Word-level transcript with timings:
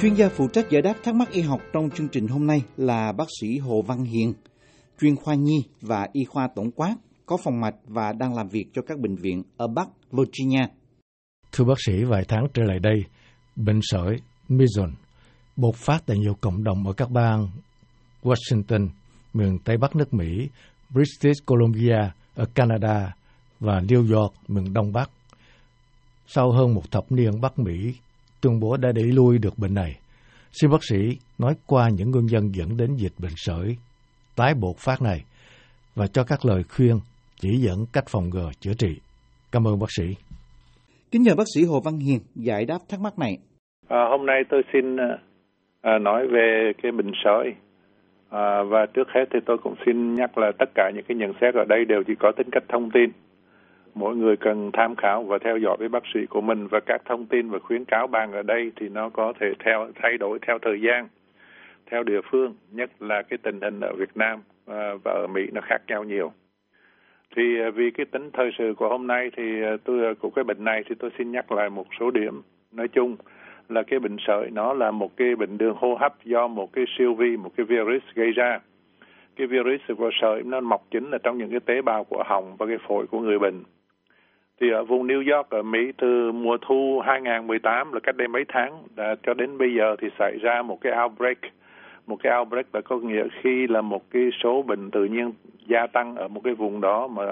Chuyên 0.00 0.14
gia 0.14 0.28
phụ 0.28 0.48
trách 0.48 0.70
giải 0.70 0.82
đáp 0.82 0.94
thắc 1.02 1.14
mắc 1.14 1.30
y 1.30 1.40
học 1.40 1.60
trong 1.72 1.90
chương 1.90 2.08
trình 2.08 2.28
hôm 2.28 2.46
nay 2.46 2.62
là 2.76 3.12
bác 3.12 3.24
sĩ 3.40 3.58
Hồ 3.58 3.82
Văn 3.82 4.04
Hiền, 4.04 4.34
chuyên 5.00 5.16
khoa 5.16 5.34
nhi 5.34 5.64
và 5.80 6.08
y 6.12 6.24
khoa 6.24 6.48
tổng 6.54 6.70
quát, 6.70 6.96
có 7.26 7.36
phòng 7.36 7.60
mạch 7.60 7.74
và 7.84 8.12
đang 8.12 8.34
làm 8.34 8.48
việc 8.48 8.64
cho 8.74 8.82
các 8.82 8.98
bệnh 8.98 9.16
viện 9.16 9.42
ở 9.56 9.66
Bắc 9.66 9.88
Virginia. 10.12 10.66
Thưa 11.52 11.64
bác 11.64 11.74
sĩ, 11.86 12.04
vài 12.04 12.24
tháng 12.28 12.46
trở 12.54 12.62
lại 12.62 12.78
đây, 12.78 13.04
bệnh 13.56 13.80
sởi 13.82 14.16
Mizon 14.48 14.92
bộc 15.56 15.74
phát 15.74 16.02
tại 16.06 16.18
nhiều 16.18 16.34
cộng 16.40 16.64
đồng 16.64 16.86
ở 16.86 16.92
các 16.92 17.10
bang 17.10 17.48
Washington, 18.22 18.88
miền 19.34 19.58
Tây 19.64 19.76
Bắc 19.76 19.96
nước 19.96 20.14
Mỹ, 20.14 20.48
British 20.90 21.46
Columbia 21.46 22.10
ở 22.34 22.44
Canada 22.54 23.14
và 23.60 23.80
New 23.80 24.16
York, 24.16 24.34
miền 24.48 24.72
Đông 24.72 24.92
Bắc. 24.92 25.10
Sau 26.26 26.52
hơn 26.52 26.74
một 26.74 26.90
thập 26.90 27.12
niên 27.12 27.40
Bắc 27.40 27.58
Mỹ 27.58 27.94
tuyên 28.40 28.60
bố 28.60 28.76
đã 28.76 28.92
đẩy 28.92 29.04
lui 29.04 29.38
được 29.38 29.58
bệnh 29.58 29.74
này. 29.74 30.00
Xin 30.52 30.70
bác 30.70 30.84
sĩ 30.90 31.18
nói 31.38 31.54
qua 31.66 31.88
những 31.96 32.10
nguyên 32.10 32.26
nhân 32.26 32.54
dẫn 32.54 32.76
đến 32.76 32.94
dịch 32.96 33.12
bệnh 33.18 33.36
sởi 33.36 33.76
tái 34.36 34.54
bột 34.54 34.76
phát 34.78 35.02
này 35.02 35.24
và 35.94 36.06
cho 36.06 36.24
các 36.24 36.38
lời 36.44 36.62
khuyên 36.76 36.96
chỉ 37.40 37.48
dẫn 37.56 37.78
cách 37.92 38.04
phòng 38.08 38.28
ngừa 38.30 38.50
chữa 38.60 38.74
trị. 38.78 39.00
Cảm 39.52 39.66
ơn 39.66 39.78
bác 39.78 39.90
sĩ. 39.96 40.04
Kính 41.10 41.22
nhờ 41.22 41.34
bác 41.34 41.48
sĩ 41.54 41.64
Hồ 41.64 41.80
Văn 41.84 41.98
Hiền 41.98 42.20
giải 42.34 42.64
đáp 42.64 42.78
thắc 42.88 43.00
mắc 43.00 43.18
này. 43.18 43.38
À, 43.88 44.04
hôm 44.10 44.26
nay 44.26 44.42
tôi 44.50 44.62
xin 44.72 44.96
à, 45.82 45.98
nói 45.98 46.26
về 46.26 46.72
cái 46.82 46.92
bệnh 46.92 47.12
sởi 47.24 47.52
à, 48.30 48.62
và 48.62 48.86
trước 48.94 49.08
hết 49.14 49.24
thì 49.32 49.38
tôi 49.46 49.58
cũng 49.62 49.74
xin 49.86 50.14
nhắc 50.14 50.38
là 50.38 50.52
tất 50.58 50.68
cả 50.74 50.90
những 50.94 51.04
cái 51.08 51.16
nhận 51.16 51.32
xét 51.40 51.54
ở 51.54 51.64
đây 51.68 51.84
đều 51.84 52.02
chỉ 52.06 52.12
có 52.18 52.32
tính 52.36 52.48
cách 52.52 52.64
thông 52.68 52.90
tin 52.90 53.10
mỗi 53.98 54.16
người 54.16 54.36
cần 54.36 54.70
tham 54.72 54.96
khảo 54.96 55.22
và 55.22 55.38
theo 55.38 55.58
dõi 55.58 55.76
với 55.78 55.88
bác 55.88 56.02
sĩ 56.14 56.26
của 56.26 56.40
mình 56.40 56.66
và 56.66 56.80
các 56.80 57.02
thông 57.04 57.26
tin 57.26 57.50
và 57.50 57.58
khuyến 57.58 57.84
cáo 57.84 58.06
bàn 58.06 58.32
ở 58.32 58.42
đây 58.42 58.72
thì 58.76 58.88
nó 58.88 59.08
có 59.08 59.32
thể 59.40 59.52
theo, 59.64 59.88
thay 59.94 60.18
đổi 60.18 60.38
theo 60.46 60.58
thời 60.58 60.80
gian, 60.80 61.08
theo 61.90 62.02
địa 62.02 62.20
phương, 62.30 62.54
nhất 62.70 62.90
là 63.00 63.22
cái 63.22 63.38
tình 63.42 63.60
hình 63.60 63.80
ở 63.80 63.94
Việt 63.94 64.16
Nam 64.16 64.40
à, 64.66 64.94
và 65.04 65.12
ở 65.12 65.26
Mỹ 65.26 65.42
nó 65.52 65.60
khác 65.64 65.78
nhau 65.88 66.04
nhiều. 66.04 66.32
Thì 67.36 67.60
à, 67.60 67.70
vì 67.70 67.90
cái 67.90 68.06
tính 68.06 68.30
thời 68.32 68.50
sự 68.58 68.74
của 68.76 68.88
hôm 68.88 69.06
nay 69.06 69.30
thì 69.36 69.62
à, 69.62 69.76
tôi 69.84 70.14
của 70.14 70.30
cái 70.30 70.44
bệnh 70.44 70.64
này 70.64 70.82
thì 70.88 70.94
tôi 70.98 71.10
xin 71.18 71.32
nhắc 71.32 71.52
lại 71.52 71.70
một 71.70 71.86
số 72.00 72.10
điểm. 72.10 72.42
Nói 72.72 72.88
chung 72.88 73.16
là 73.68 73.82
cái 73.82 74.00
bệnh 74.00 74.16
sởi 74.26 74.50
nó 74.50 74.72
là 74.72 74.90
một 74.90 75.16
cái 75.16 75.36
bệnh 75.36 75.58
đường 75.58 75.76
hô 75.76 75.94
hấp 75.94 76.24
do 76.24 76.46
một 76.46 76.72
cái 76.72 76.84
siêu 76.98 77.14
vi, 77.14 77.36
một 77.36 77.50
cái 77.56 77.66
virus 77.66 78.02
gây 78.14 78.32
ra. 78.32 78.60
Cái 79.36 79.46
virus 79.46 79.80
của 79.98 80.10
sởi 80.20 80.42
nó 80.42 80.60
mọc 80.60 80.86
chính 80.90 81.10
là 81.10 81.18
trong 81.22 81.38
những 81.38 81.50
cái 81.50 81.60
tế 81.60 81.82
bào 81.82 82.04
của 82.04 82.22
họng 82.26 82.56
và 82.56 82.66
cái 82.66 82.78
phổi 82.88 83.06
của 83.06 83.20
người 83.20 83.38
bệnh 83.38 83.62
thì 84.60 84.70
ở 84.70 84.84
vùng 84.84 85.06
New 85.06 85.36
York 85.36 85.50
ở 85.50 85.62
Mỹ 85.62 85.92
từ 85.98 86.32
mùa 86.32 86.56
thu 86.60 87.00
2018 87.06 87.92
là 87.92 88.00
cách 88.00 88.16
đây 88.16 88.28
mấy 88.28 88.44
tháng 88.48 88.82
đã, 88.96 89.14
cho 89.22 89.34
đến 89.34 89.58
bây 89.58 89.74
giờ 89.74 89.96
thì 89.98 90.08
xảy 90.18 90.38
ra 90.42 90.62
một 90.62 90.80
cái 90.80 90.92
outbreak. 91.02 91.38
Một 92.06 92.16
cái 92.22 92.38
outbreak 92.38 92.66
là 92.74 92.80
có 92.80 92.96
nghĩa 92.96 93.24
khi 93.42 93.66
là 93.66 93.80
một 93.80 94.10
cái 94.10 94.30
số 94.42 94.62
bệnh 94.62 94.90
tự 94.90 95.04
nhiên 95.04 95.32
gia 95.66 95.86
tăng 95.86 96.16
ở 96.16 96.28
một 96.28 96.40
cái 96.44 96.54
vùng 96.54 96.80
đó 96.80 97.06
mà 97.06 97.22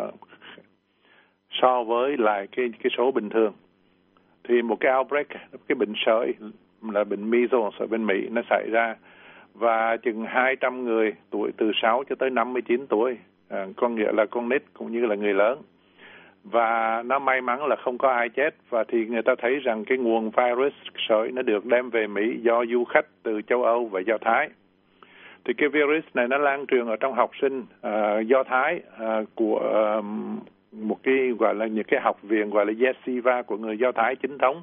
so 1.50 1.84
với 1.84 2.16
lại 2.16 2.46
cái 2.56 2.70
cái 2.82 2.90
số 2.96 3.10
bình 3.10 3.30
thường. 3.30 3.52
Thì 4.48 4.62
một 4.62 4.76
cái 4.80 4.92
outbreak 4.98 5.26
cái 5.68 5.76
bệnh 5.78 5.92
sởi 6.06 6.34
là 6.92 7.04
bệnh 7.04 7.30
measles 7.30 7.74
ở 7.78 7.86
bên 7.86 8.06
Mỹ 8.06 8.28
nó 8.30 8.42
xảy 8.50 8.70
ra. 8.70 8.94
Và 9.54 9.96
chừng 9.96 10.24
200 10.24 10.84
người 10.84 11.12
tuổi 11.30 11.52
từ 11.56 11.72
6 11.82 12.04
cho 12.08 12.14
tới 12.14 12.30
59 12.30 12.86
tuổi 12.86 13.16
à, 13.48 13.66
con 13.76 13.94
nghĩa 13.94 14.12
là 14.12 14.26
con 14.26 14.48
nít 14.48 14.62
cũng 14.72 14.92
như 14.92 15.06
là 15.06 15.14
người 15.14 15.34
lớn 15.34 15.58
và 16.50 17.02
nó 17.06 17.18
may 17.18 17.40
mắn 17.40 17.66
là 17.66 17.76
không 17.76 17.98
có 17.98 18.08
ai 18.08 18.28
chết. 18.28 18.54
Và 18.70 18.84
thì 18.88 19.06
người 19.06 19.22
ta 19.22 19.34
thấy 19.38 19.58
rằng 19.58 19.84
cái 19.84 19.98
nguồn 19.98 20.30
virus 20.30 20.72
sởi 21.08 21.30
nó 21.32 21.42
được 21.42 21.66
đem 21.66 21.90
về 21.90 22.06
Mỹ 22.06 22.36
do 22.42 22.64
du 22.64 22.84
khách 22.84 23.06
từ 23.22 23.42
châu 23.42 23.62
Âu 23.62 23.86
và 23.86 24.00
Do 24.00 24.18
Thái. 24.20 24.48
Thì 25.44 25.54
cái 25.54 25.68
virus 25.68 26.04
này 26.14 26.28
nó 26.28 26.38
lan 26.38 26.66
truyền 26.66 26.86
ở 26.86 26.96
trong 26.96 27.14
học 27.14 27.30
sinh 27.40 27.60
uh, 27.60 28.26
Do 28.26 28.42
Thái 28.42 28.80
uh, 28.94 29.28
của 29.34 29.58
um, 29.58 30.38
một 30.72 30.96
cái 31.02 31.14
gọi 31.38 31.54
là 31.54 31.66
những 31.66 31.84
cái 31.84 32.00
học 32.00 32.22
viện 32.22 32.50
gọi 32.50 32.66
là 32.66 32.72
yeshiva 32.80 33.42
của 33.42 33.56
người 33.56 33.78
Do 33.78 33.92
Thái 33.92 34.16
chính 34.16 34.38
thống. 34.38 34.62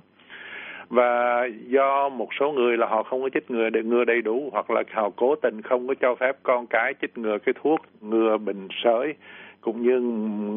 Và 0.89 1.47
do 1.67 2.09
một 2.09 2.27
số 2.39 2.51
người 2.51 2.77
là 2.77 2.87
họ 2.87 3.03
không 3.03 3.21
có 3.21 3.29
chích 3.29 3.51
ngừa 3.51 3.69
để 3.69 3.83
ngừa 3.83 4.03
đầy 4.05 4.21
đủ 4.21 4.49
hoặc 4.51 4.71
là 4.71 4.83
họ 4.93 5.09
cố 5.15 5.35
tình 5.35 5.61
không 5.61 5.87
có 5.87 5.93
cho 5.93 6.15
phép 6.15 6.37
con 6.43 6.67
cái 6.67 6.93
chích 7.01 7.17
ngừa 7.17 7.37
cái 7.37 7.53
thuốc 7.63 7.81
ngừa 8.01 8.37
bệnh 8.37 8.67
sởi 8.83 9.13
cũng 9.63 9.81
như 9.81 9.99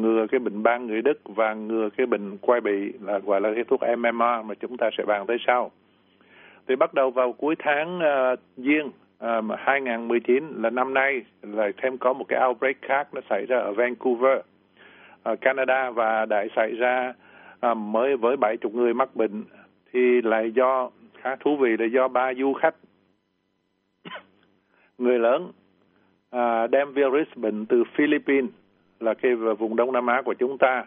ngừa 0.01 0.27
cái 0.31 0.39
bệnh 0.39 0.63
ban 0.63 0.87
người 0.87 1.01
Đức 1.01 1.19
và 1.23 1.53
ngừa 1.53 1.89
cái 1.97 2.05
bệnh 2.07 2.37
quai 2.37 2.61
bị 2.61 2.93
là 3.01 3.19
gọi 3.19 3.41
là 3.41 3.51
cái 3.55 3.63
thuốc 3.63 3.81
MMR 3.97 4.45
mà 4.45 4.53
chúng 4.59 4.77
ta 4.77 4.89
sẽ 4.97 5.05
bàn 5.05 5.25
tới 5.27 5.37
sau. 5.47 5.71
Thì 6.67 6.75
bắt 6.75 6.93
đầu 6.93 7.11
vào 7.11 7.33
cuối 7.33 7.55
tháng 7.59 7.99
uh, 7.99 8.39
Giêng 8.57 8.91
ờ, 9.19 9.37
um, 9.37 9.49
2019 9.57 10.53
là 10.57 10.69
năm 10.69 10.93
nay 10.93 11.21
là 11.41 11.71
thêm 11.81 11.97
có 11.97 12.13
một 12.13 12.25
cái 12.27 12.47
outbreak 12.47 12.75
khác 12.81 13.07
nó 13.13 13.21
xảy 13.29 13.45
ra 13.45 13.57
ở 13.57 13.73
Vancouver, 13.73 14.39
uh, 15.31 15.41
Canada 15.41 15.91
và 15.91 16.25
đã 16.25 16.45
xảy 16.55 16.71
ra 16.75 17.13
uh, 17.71 17.77
mới 17.77 18.17
với 18.17 18.37
70 18.37 18.71
người 18.73 18.93
mắc 18.93 19.15
bệnh 19.15 19.43
thì 19.93 20.21
lại 20.21 20.51
do 20.51 20.89
khá 21.21 21.35
thú 21.35 21.57
vị 21.57 21.77
là 21.79 21.85
do 21.85 22.07
ba 22.07 22.33
du 22.33 22.53
khách 22.53 22.75
người 24.97 25.19
lớn 25.19 25.51
uh, 26.35 26.71
đem 26.71 26.93
virus 26.93 27.27
bệnh 27.35 27.65
từ 27.65 27.83
Philippines 27.95 28.49
là 28.99 29.13
cái 29.13 29.35
vùng 29.35 29.75
Đông 29.75 29.91
Nam 29.91 30.07
Á 30.07 30.21
của 30.21 30.33
chúng 30.33 30.57
ta. 30.57 30.85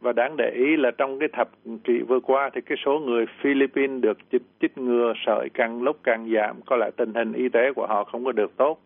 Và 0.00 0.12
đáng 0.12 0.36
để 0.36 0.50
ý 0.50 0.76
là 0.76 0.90
trong 0.90 1.18
cái 1.18 1.28
thập 1.32 1.48
kỷ 1.84 2.00
vừa 2.08 2.20
qua 2.20 2.50
thì 2.54 2.60
cái 2.60 2.78
số 2.84 2.98
người 2.98 3.26
Philippines 3.40 4.02
được 4.02 4.18
chích, 4.32 4.42
chích 4.60 4.78
ngừa 4.78 5.12
sởi 5.26 5.48
càng 5.54 5.82
lúc 5.82 5.96
càng 6.02 6.30
giảm, 6.34 6.56
có 6.66 6.76
lẽ 6.76 6.90
tình 6.96 7.14
hình 7.14 7.32
y 7.32 7.48
tế 7.48 7.72
của 7.72 7.86
họ 7.86 8.04
không 8.04 8.24
có 8.24 8.32
được 8.32 8.56
tốt. 8.56 8.80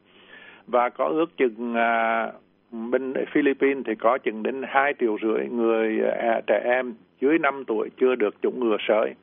Và 0.66 0.88
có 0.88 1.04
ước 1.04 1.36
chừng 1.36 1.74
à, 1.74 2.32
bên 2.70 3.14
Philippines 3.32 3.84
thì 3.86 3.94
có 3.94 4.18
chừng 4.18 4.42
đến 4.42 4.62
2 4.66 4.94
triệu 5.00 5.16
rưỡi 5.22 5.48
người 5.48 6.00
à, 6.18 6.40
trẻ 6.46 6.60
em 6.64 6.94
dưới 7.20 7.38
5 7.38 7.64
tuổi 7.66 7.90
chưa 8.00 8.14
được 8.14 8.42
chủng 8.42 8.60
ngừa 8.60 8.76
sởi. 8.88 9.14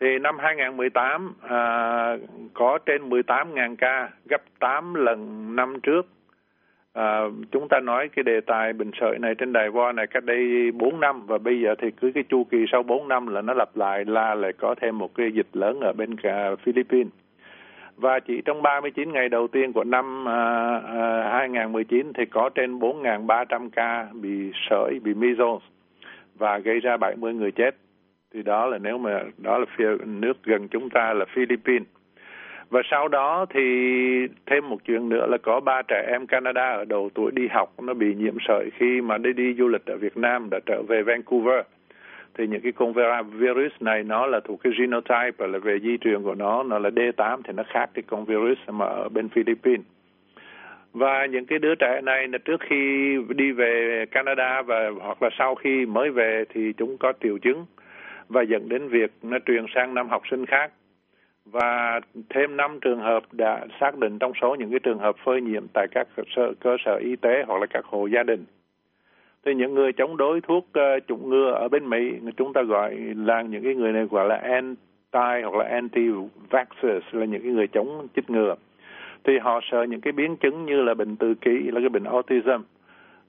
Thì 0.00 0.18
năm 0.18 0.38
2018 0.38 1.34
à, 1.42 2.16
có 2.54 2.78
trên 2.86 3.08
18.000 3.08 3.76
ca, 3.76 4.10
gấp 4.26 4.42
8 4.58 4.94
lần 4.94 5.48
năm 5.56 5.80
trước 5.82 6.06
À, 6.94 7.20
chúng 7.52 7.68
ta 7.68 7.80
nói 7.80 8.08
cái 8.08 8.22
đề 8.22 8.40
tài 8.40 8.72
bệnh 8.72 8.90
sởi 9.00 9.18
này 9.18 9.34
trên 9.34 9.52
đài 9.52 9.70
voa 9.70 9.92
này 9.92 10.06
cách 10.06 10.24
đây 10.24 10.72
4 10.72 11.00
năm 11.00 11.26
và 11.26 11.38
bây 11.38 11.60
giờ 11.60 11.74
thì 11.78 11.90
cứ 11.90 12.10
cái 12.14 12.24
chu 12.28 12.44
kỳ 12.44 12.64
sau 12.72 12.82
4 12.82 13.08
năm 13.08 13.26
là 13.26 13.42
nó 13.42 13.54
lặp 13.54 13.76
lại 13.76 14.04
là 14.04 14.34
lại 14.34 14.52
có 14.52 14.74
thêm 14.80 14.98
một 14.98 15.14
cái 15.14 15.32
dịch 15.32 15.46
lớn 15.52 15.80
ở 15.80 15.92
bên 15.92 16.16
cả 16.16 16.50
Philippines. 16.62 17.12
Và 17.96 18.20
chỉ 18.20 18.42
trong 18.44 18.62
39 18.62 19.12
ngày 19.12 19.28
đầu 19.28 19.48
tiên 19.48 19.72
của 19.72 19.84
năm 19.84 20.28
à, 20.28 20.80
à, 20.86 21.30
2019 21.32 22.12
thì 22.12 22.24
có 22.26 22.50
trên 22.54 22.78
4.300 22.78 23.70
ca 23.70 24.06
bị 24.12 24.50
sởi, 24.70 25.00
bị 25.04 25.14
measles 25.14 25.62
và 26.34 26.58
gây 26.58 26.80
ra 26.80 26.96
70 26.96 27.34
người 27.34 27.52
chết. 27.52 27.76
Thì 28.34 28.42
đó 28.42 28.66
là 28.66 28.78
nếu 28.78 28.98
mà 28.98 29.22
đó 29.38 29.58
là 29.58 29.66
phía 29.76 29.88
nước 30.06 30.42
gần 30.44 30.68
chúng 30.68 30.90
ta 30.90 31.14
là 31.14 31.24
Philippines 31.34 31.88
và 32.74 32.82
sau 32.90 33.08
đó 33.08 33.46
thì 33.50 33.60
thêm 34.46 34.68
một 34.68 34.78
chuyện 34.84 35.08
nữa 35.08 35.26
là 35.26 35.38
có 35.38 35.60
ba 35.60 35.82
trẻ 35.82 36.06
em 36.08 36.26
Canada 36.26 36.70
ở 36.70 36.84
đầu 36.84 37.10
tuổi 37.14 37.30
đi 37.34 37.48
học, 37.48 37.72
nó 37.82 37.94
bị 37.94 38.14
nhiễm 38.14 38.34
sởi 38.48 38.70
khi 38.78 39.00
mà 39.00 39.18
đi 39.18 39.32
đi 39.32 39.54
du 39.54 39.68
lịch 39.68 39.86
ở 39.86 39.96
Việt 39.96 40.16
Nam, 40.16 40.50
đã 40.50 40.60
trở 40.66 40.82
về 40.82 41.02
Vancouver. 41.02 41.64
Thì 42.34 42.46
những 42.46 42.60
cái 42.60 42.72
con 42.72 42.92
virus 43.38 43.72
này 43.80 44.02
nó 44.02 44.26
là 44.26 44.40
thuộc 44.40 44.60
cái 44.62 44.72
genotype 44.78 45.46
là 45.46 45.58
về 45.58 45.78
di 45.78 45.96
truyền 45.98 46.22
của 46.22 46.34
nó 46.34 46.62
nó 46.62 46.78
là 46.78 46.90
D8 46.90 47.40
thì 47.44 47.52
nó 47.56 47.62
khác 47.66 47.90
cái 47.94 48.02
con 48.06 48.24
virus 48.24 48.58
mà 48.68 48.86
ở 48.86 49.08
bên 49.08 49.28
Philippines. 49.28 49.86
Và 50.92 51.26
những 51.26 51.46
cái 51.46 51.58
đứa 51.58 51.74
trẻ 51.74 52.00
này 52.00 52.28
là 52.28 52.38
trước 52.38 52.60
khi 52.60 53.16
đi 53.28 53.52
về 53.52 54.04
Canada 54.10 54.62
và, 54.62 54.90
hoặc 55.00 55.22
là 55.22 55.30
sau 55.38 55.54
khi 55.54 55.86
mới 55.86 56.10
về 56.10 56.44
thì 56.54 56.72
chúng 56.72 56.96
có 56.98 57.12
triệu 57.22 57.38
chứng. 57.38 57.66
Và 58.28 58.42
dẫn 58.42 58.68
đến 58.68 58.88
việc 58.88 59.10
nó 59.22 59.38
truyền 59.46 59.64
sang 59.74 59.94
năm 59.94 60.08
học 60.08 60.22
sinh 60.30 60.46
khác 60.46 60.70
và 61.44 62.00
thêm 62.30 62.56
5 62.56 62.78
trường 62.80 63.00
hợp 63.00 63.22
đã 63.32 63.66
xác 63.80 63.98
định 63.98 64.18
trong 64.18 64.32
số 64.40 64.54
những 64.54 64.70
cái 64.70 64.80
trường 64.80 64.98
hợp 64.98 65.16
phơi 65.24 65.40
nhiễm 65.40 65.66
tại 65.72 65.86
các 65.90 66.08
cơ 66.16 66.22
sở, 66.36 66.52
cơ 66.60 66.76
sở 66.84 66.96
y 66.96 67.16
tế 67.16 67.44
hoặc 67.46 67.60
là 67.60 67.66
các 67.66 67.84
hộ 67.84 68.06
gia 68.06 68.22
đình. 68.22 68.44
Thì 69.44 69.54
những 69.54 69.74
người 69.74 69.92
chống 69.92 70.16
đối 70.16 70.40
thuốc 70.40 70.64
uh, 70.64 71.06
chủng 71.06 71.30
ngừa 71.30 71.50
ở 71.50 71.68
bên 71.68 71.90
Mỹ, 71.90 72.12
chúng 72.36 72.52
ta 72.52 72.62
gọi 72.62 72.94
là 73.16 73.42
những 73.42 73.64
cái 73.64 73.74
người 73.74 73.92
này 73.92 74.04
gọi 74.04 74.28
là 74.28 74.36
anti 74.36 75.42
hoặc 75.42 75.54
là 75.54 75.80
anti-vaxxers 75.80 77.00
là 77.12 77.26
những 77.26 77.42
cái 77.42 77.52
người 77.52 77.66
chống 77.66 78.06
chích 78.16 78.30
ngừa. 78.30 78.54
Thì 79.24 79.38
họ 79.38 79.60
sợ 79.70 79.82
những 79.82 80.00
cái 80.00 80.12
biến 80.12 80.36
chứng 80.36 80.64
như 80.64 80.82
là 80.82 80.94
bệnh 80.94 81.16
tự 81.16 81.34
kỷ, 81.34 81.50
là 81.50 81.80
cái 81.80 81.88
bệnh 81.88 82.04
autism, 82.04 82.62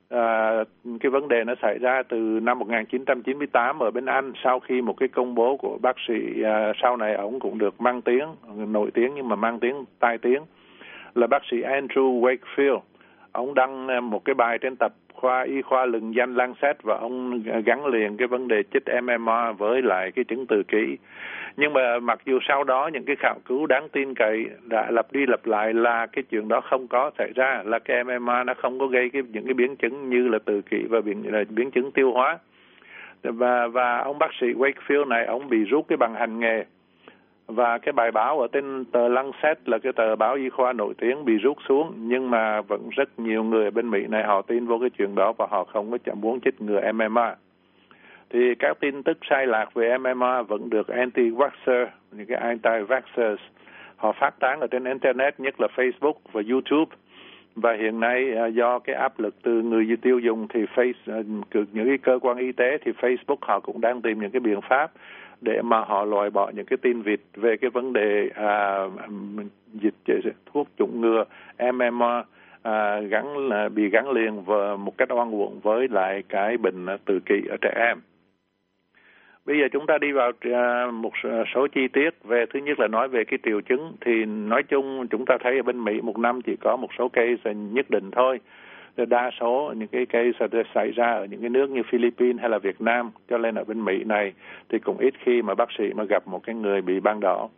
à, 0.10 0.64
cái 1.00 1.10
vấn 1.10 1.28
đề 1.28 1.44
nó 1.44 1.54
xảy 1.62 1.78
ra 1.80 2.04
từ 2.10 2.18
năm 2.18 2.60
1998 2.60 3.80
ở 3.80 3.92
bên 3.92 4.06
Anh 4.06 4.34
sau 4.44 4.60
khi 4.60 4.82
một 4.82 4.94
cái 4.98 5.10
công 5.10 5.36
bố 5.36 5.58
của 5.58 5.78
bác 5.82 5.96
sĩ 6.08 6.44
à, 6.44 6.74
sau 6.82 6.98
này 6.98 7.14
ông 7.14 7.40
cũng 7.40 7.58
được 7.58 7.82
mang 7.82 8.02
tiếng 8.02 8.36
nổi 8.68 8.92
tiếng 8.94 9.16
nhưng 9.16 9.30
mà 9.30 9.36
mang 9.36 9.60
tiếng 9.60 9.86
tai 10.00 10.18
tiếng 10.18 10.44
là 11.16 11.28
bác 11.28 11.42
sĩ 11.52 11.58
Andrew 11.62 12.22
Wakefield 12.22 12.80
ông 13.36 13.54
đăng 13.54 13.88
à, 13.88 14.00
một 14.00 14.26
cái 14.26 14.34
bài 14.34 14.58
trên 14.58 14.76
tập 14.76 14.94
khoa 15.14 15.44
y 15.44 15.62
khoa 15.62 15.86
lừng 15.86 16.16
danh 16.16 16.36
Lancet 16.36 16.84
và 16.84 16.98
ông 16.98 17.44
gắn 17.66 17.86
liền 17.86 18.18
cái 18.18 18.28
vấn 18.28 18.48
đề 18.48 18.64
chích 18.74 18.84
MMR 19.04 19.58
với 19.58 19.82
lại 19.82 20.12
cái 20.12 20.26
chứng 20.26 20.46
từ 20.48 20.64
kỷ. 20.64 20.98
Nhưng 21.58 21.74
mà 21.74 22.00
mặc 22.00 22.20
dù 22.26 22.40
sau 22.48 22.64
đó 22.64 22.90
những 22.94 23.06
cái 23.06 23.16
khảo 23.20 23.36
cứu 23.46 23.66
đáng 23.66 23.90
tin 23.90 24.14
cậy 24.14 24.46
đã 24.62 24.92
lặp 24.92 25.12
đi 25.12 25.26
lặp 25.28 25.46
lại 25.46 25.74
là 25.74 26.06
cái 26.06 26.24
chuyện 26.24 26.48
đó 26.48 26.62
không 26.62 26.88
có 26.88 27.12
xảy 27.18 27.32
ra, 27.36 27.62
là 27.66 27.80
cái 27.80 28.04
MMR 28.04 28.46
nó 28.46 28.54
không 28.58 28.80
có 28.80 28.88
gây 28.88 29.10
cái 29.10 29.22
những 29.34 29.46
cái 29.46 29.54
biến 29.54 29.76
chứng 29.76 30.10
như 30.10 30.28
là 30.28 30.40
từ 30.46 30.62
kỷ 30.62 30.84
và 30.90 31.02
biến 31.02 31.24
là 31.34 31.44
biến 31.50 31.72
chứng 31.72 31.92
tiêu 31.92 32.12
hóa. 32.12 32.38
Và 33.24 33.68
và 33.68 33.98
ông 33.98 34.20
bác 34.20 34.34
sĩ 34.42 34.48
Wakefield 34.48 35.08
này 35.08 35.26
ông 35.26 35.50
bị 35.50 35.64
rút 35.64 35.86
cái 35.88 35.98
bằng 35.98 36.14
hành 36.14 36.40
nghề 36.40 36.66
và 37.48 37.78
cái 37.78 37.94
bài 37.94 38.12
báo 38.12 38.40
ở 38.40 38.48
trên 38.54 38.86
tờ 38.86 39.08
Lancet 39.08 39.70
là 39.70 39.78
cái 39.78 39.94
tờ 39.94 40.16
báo 40.16 40.36
y 40.36 40.50
khoa 40.50 40.74
nổi 40.74 40.94
tiếng 40.98 41.26
bị 41.26 41.38
rút 41.38 41.58
xuống, 41.68 41.94
nhưng 41.98 42.30
mà 42.30 42.62
vẫn 42.62 42.90
rất 42.92 43.20
nhiều 43.20 43.44
người 43.44 43.72
bên 43.72 43.90
Mỹ 43.90 44.08
này 44.10 44.24
họ 44.24 44.42
tin 44.42 44.66
vô 44.66 44.78
cái 44.80 44.90
chuyện 44.90 45.16
đó 45.16 45.34
và 45.38 45.48
họ 45.50 45.64
không 45.64 45.92
có 45.92 45.98
chẳng 46.06 46.22
muốn 46.22 46.40
chích 46.42 46.62
ngừa 46.62 46.92
MMA 46.92 47.36
thì 48.30 48.56
các 48.60 48.78
tin 48.80 49.04
tức 49.04 49.18
sai 49.30 49.48
lạc 49.48 49.74
về 49.74 49.98
MMA 49.98 50.42
vẫn 50.42 50.70
được 50.70 50.88
anti-vaxxer, 50.88 51.88
những 52.12 52.26
cái 52.28 52.56
anti-vaxxers, 52.56 53.38
họ 53.96 54.12
phát 54.12 54.40
tán 54.40 54.60
ở 54.60 54.68
trên 54.68 54.84
internet, 54.84 55.40
nhất 55.40 55.62
là 55.62 55.68
Facebook 55.76 56.14
và 56.32 56.42
YouTube. 56.50 56.96
Và 57.56 57.74
hiện 57.74 58.00
nay 58.00 58.34
à, 58.38 58.46
do 58.46 58.80
cái 58.80 58.96
áp 58.96 59.20
lực 59.20 59.36
từ 59.44 59.62
người 59.62 59.98
tiêu 60.02 60.20
dùng 60.20 60.48
thì 60.48 60.66
face 60.76 60.94
à, 61.08 61.18
những 61.52 61.88
cái 61.88 61.98
cơ 61.98 62.20
quan 62.22 62.38
y 62.38 62.52
tế 62.52 62.78
thì 62.86 62.92
Facebook 63.02 63.38
họ 63.42 63.60
cũng 63.60 63.82
đang 63.82 64.02
tìm 64.02 64.20
những 64.20 64.32
cái 64.32 64.40
biện 64.40 64.60
pháp 64.70 64.92
để 65.46 65.62
mà 65.62 65.80
họ 65.80 66.06
loại 66.06 66.30
bỏ 66.30 66.52
những 66.56 66.66
cái 66.66 66.78
tin 66.78 67.02
vịt 67.02 67.20
về 67.36 67.58
cái 67.58 67.70
vấn 67.70 67.94
đề 67.94 68.30
à, 68.36 68.80
dịch 69.74 69.96
thuốc 70.54 70.68
chủng 70.78 71.02
ngừa 71.02 71.24
MMR 71.60 72.26
à, 72.62 73.00
gắn 73.00 73.38
là 73.38 73.70
bị 73.70 73.90
gắn 73.90 74.12
liền 74.12 74.44
và 74.44 74.76
một 74.76 74.98
cách 74.98 75.12
oan 75.12 75.32
uổng 75.32 75.60
với 75.60 75.88
lại 75.88 76.24
cái 76.30 76.58
bệnh 76.58 76.86
tự 77.06 77.20
kỷ 77.26 77.42
ở 77.50 77.58
trẻ 77.62 77.74
em. 77.76 77.98
Bây 79.46 79.60
giờ 79.60 79.68
chúng 79.72 79.86
ta 79.86 79.98
đi 79.98 80.12
vào 80.12 80.32
à, 80.42 80.92
một 80.92 81.14
số 81.54 81.68
chi 81.68 81.88
tiết 81.88 82.10
về 82.24 82.46
thứ 82.54 82.60
nhất 82.60 82.80
là 82.80 82.88
nói 82.88 83.08
về 83.08 83.24
cái 83.24 83.40
triệu 83.44 83.62
chứng 83.62 83.94
thì 84.02 84.26
nói 84.26 84.64
chung 84.64 85.08
chúng 85.08 85.26
ta 85.26 85.38
thấy 85.44 85.58
ở 85.58 85.64
bên 85.64 85.84
Mỹ 85.84 86.02
một 86.02 86.18
năm 86.18 86.42
chỉ 86.42 86.56
có 86.62 86.76
một 86.76 86.90
số 86.98 87.10
case 87.10 87.54
nhất 87.54 87.90
định 87.90 88.12
thôi 88.12 88.40
đa 88.98 89.32
số 89.40 89.74
những 89.78 89.88
cái 89.88 90.06
case 90.06 90.64
xảy 90.74 90.92
ra 90.92 91.12
ở 91.12 91.26
những 91.26 91.42
cái 91.42 91.50
nước 91.50 91.70
như 91.70 91.82
Philippines 91.84 92.42
hay 92.42 92.50
là 92.50 92.58
Việt 92.58 92.82
Nam, 92.82 93.12
cho 93.30 93.38
nên 93.38 93.56
ở 93.56 93.64
bên 93.64 93.86
Mỹ 93.86 94.04
này 94.04 94.34
thì 94.70 94.80
cũng 94.80 94.98
ít 94.98 95.14
khi 95.20 95.42
mà 95.42 95.56
bác 95.56 95.70
sĩ 95.78 95.94
mà 95.96 96.04
gặp 96.04 96.28
một 96.28 96.44
cái 96.44 96.56
người 96.56 96.82
bị 96.82 97.00
ban 97.00 97.20
đỏ. 97.20 97.50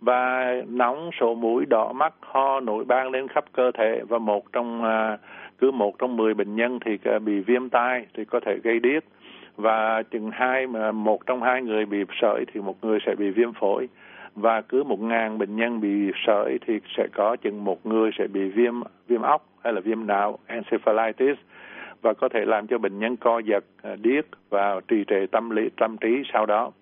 Và 0.00 0.54
nóng 0.68 1.10
sổ 1.20 1.34
mũi, 1.34 1.66
đỏ 1.66 1.92
mắt, 1.92 2.14
ho, 2.20 2.60
nổi 2.60 2.84
ban 2.84 3.10
lên 3.10 3.28
khắp 3.28 3.44
cơ 3.52 3.70
thể 3.70 4.02
và 4.08 4.18
một 4.18 4.52
trong 4.52 4.84
à, 4.84 5.18
cứ 5.58 5.70
một 5.70 5.98
trong 5.98 6.16
mười 6.16 6.34
bệnh 6.34 6.56
nhân 6.56 6.78
thì 6.84 6.98
à, 7.04 7.18
bị 7.18 7.40
viêm 7.40 7.68
tai 7.68 8.06
thì 8.14 8.24
có 8.24 8.40
thể 8.40 8.58
gây 8.62 8.80
điếc. 8.80 9.04
Và 9.56 10.02
chừng 10.02 10.30
hai 10.30 10.66
mà 10.66 10.92
một 10.92 11.26
trong 11.26 11.42
hai 11.42 11.62
người 11.62 11.86
bị 11.86 12.04
sởi 12.20 12.44
thì 12.52 12.60
một 12.60 12.84
người 12.84 12.98
sẽ 13.06 13.14
bị 13.14 13.30
viêm 13.30 13.52
phổi. 13.52 13.88
Và 14.34 14.60
cứ 14.60 14.82
một 14.82 15.00
ngàn 15.00 15.38
bệnh 15.38 15.56
nhân 15.56 15.80
bị 15.80 16.10
sởi 16.26 16.58
thì 16.66 16.80
sẽ 16.96 17.06
có 17.14 17.36
chừng 17.36 17.64
một 17.64 17.86
người 17.86 18.10
sẽ 18.18 18.26
bị 18.26 18.48
viêm 18.48 18.74
viêm 19.08 19.22
óc 19.22 19.46
hay 19.64 19.72
là 19.72 19.80
viêm 19.80 20.06
não 20.06 20.38
encephalitis 20.46 21.36
và 22.02 22.14
có 22.14 22.28
thể 22.28 22.44
làm 22.44 22.66
cho 22.66 22.78
bệnh 22.78 22.98
nhân 22.98 23.16
co 23.16 23.38
giật, 23.38 23.64
à, 23.82 23.96
điếc 24.02 24.24
và 24.50 24.80
trì 24.88 25.04
trệ 25.08 25.26
tâm 25.26 25.50
lý 25.50 25.68
tâm 25.76 25.96
trí 25.96 26.22
sau 26.32 26.46
đó. 26.46 26.72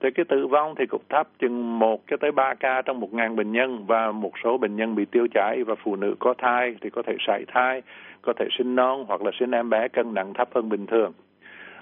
Thì 0.00 0.10
cái 0.10 0.24
tử 0.24 0.46
vong 0.46 0.74
thì 0.78 0.86
cũng 0.86 1.02
thấp 1.08 1.28
chừng 1.38 1.78
1 1.78 2.02
cho 2.10 2.16
tới 2.16 2.32
3 2.32 2.54
ca 2.54 2.82
trong 2.82 3.00
một 3.00 3.14
ngàn 3.14 3.36
bệnh 3.36 3.52
nhân 3.52 3.86
và 3.86 4.12
một 4.12 4.32
số 4.44 4.58
bệnh 4.58 4.76
nhân 4.76 4.94
bị 4.94 5.04
tiêu 5.04 5.26
chảy 5.34 5.64
và 5.64 5.74
phụ 5.74 5.96
nữ 5.96 6.14
có 6.18 6.34
thai 6.38 6.76
thì 6.80 6.90
có 6.90 7.02
thể 7.02 7.16
sảy 7.26 7.44
thai, 7.48 7.82
có 8.22 8.32
thể 8.32 8.48
sinh 8.58 8.74
non 8.74 9.04
hoặc 9.08 9.22
là 9.22 9.30
sinh 9.40 9.50
em 9.50 9.70
bé 9.70 9.88
cân 9.88 10.14
nặng 10.14 10.34
thấp 10.34 10.48
hơn 10.54 10.68
bình 10.68 10.86
thường. 10.86 11.12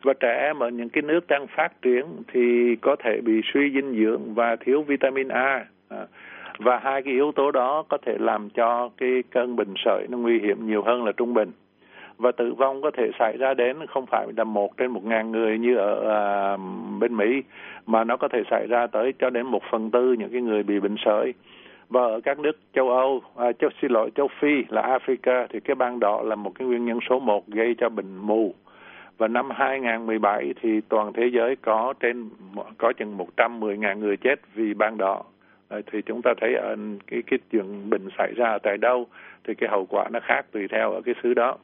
Và 0.02 0.12
trẻ 0.20 0.38
em 0.40 0.58
ở 0.58 0.68
những 0.68 0.88
cái 0.88 1.02
nước 1.02 1.26
đang 1.28 1.46
phát 1.46 1.82
triển 1.82 2.04
thì 2.32 2.76
có 2.80 2.96
thể 2.96 3.20
bị 3.20 3.40
suy 3.54 3.72
dinh 3.74 4.04
dưỡng 4.04 4.34
và 4.34 4.56
thiếu 4.56 4.82
vitamin 4.82 5.28
A. 5.28 5.66
À, 5.88 6.06
và 6.58 6.78
hai 6.82 7.02
cái 7.02 7.14
yếu 7.14 7.32
tố 7.32 7.50
đó 7.50 7.84
có 7.88 7.98
thể 8.06 8.16
làm 8.18 8.50
cho 8.50 8.90
cái 8.96 9.22
cơn 9.30 9.56
bệnh 9.56 9.74
sởi 9.84 10.06
nó 10.10 10.18
nguy 10.18 10.38
hiểm 10.38 10.66
nhiều 10.66 10.82
hơn 10.82 11.04
là 11.04 11.12
trung 11.12 11.34
bình. 11.34 11.52
Và 12.18 12.32
tử 12.32 12.54
vong 12.54 12.82
có 12.82 12.90
thể 12.90 13.10
xảy 13.18 13.36
ra 13.36 13.54
đến 13.54 13.76
không 13.86 14.06
phải 14.06 14.26
là 14.36 14.44
một 14.44 14.76
trên 14.76 14.90
một 14.90 15.04
ngàn 15.04 15.32
người 15.32 15.58
như 15.58 15.76
ở 15.76 16.10
à, 16.10 16.56
bên 17.00 17.16
Mỹ 17.16 17.42
mà 17.86 18.04
nó 18.04 18.16
có 18.16 18.28
thể 18.28 18.42
xảy 18.50 18.66
ra 18.66 18.86
tới 18.86 19.12
cho 19.18 19.30
đến 19.30 19.46
một 19.46 19.62
phần 19.70 19.90
tư 19.90 20.12
những 20.18 20.32
cái 20.32 20.40
người 20.40 20.62
bị 20.62 20.80
bệnh 20.80 20.96
sởi. 21.04 21.34
Và 21.88 22.00
ở 22.00 22.20
các 22.20 22.38
nước 22.38 22.58
châu 22.74 22.90
Âu, 22.90 23.22
à, 23.36 23.52
châu 23.52 23.70
xin 23.82 23.90
lỗi 23.90 24.10
châu 24.14 24.28
Phi 24.40 24.64
là 24.68 24.98
Africa 24.98 25.46
thì 25.50 25.60
cái 25.60 25.74
ban 25.74 26.00
đỏ 26.00 26.22
là 26.24 26.34
một 26.34 26.52
cái 26.54 26.68
nguyên 26.68 26.84
nhân 26.84 26.98
số 27.10 27.18
một 27.18 27.48
gây 27.48 27.74
cho 27.78 27.88
bệnh 27.88 28.16
mù. 28.16 28.54
Và 29.18 29.28
năm 29.28 29.50
2017 29.50 30.54
thì 30.62 30.80
toàn 30.88 31.12
thế 31.12 31.30
giới 31.32 31.56
có 31.56 31.94
trên 32.00 32.30
có 32.78 32.92
chừng 32.92 33.18
110.000 33.36 33.98
người 33.98 34.16
chết 34.16 34.40
vì 34.54 34.74
ban 34.74 34.98
đỏ 34.98 35.22
Ờ, 35.72 35.82
thì 35.92 36.02
chúng 36.02 36.22
ta 36.22 36.34
thấy 36.40 36.54
ở 36.54 36.76
cái 37.06 37.22
cái 37.26 37.38
chuyện 37.50 37.90
bệnh 37.90 38.08
xảy 38.18 38.32
ra 38.36 38.58
tại 38.62 38.76
đâu, 38.76 39.06
thì 39.44 39.54
cái 39.54 39.68
hậu 39.70 39.86
quả 39.86 40.08
nó 40.12 40.20
khác 40.22 40.46
tùy 40.52 40.68
theo 40.68 40.92
ở 40.92 41.00
cái 41.04 41.14
xứ 41.22 41.34
đó. 41.34 41.56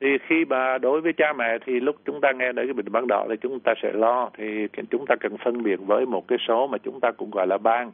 Thì 0.00 0.08
khi 0.26 0.44
mà 0.44 0.78
đối 0.78 1.00
với 1.00 1.12
cha 1.12 1.32
mẹ 1.32 1.58
thì 1.66 1.80
lúc 1.80 1.96
chúng 2.04 2.20
ta 2.20 2.32
nghe 2.32 2.52
đến 2.52 2.66
cái 2.66 2.74
bệnh 2.74 2.92
ban 2.92 3.06
đỏ 3.06 3.26
thì 3.28 3.36
chúng 3.40 3.60
ta 3.60 3.74
sẽ 3.82 3.92
lo. 3.92 4.30
Thì 4.38 4.68
chúng 4.90 5.06
ta 5.06 5.14
cần 5.16 5.36
phân 5.44 5.62
biệt 5.62 5.76
với 5.76 6.06
một 6.06 6.28
cái 6.28 6.38
số 6.48 6.66
mà 6.66 6.78
chúng 6.78 7.00
ta 7.00 7.10
cũng 7.10 7.30
gọi 7.30 7.46
là 7.46 7.58
ban. 7.58 7.92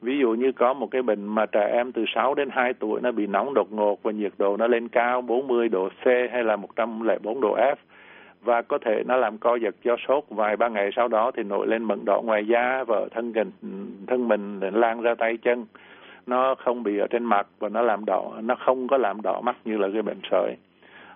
Ví 0.00 0.18
dụ 0.18 0.34
như 0.34 0.52
có 0.52 0.74
một 0.74 0.88
cái 0.90 1.02
bệnh 1.02 1.26
mà 1.26 1.46
trẻ 1.46 1.70
em 1.72 1.92
từ 1.92 2.04
6 2.14 2.34
đến 2.34 2.48
2 2.52 2.72
tuổi 2.72 3.00
nó 3.00 3.12
bị 3.12 3.26
nóng 3.26 3.54
đột 3.54 3.72
ngột 3.72 4.02
và 4.02 4.12
nhiệt 4.12 4.32
độ 4.38 4.56
nó 4.56 4.66
lên 4.66 4.88
cao 4.88 5.22
40 5.22 5.68
độ 5.68 5.88
C 5.88 6.06
hay 6.06 6.44
là 6.44 6.56
104 6.56 7.40
độ 7.40 7.56
F 7.56 7.76
và 8.42 8.62
có 8.62 8.78
thể 8.78 9.02
nó 9.06 9.16
làm 9.16 9.38
co 9.38 9.56
giật 9.56 9.74
do 9.82 9.96
sốt 10.08 10.24
vài 10.28 10.56
ba 10.56 10.68
ngày 10.68 10.90
sau 10.96 11.08
đó 11.08 11.30
thì 11.36 11.42
nổi 11.42 11.66
lên 11.66 11.84
mẩn 11.84 12.04
đỏ 12.04 12.20
ngoài 12.24 12.46
da 12.46 12.84
và 12.84 13.00
thân 13.10 13.32
mình 13.32 13.50
thân 14.06 14.28
mình 14.28 14.60
lan 14.60 15.02
ra 15.02 15.14
tay 15.14 15.36
chân. 15.36 15.66
Nó 16.26 16.54
không 16.54 16.82
bị 16.82 16.98
ở 16.98 17.06
trên 17.06 17.24
mặt 17.24 17.46
và 17.58 17.68
nó 17.68 17.82
làm 17.82 18.04
đỏ, 18.04 18.32
nó 18.40 18.54
không 18.54 18.88
có 18.88 18.96
làm 18.96 19.22
đỏ 19.22 19.40
mắt 19.40 19.56
như 19.64 19.78
là 19.78 19.88
cái 19.92 20.02
bệnh 20.02 20.20
sởi. 20.30 20.56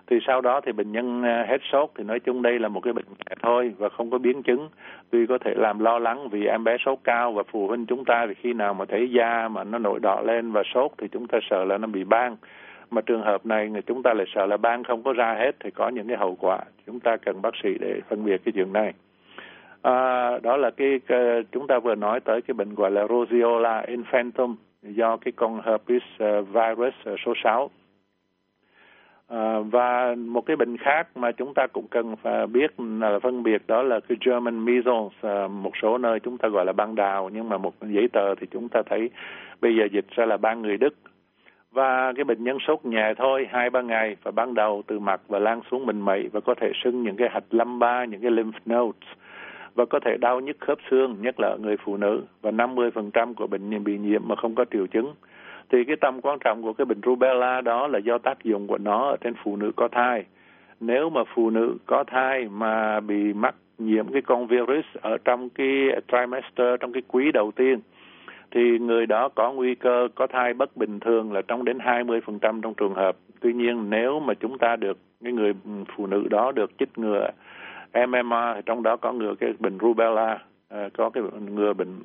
Thì 0.07 0.19
sau 0.27 0.41
đó 0.41 0.61
thì 0.61 0.71
bệnh 0.71 0.91
nhân 0.91 1.23
à, 1.23 1.45
hết 1.49 1.57
sốt 1.71 1.89
thì 1.95 2.03
nói 2.03 2.19
chung 2.19 2.41
đây 2.41 2.59
là 2.59 2.67
một 2.67 2.79
cái 2.79 2.93
bệnh 2.93 3.05
nhẹ 3.07 3.35
thôi 3.41 3.73
và 3.77 3.89
không 3.89 4.11
có 4.11 4.17
biến 4.17 4.43
chứng. 4.43 4.69
Tuy 5.09 5.25
có 5.25 5.37
thể 5.37 5.53
làm 5.55 5.79
lo 5.79 5.99
lắng 5.99 6.29
vì 6.29 6.45
em 6.45 6.63
bé 6.63 6.77
sốt 6.85 6.99
cao 7.03 7.31
và 7.31 7.43
phụ 7.51 7.67
huynh 7.67 7.85
chúng 7.85 8.05
ta 8.05 8.25
thì 8.27 8.33
khi 8.33 8.53
nào 8.53 8.73
mà 8.73 8.85
thấy 8.85 9.09
da 9.11 9.47
mà 9.47 9.63
nó 9.63 9.77
nổi 9.77 9.99
đỏ 9.99 10.21
lên 10.21 10.51
và 10.51 10.63
sốt 10.73 10.91
thì 10.97 11.07
chúng 11.07 11.27
ta 11.27 11.39
sợ 11.49 11.65
là 11.65 11.77
nó 11.77 11.87
bị 11.87 12.03
ban 12.03 12.35
mà 12.91 13.01
trường 13.01 13.21
hợp 13.21 13.45
này 13.45 13.69
người 13.69 13.81
chúng 13.81 14.03
ta 14.03 14.13
lại 14.13 14.25
sợ 14.35 14.45
là 14.45 14.57
ban 14.57 14.83
không 14.83 15.03
có 15.03 15.13
ra 15.13 15.33
hết 15.39 15.51
thì 15.59 15.71
có 15.71 15.89
những 15.89 16.07
cái 16.07 16.17
hậu 16.17 16.35
quả. 16.39 16.59
Chúng 16.87 16.99
ta 16.99 17.17
cần 17.17 17.41
bác 17.41 17.53
sĩ 17.63 17.69
để 17.79 18.01
phân 18.09 18.25
biệt 18.25 18.41
cái 18.45 18.51
chuyện 18.55 18.73
này. 18.73 18.93
À, 19.81 20.29
đó 20.39 20.57
là 20.57 20.71
cái, 20.71 20.99
cái 21.07 21.43
chúng 21.51 21.67
ta 21.67 21.79
vừa 21.79 21.95
nói 21.95 22.19
tới 22.19 22.41
cái 22.41 22.53
bệnh 22.53 22.75
gọi 22.75 22.91
là 22.91 23.07
roseola 23.07 23.85
infantum 23.87 24.55
do 24.81 25.17
cái 25.17 25.31
con 25.31 25.61
herpes 25.65 26.03
uh, 26.23 26.47
virus 26.47 26.93
uh, 27.13 27.19
số 27.25 27.33
6 27.43 27.69
À, 29.31 29.59
và 29.59 30.15
một 30.15 30.45
cái 30.45 30.55
bệnh 30.55 30.77
khác 30.77 31.07
mà 31.15 31.31
chúng 31.31 31.53
ta 31.53 31.67
cũng 31.67 31.87
cần 31.87 32.15
phải 32.15 32.47
biết 32.47 32.71
là 32.79 33.19
phân 33.19 33.43
biệt 33.43 33.61
đó 33.67 33.83
là 33.83 33.99
cái 33.99 34.17
German 34.25 34.65
measles 34.65 35.13
à, 35.21 35.47
một 35.47 35.71
số 35.81 35.97
nơi 35.97 36.19
chúng 36.19 36.37
ta 36.37 36.47
gọi 36.47 36.65
là 36.65 36.73
ban 36.73 36.95
đào. 36.95 37.29
Nhưng 37.33 37.49
mà 37.49 37.57
một 37.57 37.73
giấy 37.81 38.07
tờ 38.13 38.35
thì 38.35 38.47
chúng 38.51 38.69
ta 38.69 38.81
thấy 38.89 39.09
bây 39.61 39.75
giờ 39.75 39.87
dịch 39.91 40.05
ra 40.09 40.25
là 40.25 40.37
ban 40.37 40.61
người 40.61 40.77
Đức 40.77 40.93
và 41.71 42.13
cái 42.15 42.23
bệnh 42.23 42.43
nhân 42.43 42.57
sốt 42.67 42.85
nhẹ 42.85 43.13
thôi, 43.17 43.47
hai, 43.51 43.69
ba 43.69 43.81
ngày, 43.81 44.15
và 44.23 44.31
ban 44.31 44.53
đầu 44.53 44.83
từ 44.87 44.99
mặt 44.99 45.21
và 45.27 45.39
lan 45.39 45.61
xuống 45.71 45.85
mình 45.85 46.01
mẩy 46.01 46.29
và 46.33 46.39
có 46.39 46.53
thể 46.53 46.71
sưng 46.83 47.03
những 47.03 47.15
cái 47.15 47.29
hạch 47.29 47.43
lâm 47.49 47.79
ba, 47.79 48.05
những 48.05 48.21
cái 48.21 48.31
lymph 48.31 48.67
nodes 48.69 49.09
và 49.75 49.85
có 49.85 49.99
thể 49.99 50.17
đau 50.17 50.39
nhức 50.39 50.57
khớp 50.59 50.77
xương, 50.89 51.17
nhất 51.21 51.39
là 51.39 51.47
ở 51.47 51.57
người 51.57 51.77
phụ 51.77 51.97
nữ. 51.97 52.23
Và 52.41 52.51
50% 52.51 53.33
của 53.33 53.47
bệnh 53.47 53.69
nhân 53.69 53.83
bị 53.83 53.97
nhiễm 53.97 54.21
mà 54.27 54.35
không 54.35 54.55
có 54.55 54.65
triệu 54.71 54.87
chứng. 54.87 55.13
Thì 55.69 55.83
cái 55.83 55.95
tầm 56.01 56.21
quan 56.21 56.39
trọng 56.39 56.63
của 56.63 56.73
cái 56.73 56.85
bệnh 56.85 57.01
rubella 57.05 57.61
đó 57.61 57.87
là 57.87 57.99
do 57.99 58.17
tác 58.17 58.43
dụng 58.43 58.67
của 58.67 58.77
nó 58.77 59.09
ở 59.09 59.17
trên 59.21 59.33
phụ 59.43 59.55
nữ 59.55 59.71
có 59.75 59.87
thai. 59.87 60.25
Nếu 60.79 61.09
mà 61.09 61.21
phụ 61.35 61.49
nữ 61.49 61.77
có 61.85 62.03
thai 62.03 62.47
mà 62.51 62.99
bị 62.99 63.33
mắc 63.33 63.55
nhiễm 63.77 64.11
cái 64.11 64.21
con 64.21 64.47
virus 64.47 64.85
ở 65.01 65.17
trong 65.25 65.49
cái 65.49 65.87
trimester, 66.07 66.79
trong 66.79 66.93
cái 66.93 67.01
quý 67.07 67.31
đầu 67.31 67.51
tiên 67.51 67.79
thì 68.51 68.79
người 68.79 69.05
đó 69.05 69.29
có 69.29 69.51
nguy 69.51 69.75
cơ 69.75 70.07
có 70.15 70.27
thai 70.27 70.53
bất 70.53 70.77
bình 70.77 70.99
thường 70.99 71.33
là 71.33 71.41
trong 71.41 71.65
đến 71.65 71.77
20% 71.77 72.61
trong 72.61 72.73
trường 72.73 72.93
hợp. 72.93 73.17
Tuy 73.39 73.53
nhiên 73.53 73.89
nếu 73.89 74.19
mà 74.19 74.33
chúng 74.33 74.57
ta 74.57 74.75
được 74.75 74.97
cái 75.23 75.33
người 75.33 75.53
phụ 75.95 76.07
nữ 76.07 76.27
đó 76.29 76.51
được 76.51 76.71
chích 76.79 76.97
ngừa 76.97 77.27
MMR 77.93 78.65
trong 78.65 78.83
đó 78.83 78.97
có 78.97 79.13
ngừa 79.13 79.35
cái 79.35 79.53
bệnh 79.59 79.77
rubella, 79.81 80.39
à, 80.69 80.89
có 80.97 81.09
cái 81.09 81.23
ngừa 81.49 81.73
bệnh 81.73 81.99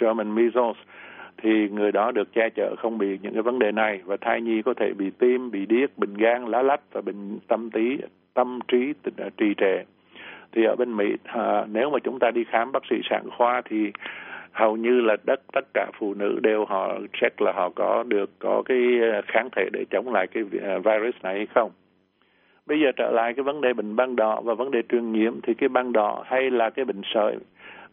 German 0.00 0.34
measles 0.34 0.76
thì 1.42 1.68
người 1.68 1.92
đó 1.92 2.10
được 2.12 2.32
che 2.32 2.48
chở 2.56 2.74
không 2.78 2.98
bị 2.98 3.18
những 3.22 3.32
cái 3.32 3.42
vấn 3.42 3.58
đề 3.58 3.72
này 3.72 4.00
và 4.04 4.16
thai 4.20 4.40
nhi 4.40 4.62
có 4.62 4.74
thể 4.74 4.92
bị 4.92 5.10
tim, 5.18 5.50
bị 5.50 5.66
điếc, 5.66 5.98
bệnh 5.98 6.14
gan, 6.14 6.44
lá 6.44 6.62
lách 6.62 6.80
và 6.92 7.00
bệnh 7.00 7.38
tâm 7.48 7.70
trí, 7.70 7.98
tâm 8.34 8.58
trí 8.68 8.92
à, 9.16 9.28
trì 9.36 9.54
trệ. 9.56 9.84
Thì 10.52 10.64
ở 10.64 10.76
bên 10.76 10.96
Mỹ 10.96 11.16
à, 11.24 11.64
nếu 11.72 11.90
mà 11.90 11.98
chúng 12.04 12.18
ta 12.18 12.30
đi 12.30 12.44
khám 12.44 12.72
bác 12.72 12.82
sĩ 12.90 12.96
sản 13.10 13.30
khoa 13.36 13.62
thì 13.64 13.92
hầu 14.52 14.76
như 14.76 15.00
là 15.00 15.16
tất 15.26 15.40
tất 15.52 15.64
cả 15.74 15.90
phụ 15.98 16.14
nữ 16.14 16.38
đều 16.42 16.64
họ 16.64 16.98
check 17.20 17.40
là 17.40 17.52
họ 17.52 17.70
có 17.74 18.02
được, 18.02 18.30
có 18.38 18.62
cái 18.64 18.78
ờ, 19.12 19.22
kháng 19.26 19.48
thể 19.56 19.68
để 19.72 19.84
chống 19.90 20.12
lại 20.12 20.26
cái 20.26 20.44
ờ, 20.62 20.78
virus 20.78 21.14
này 21.22 21.34
hay 21.34 21.46
không. 21.46 21.70
Bây 22.66 22.80
giờ 22.80 22.92
trở 22.96 23.10
lại 23.10 23.34
cái 23.34 23.42
vấn 23.42 23.60
đề 23.60 23.72
bệnh 23.72 23.96
ban 23.96 24.16
đỏ 24.16 24.40
và 24.40 24.54
vấn 24.54 24.70
đề 24.70 24.82
truyền 24.88 25.12
nhiễm 25.12 25.40
thì 25.42 25.54
cái 25.54 25.68
ban 25.68 25.92
đỏ 25.92 26.24
hay 26.26 26.50
là 26.50 26.70
cái 26.70 26.84
bệnh 26.84 27.00
sởi 27.14 27.36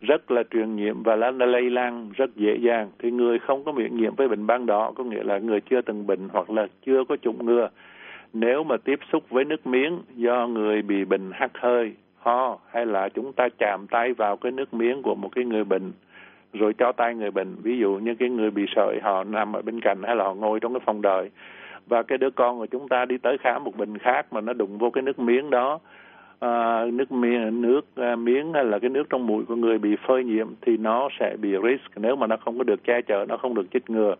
rất 0.01 0.31
là 0.31 0.43
truyền 0.51 0.75
nhiễm 0.75 1.03
và 1.03 1.15
nó 1.15 1.45
lây 1.45 1.69
lan 1.69 2.11
rất 2.15 2.35
dễ 2.35 2.55
dàng. 2.55 2.89
Thì 2.99 3.11
người 3.11 3.39
không 3.39 3.63
có 3.63 3.71
miễn 3.71 3.97
nhiễm 3.97 4.15
với 4.15 4.27
bệnh 4.27 4.47
ban 4.47 4.65
đỏ 4.65 4.91
có 4.95 5.03
nghĩa 5.03 5.23
là 5.23 5.37
người 5.37 5.61
chưa 5.61 5.81
từng 5.81 6.07
bệnh 6.07 6.29
hoặc 6.31 6.49
là 6.49 6.67
chưa 6.85 7.03
có 7.09 7.17
chủng 7.17 7.45
ngừa. 7.45 7.69
Nếu 8.33 8.63
mà 8.63 8.77
tiếp 8.77 8.99
xúc 9.11 9.23
với 9.29 9.45
nước 9.45 9.67
miếng 9.67 9.99
do 10.15 10.47
người 10.47 10.81
bị 10.81 11.05
bệnh 11.05 11.31
hắt 11.33 11.51
hơi, 11.53 11.93
ho 12.17 12.57
hay 12.71 12.85
là 12.85 13.09
chúng 13.09 13.33
ta 13.33 13.47
chạm 13.57 13.87
tay 13.91 14.13
vào 14.13 14.37
cái 14.37 14.51
nước 14.51 14.73
miếng 14.73 15.01
của 15.01 15.15
một 15.15 15.29
cái 15.35 15.45
người 15.45 15.63
bệnh 15.63 15.91
rồi 16.53 16.73
cho 16.73 16.91
tay 16.91 17.15
người 17.15 17.31
bệnh. 17.31 17.55
Ví 17.63 17.77
dụ 17.77 17.91
như 17.91 18.15
cái 18.15 18.29
người 18.29 18.51
bị 18.51 18.65
sởi 18.75 18.99
họ 19.03 19.23
nằm 19.23 19.53
ở 19.53 19.61
bên 19.61 19.79
cạnh 19.81 20.03
hay 20.03 20.15
là 20.15 20.23
họ 20.23 20.33
ngồi 20.33 20.59
trong 20.59 20.73
cái 20.73 20.81
phòng 20.85 21.01
đợi. 21.01 21.29
Và 21.87 22.03
cái 22.03 22.17
đứa 22.17 22.29
con 22.29 22.59
của 22.59 22.65
chúng 22.65 22.87
ta 22.87 23.05
đi 23.05 23.17
tới 23.17 23.37
khám 23.37 23.63
một 23.63 23.77
bệnh 23.77 23.97
khác 23.97 24.33
mà 24.33 24.41
nó 24.41 24.53
đụng 24.53 24.77
vô 24.77 24.89
cái 24.89 25.01
nước 25.01 25.19
miếng 25.19 25.49
đó 25.49 25.79
à, 26.39 26.85
nước 26.93 27.11
miếng 27.11 27.61
nước 27.61 27.81
à, 27.95 28.15
miếng 28.15 28.53
hay 28.53 28.65
là 28.65 28.79
cái 28.79 28.89
nước 28.89 29.03
trong 29.09 29.27
mũi 29.27 29.45
của 29.45 29.55
người 29.55 29.77
bị 29.77 29.95
phơi 30.07 30.23
nhiễm 30.23 30.47
thì 30.61 30.77
nó 30.77 31.09
sẽ 31.19 31.35
bị 31.41 31.49
risk. 31.63 31.97
Nếu 31.97 32.15
mà 32.15 32.27
nó 32.27 32.37
không 32.37 32.57
có 32.57 32.63
được 32.63 32.83
che 32.83 33.01
chở 33.01 33.25
nó 33.29 33.37
không 33.37 33.53
được 33.53 33.71
chích 33.73 33.89
ngừa 33.89 34.15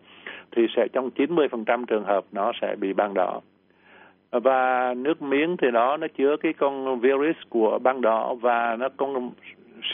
thì 0.52 0.66
sẽ 0.76 0.88
trong 0.92 1.10
90% 1.16 1.84
trường 1.84 2.04
hợp 2.04 2.24
nó 2.32 2.52
sẽ 2.60 2.76
bị 2.80 2.92
ban 2.92 3.14
đỏ. 3.14 3.40
Và 4.30 4.94
nước 4.94 5.22
miếng 5.22 5.56
thì 5.56 5.70
đó 5.70 5.96
nó 5.96 6.06
chứa 6.18 6.36
cái 6.36 6.52
con 6.52 7.00
virus 7.00 7.36
của 7.48 7.78
ban 7.78 8.00
đỏ 8.00 8.34
và 8.34 8.76
nó 8.76 8.88
con 8.96 9.30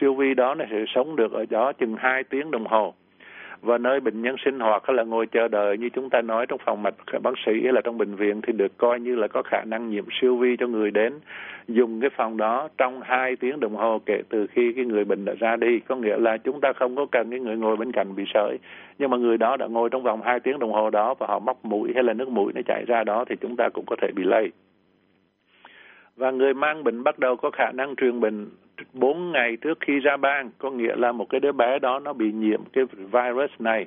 siêu 0.00 0.14
vi 0.14 0.34
đó 0.34 0.54
nó 0.54 0.64
sẽ 0.70 0.84
sống 0.94 1.16
được 1.16 1.32
ở 1.32 1.44
đó 1.50 1.72
chừng 1.72 1.96
2 1.98 2.24
tiếng 2.24 2.50
đồng 2.50 2.66
hồ. 2.66 2.94
Và 3.60 3.78
nơi 3.78 4.00
bệnh 4.00 4.22
nhân 4.22 4.36
sinh 4.44 4.60
hoạt 4.60 4.82
hay 4.86 4.96
là 4.96 5.02
ngồi 5.02 5.26
chờ 5.26 5.48
đợi 5.48 5.78
như 5.78 5.88
chúng 5.88 6.10
ta 6.10 6.22
nói 6.22 6.46
trong 6.46 6.60
phòng 6.64 6.82
mạch 6.82 6.94
bác 7.22 7.34
sĩ 7.46 7.52
hay 7.64 7.72
là 7.72 7.80
trong 7.80 7.98
bệnh 7.98 8.14
viện 8.14 8.40
thì 8.42 8.52
được 8.52 8.78
coi 8.78 9.00
như 9.00 9.16
là 9.16 9.28
có 9.28 9.42
khả 9.42 9.64
năng 9.64 9.90
nhiễm 9.90 10.04
siêu 10.20 10.36
vi 10.36 10.56
cho 10.56 10.66
người 10.66 10.90
đến. 10.90 11.12
Dùng 11.68 12.00
cái 12.00 12.10
phòng 12.16 12.36
đó 12.36 12.68
trong 12.78 13.00
hai 13.02 13.36
tiếng 13.36 13.60
đồng 13.60 13.76
hồ 13.76 14.00
kể 14.06 14.22
từ 14.28 14.46
khi 14.46 14.72
cái 14.72 14.84
người 14.84 15.04
bệnh 15.04 15.24
đã 15.24 15.32
ra 15.38 15.56
đi. 15.56 15.80
Có 15.80 15.96
nghĩa 15.96 16.16
là 16.16 16.36
chúng 16.36 16.60
ta 16.60 16.72
không 16.72 16.96
có 16.96 17.06
cần 17.12 17.30
cái 17.30 17.40
người 17.40 17.56
ngồi 17.56 17.76
bên 17.76 17.92
cạnh 17.92 18.16
bị 18.16 18.24
sởi. 18.34 18.58
Nhưng 18.98 19.10
mà 19.10 19.16
người 19.16 19.38
đó 19.38 19.56
đã 19.56 19.66
ngồi 19.66 19.90
trong 19.90 20.02
vòng 20.02 20.20
hai 20.24 20.40
tiếng 20.40 20.58
đồng 20.58 20.72
hồ 20.72 20.90
đó 20.90 21.14
và 21.18 21.26
họ 21.26 21.38
móc 21.38 21.64
mũi 21.64 21.90
hay 21.94 22.02
là 22.02 22.12
nước 22.12 22.28
mũi 22.28 22.52
nó 22.54 22.60
chảy 22.66 22.84
ra 22.86 23.04
đó 23.04 23.24
thì 23.28 23.36
chúng 23.40 23.56
ta 23.56 23.68
cũng 23.68 23.84
có 23.86 23.96
thể 24.02 24.08
bị 24.16 24.22
lây 24.24 24.50
và 26.16 26.30
người 26.30 26.54
mang 26.54 26.84
bệnh 26.84 27.02
bắt 27.02 27.18
đầu 27.18 27.36
có 27.36 27.50
khả 27.50 27.72
năng 27.72 27.96
truyền 27.96 28.20
bệnh 28.20 28.48
4 28.92 29.32
ngày 29.32 29.56
trước 29.56 29.78
khi 29.80 29.98
ra 29.98 30.16
bang. 30.16 30.50
Có 30.58 30.70
nghĩa 30.70 30.96
là 30.96 31.12
một 31.12 31.28
cái 31.28 31.40
đứa 31.40 31.52
bé 31.52 31.78
đó 31.78 31.98
nó 31.98 32.12
bị 32.12 32.32
nhiễm 32.32 32.60
cái 32.72 32.84
virus 32.84 33.50
này. 33.58 33.86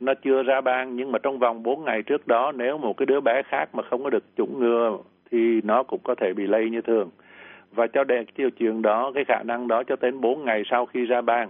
Nó 0.00 0.14
chưa 0.14 0.42
ra 0.42 0.60
bang, 0.60 0.96
nhưng 0.96 1.12
mà 1.12 1.18
trong 1.18 1.38
vòng 1.38 1.62
4 1.62 1.84
ngày 1.84 2.02
trước 2.02 2.26
đó, 2.26 2.52
nếu 2.56 2.78
một 2.78 2.96
cái 2.96 3.06
đứa 3.06 3.20
bé 3.20 3.42
khác 3.42 3.74
mà 3.74 3.82
không 3.82 4.04
có 4.04 4.10
được 4.10 4.24
chủng 4.36 4.58
ngừa, 4.58 4.98
thì 5.30 5.60
nó 5.64 5.82
cũng 5.82 6.00
có 6.04 6.14
thể 6.14 6.32
bị 6.32 6.46
lây 6.46 6.70
như 6.70 6.80
thường. 6.80 7.10
Và 7.72 7.86
cho 7.86 8.04
đến 8.04 8.26
tiêu 8.34 8.50
chuyện 8.50 8.82
đó, 8.82 9.12
cái 9.14 9.24
khả 9.24 9.42
năng 9.42 9.68
đó 9.68 9.82
cho 9.82 9.96
đến 10.00 10.20
4 10.20 10.44
ngày 10.44 10.62
sau 10.70 10.86
khi 10.86 11.04
ra 11.04 11.20
bang 11.20 11.48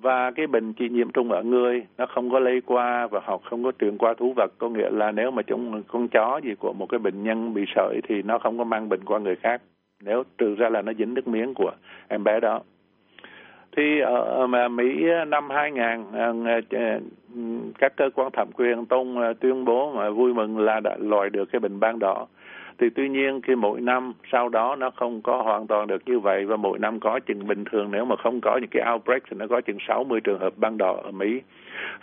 và 0.00 0.30
cái 0.30 0.46
bệnh 0.46 0.72
chỉ 0.72 0.88
nhiễm 0.88 1.10
trùng 1.10 1.32
ở 1.32 1.42
người, 1.42 1.86
nó 1.98 2.06
không 2.06 2.30
có 2.30 2.38
lây 2.38 2.60
qua 2.60 3.06
và 3.06 3.20
họ 3.24 3.38
không 3.38 3.64
có 3.64 3.72
truyền 3.80 3.98
qua 3.98 4.14
thú 4.14 4.32
vật. 4.36 4.52
Có 4.58 4.68
nghĩa 4.68 4.90
là 4.90 5.12
nếu 5.12 5.30
mà 5.30 5.42
chúng, 5.42 5.82
con 5.88 6.08
chó 6.08 6.40
gì 6.44 6.54
của 6.54 6.72
một 6.72 6.86
cái 6.86 6.98
bệnh 6.98 7.22
nhân 7.22 7.54
bị 7.54 7.64
sởi 7.74 8.00
thì 8.08 8.22
nó 8.22 8.38
không 8.38 8.58
có 8.58 8.64
mang 8.64 8.88
bệnh 8.88 9.04
qua 9.04 9.18
người 9.18 9.36
khác. 9.36 9.62
Nếu 10.02 10.22
trừ 10.38 10.54
ra 10.54 10.68
là 10.68 10.82
nó 10.82 10.92
dính 10.98 11.14
nước 11.14 11.28
miếng 11.28 11.54
của 11.54 11.72
em 12.08 12.24
bé 12.24 12.40
đó. 12.40 12.60
Thì 13.76 14.00
ở 14.00 14.46
mà 14.46 14.68
Mỹ 14.68 15.04
năm 15.28 15.50
2000 15.50 15.82
à, 15.82 16.32
à, 16.70 16.98
các 17.78 17.96
cơ 17.96 18.10
quan 18.14 18.30
thẩm 18.32 18.48
quyền 18.52 18.86
tôn 18.86 19.22
à, 19.22 19.32
tuyên 19.40 19.64
bố 19.64 19.92
mà 19.92 20.10
vui 20.10 20.34
mừng 20.34 20.58
là 20.58 20.80
đã 20.80 20.96
loại 21.00 21.30
được 21.30 21.44
cái 21.52 21.60
bệnh 21.60 21.80
ban 21.80 21.98
đỏ 21.98 22.26
thì 22.78 22.90
tuy 22.90 23.08
nhiên 23.08 23.40
khi 23.40 23.54
mỗi 23.54 23.80
năm 23.80 24.12
sau 24.32 24.48
đó 24.48 24.76
nó 24.76 24.90
không 24.90 25.22
có 25.22 25.42
hoàn 25.42 25.66
toàn 25.66 25.86
được 25.86 26.02
như 26.06 26.18
vậy 26.18 26.44
và 26.44 26.56
mỗi 26.56 26.78
năm 26.78 27.00
có 27.00 27.20
chừng 27.20 27.46
bình 27.46 27.64
thường 27.64 27.88
nếu 27.90 28.04
mà 28.04 28.16
không 28.16 28.40
có 28.40 28.58
những 28.60 28.70
cái 28.70 28.92
outbreak 28.92 29.22
thì 29.30 29.36
nó 29.36 29.46
có 29.46 29.60
chừng 29.60 29.78
60 29.88 30.20
trường 30.20 30.38
hợp 30.38 30.52
ban 30.56 30.78
đỏ 30.78 30.96
ở 31.04 31.10
Mỹ. 31.10 31.40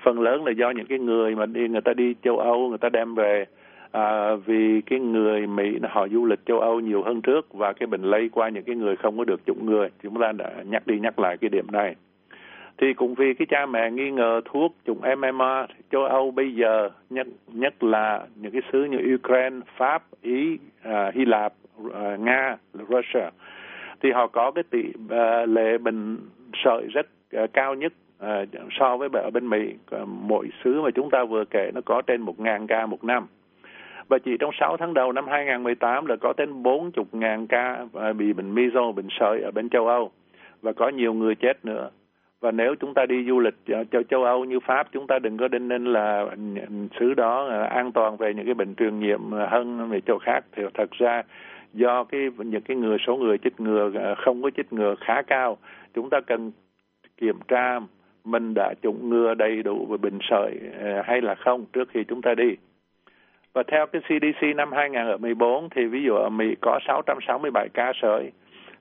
Phần 0.03 0.19
lớn 0.19 0.45
là 0.45 0.51
do 0.51 0.69
những 0.69 0.85
cái 0.85 0.99
người 0.99 1.35
mà 1.35 1.45
đi 1.45 1.67
người 1.67 1.81
ta 1.81 1.93
đi 1.93 2.15
châu 2.23 2.37
Âu 2.37 2.69
người 2.69 2.77
ta 2.77 2.89
đem 2.89 3.15
về. 3.15 3.45
À, 3.91 4.35
vì 4.45 4.81
cái 4.81 4.99
người 4.99 5.47
Mỹ 5.47 5.77
họ 5.89 6.07
du 6.07 6.25
lịch 6.25 6.39
châu 6.45 6.59
Âu 6.59 6.79
nhiều 6.79 7.03
hơn 7.03 7.21
trước 7.21 7.53
và 7.53 7.73
cái 7.73 7.87
bệnh 7.87 8.01
lây 8.01 8.29
qua 8.29 8.49
những 8.49 8.63
cái 8.63 8.75
người 8.75 8.95
không 8.95 9.17
có 9.17 9.23
được 9.23 9.45
chủng 9.45 9.65
ngừa. 9.65 9.87
Chúng 10.03 10.21
ta 10.21 10.31
đã 10.31 10.51
nhắc 10.65 10.87
đi 10.87 10.99
nhắc 10.99 11.19
lại 11.19 11.37
cái 11.37 11.49
điểm 11.49 11.65
này 11.71 11.95
thì 12.77 12.93
cũng 12.93 13.13
vì 13.15 13.33
cái 13.33 13.45
cha 13.49 13.65
mẹ 13.65 13.91
nghi 13.91 14.11
ngờ 14.11 14.41
thuốc 14.45 14.75
chủng 14.85 15.01
MMR 15.17 15.71
châu 15.91 16.03
Âu 16.03 16.31
bây 16.31 16.55
giờ 16.55 16.89
nhất 17.09 17.27
nhất 17.47 17.83
là 17.83 18.25
những 18.35 18.51
cái 18.51 18.61
xứ 18.71 18.83
như 18.83 19.15
Ukraine, 19.15 19.59
Pháp, 19.77 20.03
Ý, 20.21 20.57
à, 20.83 21.11
Hy 21.15 21.25
Lạp, 21.25 21.53
à, 21.93 22.17
Nga, 22.19 22.57
Russia. 22.73 23.29
Thì 24.01 24.11
họ 24.11 24.27
có 24.27 24.51
cái 24.51 24.63
tỷ 24.69 24.83
à, 25.09 25.45
lệ 25.45 25.77
bệnh 25.77 26.17
sởi 26.63 26.87
rất 26.93 27.07
à, 27.31 27.47
cao 27.53 27.75
nhất 27.75 27.93
à, 28.19 28.45
so 28.79 28.97
với 28.97 29.09
ở 29.13 29.29
bên 29.29 29.49
Mỹ. 29.49 29.73
Mỗi 30.07 30.49
xứ 30.63 30.81
mà 30.81 30.89
chúng 30.95 31.09
ta 31.09 31.23
vừa 31.23 31.45
kể 31.45 31.71
nó 31.73 31.81
có 31.85 32.01
trên 32.07 32.25
1.000 32.25 32.67
ca 32.67 32.85
một 32.85 33.03
năm. 33.03 33.27
Và 34.07 34.17
chỉ 34.25 34.37
trong 34.39 34.51
6 34.59 34.77
tháng 34.77 34.93
đầu 34.93 35.11
năm 35.11 35.27
2018 35.27 36.05
là 36.05 36.15
có 36.21 36.33
đến 36.37 36.63
40.000 36.63 37.47
ca 37.47 37.85
à, 37.93 38.13
bị 38.13 38.33
bệnh 38.33 38.55
measles, 38.55 38.95
bệnh 38.95 39.07
sởi 39.19 39.41
ở 39.41 39.51
bên 39.51 39.69
châu 39.69 39.87
Âu. 39.87 40.11
Và 40.61 40.73
có 40.73 40.89
nhiều 40.89 41.13
người 41.13 41.35
chết 41.35 41.65
nữa. 41.65 41.89
Và 42.45 42.51
nếu 42.51 42.75
chúng 42.75 42.93
ta 42.93 43.05
đi 43.05 43.25
du 43.27 43.39
lịch 43.39 43.55
châu, 43.91 44.03
châu 44.03 44.23
Âu 44.23 44.45
như 44.45 44.59
Pháp, 44.59 44.87
chúng 44.91 45.07
ta 45.07 45.19
đừng 45.19 45.37
có 45.37 45.47
đinh 45.47 45.67
ninh 45.67 45.85
là 45.85 46.25
xứ 46.99 47.13
đó 47.13 47.47
à, 47.49 47.63
an 47.63 47.91
toàn 47.91 48.17
về 48.17 48.33
những 48.33 48.45
cái 48.45 48.53
bệnh 48.53 48.75
truyền 48.75 48.99
nhiễm 48.99 49.35
à, 49.35 49.47
hơn 49.51 49.89
về 49.89 50.01
chỗ 50.05 50.17
khác. 50.17 50.45
Thì 50.55 50.63
thật 50.73 50.91
ra 50.91 51.23
do 51.73 52.03
cái 52.03 52.29
những 52.37 52.61
cái 52.61 52.77
người 52.77 52.97
số 53.07 53.15
người 53.15 53.37
chích 53.37 53.59
ngừa 53.59 53.91
à, 53.95 54.15
không 54.15 54.41
có 54.41 54.49
chích 54.57 54.73
ngừa 54.73 54.95
khá 54.99 55.21
cao, 55.21 55.57
chúng 55.93 56.09
ta 56.09 56.21
cần 56.21 56.51
kiểm 57.17 57.35
tra 57.47 57.79
mình 58.25 58.53
đã 58.53 58.73
chủng 58.81 59.09
ngừa 59.09 59.33
đầy 59.33 59.63
đủ 59.63 59.85
về 59.89 59.97
bệnh 59.97 60.19
sởi 60.29 60.59
hay 61.03 61.21
là 61.21 61.35
không 61.35 61.65
trước 61.73 61.89
khi 61.89 62.03
chúng 62.03 62.21
ta 62.21 62.33
đi. 62.33 62.55
Và 63.53 63.63
theo 63.67 63.85
cái 63.85 64.01
CDC 64.01 64.55
năm 64.55 64.71
2014 64.71 65.69
thì 65.75 65.85
ví 65.85 66.03
dụ 66.03 66.15
ở 66.15 66.29
Mỹ 66.29 66.55
có 66.61 66.79
667 66.87 67.69
ca 67.73 67.91
sởi 68.01 68.31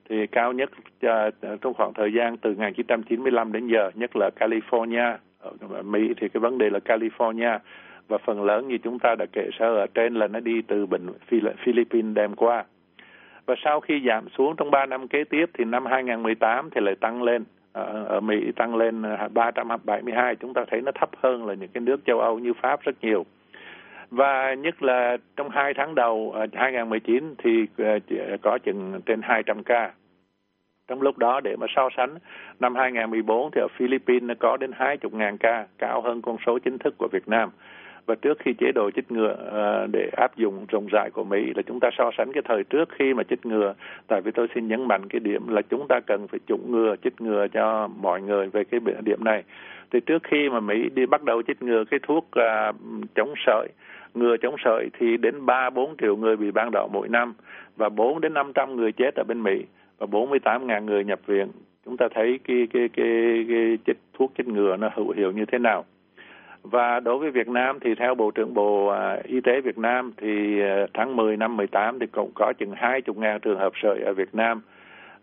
thì 0.09 0.27
cao 0.27 0.53
nhất 0.53 0.69
uh, 1.05 1.61
trong 1.61 1.73
khoảng 1.73 1.93
thời 1.93 2.13
gian 2.13 2.37
từ 2.37 2.49
1995 2.49 3.51
đến 3.51 3.67
giờ, 3.67 3.91
nhất 3.93 4.15
là 4.15 4.29
California. 4.39 5.17
Ở 5.69 5.83
Mỹ 5.83 6.13
thì 6.21 6.29
cái 6.29 6.41
vấn 6.41 6.57
đề 6.57 6.69
là 6.69 6.79
California 6.79 7.59
và 8.07 8.17
phần 8.17 8.43
lớn 8.43 8.67
như 8.67 8.77
chúng 8.77 8.99
ta 8.99 9.15
đã 9.15 9.25
kể 9.31 9.49
sơ 9.59 9.75
ở 9.75 9.87
trên 9.93 10.15
là 10.15 10.27
nó 10.27 10.39
đi 10.39 10.61
từ 10.61 10.85
bệnh 10.85 11.07
Philippines 11.65 12.15
đem 12.15 12.35
qua. 12.35 12.65
Và 13.45 13.55
sau 13.63 13.79
khi 13.79 14.01
giảm 14.07 14.29
xuống 14.37 14.55
trong 14.55 14.71
3 14.71 14.85
năm 14.85 15.07
kế 15.07 15.23
tiếp 15.23 15.45
thì 15.53 15.65
năm 15.65 15.85
2018 15.85 16.69
thì 16.69 16.81
lại 16.81 16.95
tăng 16.95 17.23
lên. 17.23 17.43
Ở, 17.73 18.05
ở 18.05 18.19
Mỹ 18.19 18.51
tăng 18.55 18.75
lên 18.75 19.01
à, 19.01 19.27
372, 19.33 20.35
chúng 20.35 20.53
ta 20.53 20.65
thấy 20.71 20.81
nó 20.81 20.91
thấp 20.91 21.09
hơn 21.23 21.45
là 21.45 21.53
những 21.53 21.69
cái 21.73 21.81
nước 21.81 22.05
châu 22.05 22.19
Âu 22.19 22.39
như 22.39 22.53
Pháp 22.61 22.81
rất 22.81 22.95
nhiều 23.01 23.25
và 24.15 24.53
nhất 24.53 24.83
là 24.83 25.17
trong 25.35 25.49
hai 25.49 25.73
tháng 25.73 25.95
đầu 25.95 26.31
ờ, 26.35 26.47
2019 26.53 27.35
thì 27.37 27.65
ờ, 27.77 27.99
ờ, 28.29 28.37
có 28.41 28.57
chừng 28.57 29.01
trên 29.05 29.21
200 29.21 29.63
ca. 29.63 29.91
Trong 30.87 31.01
lúc 31.01 31.17
đó 31.17 31.39
để 31.43 31.55
mà 31.55 31.67
so 31.75 31.89
sánh 31.97 32.15
năm 32.59 32.75
2014 32.75 33.51
thì 33.51 33.61
ở 33.61 33.67
Philippines 33.77 34.37
có 34.39 34.57
đến 34.57 34.71
20.000 34.71 35.37
ca, 35.37 35.65
cao 35.77 36.01
hơn 36.01 36.21
con 36.21 36.37
số 36.45 36.59
chính 36.59 36.77
thức 36.77 36.95
của 36.97 37.07
Việt 37.11 37.27
Nam. 37.27 37.49
Và 38.05 38.15
trước 38.15 38.37
khi 38.39 38.53
chế 38.53 38.71
độ 38.75 38.91
chích 38.91 39.11
ngừa 39.11 39.35
để 39.91 40.09
áp 40.17 40.37
dụng 40.37 40.65
rộng 40.69 40.87
rãi 40.91 41.09
của 41.11 41.23
Mỹ 41.23 41.53
là 41.55 41.61
chúng 41.61 41.79
ta 41.79 41.89
so 41.97 42.11
sánh 42.17 42.33
cái 42.33 42.43
thời 42.45 42.63
trước 42.63 42.89
khi 42.99 43.13
mà 43.13 43.23
chích 43.23 43.45
ngừa. 43.45 43.73
Tại 44.07 44.21
vì 44.21 44.31
tôi 44.31 44.47
xin 44.55 44.67
nhấn 44.67 44.87
mạnh 44.87 45.07
cái 45.09 45.19
điểm 45.19 45.47
là 45.47 45.61
chúng 45.61 45.87
ta 45.87 45.99
cần 45.99 46.27
phải 46.27 46.39
chủng 46.47 46.71
ngừa, 46.71 46.95
chích 47.03 47.21
ngừa 47.21 47.47
cho 47.47 47.87
mọi 47.87 48.21
người 48.21 48.47
về 48.47 48.63
cái 48.63 48.79
điểm 49.05 49.23
này. 49.23 49.43
Thì 49.91 49.99
trước 49.99 50.23
khi 50.23 50.49
mà 50.49 50.59
Mỹ 50.59 50.89
đi 50.95 51.05
bắt 51.05 51.23
đầu 51.23 51.41
chích 51.41 51.63
ngừa 51.63 51.83
cái 51.83 51.99
thuốc 52.03 52.29
uh, 52.39 52.75
chống 53.15 53.33
sởi 53.45 53.67
ngừa 54.17 54.37
chống 54.37 54.55
sởi 54.63 54.89
thì 54.99 55.17
đến 55.17 55.45
3 55.45 55.69
4 55.69 55.97
triệu 56.01 56.15
người 56.15 56.37
bị 56.37 56.51
ban 56.51 56.69
đỏ 56.71 56.87
mỗi 56.93 57.09
năm 57.09 57.33
và 57.75 57.89
4 57.89 58.21
đến 58.21 58.33
500 58.33 58.75
người 58.75 58.91
chết 58.91 59.15
ở 59.15 59.23
bên 59.27 59.43
Mỹ 59.43 59.65
và 59.97 60.07
48.000 60.07 60.85
người 60.85 61.03
nhập 61.03 61.19
viện. 61.25 61.47
Chúng 61.85 61.97
ta 61.97 62.07
thấy 62.15 62.39
cái 62.47 62.67
cái 62.73 62.89
cái, 62.93 63.45
cái 63.49 63.77
chích 63.87 63.97
thuốc 64.13 64.31
chích 64.37 64.47
ngừa 64.47 64.77
nó 64.77 64.89
hữu 64.95 65.11
hiệu 65.11 65.31
như 65.31 65.45
thế 65.45 65.57
nào. 65.57 65.85
Và 66.63 66.99
đối 66.99 67.17
với 67.17 67.31
Việt 67.31 67.47
Nam 67.47 67.79
thì 67.81 67.95
theo 67.95 68.15
Bộ 68.15 68.31
trưởng 68.31 68.53
Bộ 68.53 68.87
à, 68.87 69.17
Y 69.23 69.41
tế 69.41 69.61
Việt 69.61 69.77
Nam 69.77 70.11
thì 70.17 70.61
à, 70.61 70.87
tháng 70.93 71.15
10 71.15 71.37
năm 71.37 71.57
18 71.57 71.99
thì 71.99 72.05
cũng 72.07 72.31
có 72.35 72.53
chừng 72.59 72.71
20.000 72.71 73.39
trường 73.39 73.59
hợp 73.59 73.73
sởi 73.81 74.01
ở 74.01 74.13
Việt 74.13 74.35
Nam 74.35 74.61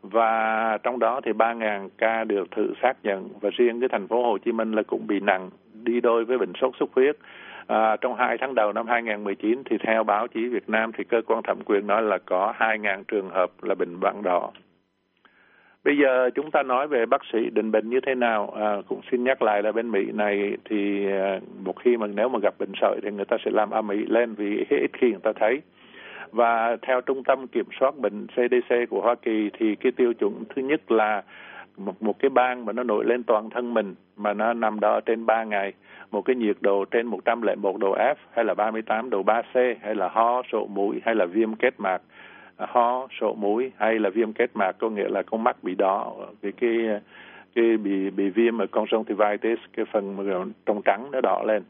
và 0.03 0.79
trong 0.83 0.99
đó 0.99 1.21
thì 1.25 1.33
3.000 1.33 1.89
ca 1.99 2.25
được 2.25 2.51
thử 2.51 2.75
xác 2.83 2.93
nhận 3.03 3.29
và 3.41 3.51
riêng 3.53 3.81
cái 3.81 3.89
thành 3.89 4.09
phố 4.09 4.23
Hồ 4.23 4.39
Chí 4.39 4.53
Minh 4.53 4.73
là 4.73 4.83
cũng 4.83 5.07
bị 5.07 5.21
nặng 5.21 5.51
đi 5.83 6.01
đôi 6.01 6.25
với 6.25 6.39
bệnh 6.39 6.53
sốt 6.61 6.75
xuất 6.81 6.91
huyết 6.95 7.17
À, 7.67 7.97
trong 7.97 8.15
hai 8.15 8.39
tháng 8.39 8.55
đầu 8.55 8.73
năm 8.73 8.87
2019 8.87 9.63
thì 9.71 9.79
theo 9.79 10.05
báo 10.05 10.27
chí 10.29 10.49
Việt 10.49 10.69
Nam 10.69 10.93
thì 10.99 11.05
cơ 11.05 11.23
quan 11.27 11.43
thẩm 11.43 11.59
quyền 11.65 11.87
nói 11.87 12.03
là 12.03 12.19
có 12.19 12.55
2.000 12.59 13.03
trường 13.09 13.31
hợp 13.31 13.51
là 13.63 13.75
bệnh 13.75 13.99
vàng 13.99 14.23
đỏ. 14.23 14.51
Bây 15.85 15.99
giờ 15.99 16.31
chúng 16.35 16.51
ta 16.51 16.63
nói 16.63 16.89
về 16.89 17.07
bác 17.07 17.23
sĩ 17.33 17.51
định 17.51 17.71
bệnh 17.71 17.91
như 17.91 18.01
thế 18.07 18.15
nào. 18.15 18.51
À, 18.57 18.77
cũng 18.89 19.01
xin 19.11 19.25
nhắc 19.25 19.43
lại 19.43 19.63
là 19.63 19.73
bên 19.73 19.91
Mỹ 19.91 20.13
này 20.13 20.57
thì 20.65 21.07
à, 21.13 21.41
một 21.65 21.75
khi 21.85 21.97
mà 21.97 22.07
nếu 22.07 22.29
mà 22.29 22.39
gặp 22.43 22.55
bệnh 22.59 22.73
sởi 22.81 23.01
thì 23.03 23.11
người 23.11 23.25
ta 23.25 23.37
sẽ 23.45 23.51
làm 23.51 23.71
âm 23.71 23.89
ỉ 23.89 24.05
lên 24.09 24.35
vì 24.35 24.65
ít 24.71 24.91
khi 24.93 25.11
người 25.11 25.21
ta 25.23 25.33
thấy. 25.41 25.61
và 26.33 26.77
theo 26.83 27.01
trung 27.01 27.25
tâm 27.25 27.47
kiểm 27.47 27.67
soát 27.81 27.99
bệnh 27.99 28.27
CDC 28.27 28.75
của 28.91 29.01
Hoa 29.01 29.15
Kỳ 29.15 29.51
thì 29.59 29.77
cái 29.77 29.93
tiêu 29.93 30.13
chuẩn 30.13 30.45
thứ 30.57 30.63
nhất 30.63 30.93
là 30.93 31.23
một 31.77 32.03
một 32.03 32.19
cái 32.19 32.29
bang 32.29 32.65
mà 32.65 32.73
nó 32.73 32.83
nổi 32.83 33.05
lên 33.05 33.23
toàn 33.23 33.51
thân 33.51 33.75
mình, 33.75 33.95
mà 34.17 34.33
nó 34.33 34.53
nằm 34.53 34.81
đó 34.81 35.01
trên 35.01 35.27
3 35.27 35.45
ngày. 35.45 35.73
Một 36.11 36.23
cái 36.23 36.37
nhiệt 36.37 36.57
độ 36.61 36.85
trên 36.85 37.07
101 37.07 37.79
độ 37.79 37.97
F, 37.97 38.15
hay 38.31 38.45
là 38.45 38.55
38 38.55 39.11
độ 39.11 39.23
3C 39.23 39.75
hay 39.83 39.95
là 39.95 40.09
ho, 40.09 40.43
sổ 40.53 40.67
mũi, 40.67 41.01
hay 41.05 41.15
là 41.15 41.27
viêm 41.27 41.55
kết 41.55 41.75
mạc. 41.79 42.03
À, 42.57 42.67
ho, 42.71 43.09
sổ 43.21 43.35
mũi, 43.35 43.73
hay 43.77 43.99
là 43.99 44.11
viêm 44.11 44.33
kết 44.33 44.51
mạc 44.55 44.73
có 44.73 44.91
nghĩa 44.91 45.09
là 45.09 45.23
con 45.23 45.45
mắt 45.45 45.57
bị 45.63 45.75
đỏ. 45.75 46.15
Vì 46.41 46.53
cái 46.53 46.79
cái 47.55 47.77
bị 47.77 48.11
bị 48.11 48.29
viêm 48.31 48.59
ở 48.59 48.67
con 48.71 48.87
sông 48.91 49.05
conjunctivitis 49.05 49.57
cái 49.77 49.85
phần 49.93 50.53
trong 50.67 50.83
trắng 50.85 51.09
nó 51.13 51.21
đỏ 51.21 51.43
lên. 51.47 51.63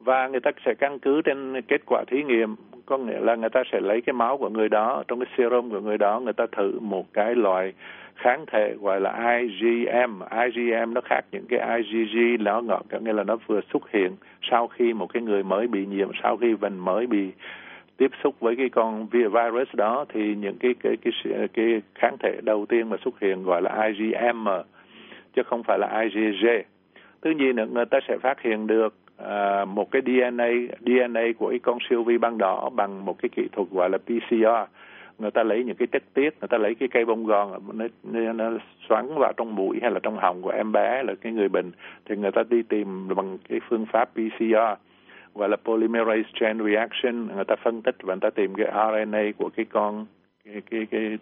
Và 0.00 0.28
người 0.28 0.40
ta 0.40 0.50
sẽ 0.64 0.74
căn 0.74 0.98
cứ 0.98 1.22
trên 1.22 1.62
kết 1.68 1.80
quả 1.86 2.04
thí 2.06 2.22
nghiệm, 2.22 2.56
có 2.86 2.98
nghĩa 2.98 3.20
là 3.20 3.34
người 3.34 3.50
ta 3.50 3.62
sẽ 3.72 3.80
lấy 3.80 4.00
cái 4.00 4.14
máu 4.14 4.38
của 4.38 4.48
người 4.48 4.68
đó, 4.68 5.04
trong 5.08 5.20
cái 5.20 5.34
serum 5.36 5.70
của 5.70 5.80
người 5.80 5.98
đó, 5.98 6.20
người 6.20 6.32
ta 6.32 6.46
thử 6.56 6.80
một 6.80 7.12
cái 7.12 7.34
loại 7.34 7.72
kháng 8.14 8.44
thể 8.46 8.74
gọi 8.80 9.00
là 9.00 9.38
IgM 9.38 10.20
IgM 10.54 10.94
nó 10.94 11.00
khác 11.04 11.20
những 11.32 11.44
cái 11.48 11.78
IgG 11.78 12.44
nó 12.44 12.60
ngọt 12.60 12.86
có 12.90 12.98
nghĩa 12.98 13.12
là 13.12 13.24
nó 13.24 13.36
vừa 13.46 13.60
xuất 13.72 13.90
hiện 13.90 14.12
sau 14.50 14.66
khi 14.66 14.92
một 14.92 15.12
cái 15.12 15.22
người 15.22 15.42
mới 15.42 15.66
bị 15.66 15.86
nhiễm 15.86 16.10
sau 16.22 16.36
khi 16.36 16.54
mình 16.60 16.78
mới 16.78 17.06
bị 17.06 17.30
tiếp 17.96 18.10
xúc 18.22 18.34
với 18.40 18.56
cái 18.56 18.68
con 18.68 19.06
virus 19.06 19.68
đó 19.72 20.04
thì 20.14 20.34
những 20.34 20.56
cái 20.58 20.74
cái 20.82 20.96
cái 20.96 21.48
cái 21.52 21.82
kháng 21.94 22.16
thể 22.20 22.40
đầu 22.42 22.66
tiên 22.66 22.90
mà 22.90 22.96
xuất 23.04 23.20
hiện 23.20 23.44
gọi 23.44 23.62
là 23.62 23.86
IgM 23.86 24.48
chứ 25.36 25.42
không 25.42 25.62
phải 25.62 25.78
là 25.78 26.00
IgG. 26.00 26.46
Thứ 27.22 27.30
nhiên 27.30 27.56
nữa 27.56 27.66
người 27.72 27.84
ta 27.86 27.98
sẽ 28.08 28.18
phát 28.18 28.42
hiện 28.42 28.66
được 28.66 28.94
à, 29.16 29.64
một 29.64 29.90
cái 29.90 30.02
DNA 30.06 30.48
DNA 30.80 31.22
của 31.38 31.50
cái 31.50 31.58
con 31.58 31.78
siêu 31.88 32.02
vi 32.02 32.18
băng 32.18 32.38
đỏ 32.38 32.70
bằng 32.74 33.04
một 33.04 33.16
cái 33.22 33.28
kỹ 33.36 33.48
thuật 33.52 33.68
gọi 33.70 33.90
là 33.90 33.98
PCR 33.98 34.70
người 35.18 35.30
ta 35.30 35.42
lấy 35.42 35.64
những 35.64 35.76
cái 35.76 35.86
chất 35.92 36.02
tiết 36.14 36.30
người 36.40 36.48
ta 36.48 36.58
lấy 36.58 36.74
cái 36.74 36.88
cây 36.88 37.04
bông 37.04 37.26
gòn 37.26 37.60
nó, 37.72 37.86
nó, 38.02 38.32
nó 38.32 38.58
xoắn 38.88 39.08
vào 39.18 39.32
trong 39.36 39.54
mũi 39.54 39.78
hay 39.82 39.90
là 39.90 40.00
trong 40.02 40.18
họng 40.18 40.42
của 40.42 40.50
em 40.50 40.72
bé 40.72 41.02
là 41.02 41.14
cái 41.20 41.32
người 41.32 41.48
bệnh 41.48 41.70
thì 42.04 42.16
người 42.16 42.32
ta 42.32 42.42
đi 42.50 42.62
tìm 42.62 43.08
bằng 43.16 43.38
cái 43.48 43.60
phương 43.68 43.86
pháp 43.86 44.10
PCR 44.12 44.80
gọi 45.34 45.48
là 45.48 45.56
polymerase 45.56 46.30
chain 46.40 46.58
reaction. 46.66 47.26
Người 47.34 47.44
ta 47.44 47.56
phân 47.56 47.82
tích 47.82 47.96
và 48.02 48.14
người 48.14 48.20
ta 48.20 48.30
tìm 48.30 48.54
cái 48.54 48.66
RNA 48.74 49.22
của 49.38 49.50
cái 49.56 49.66
con 49.72 50.06
cái 50.44 50.62
cái, 50.70 50.86
cái 50.90 51.18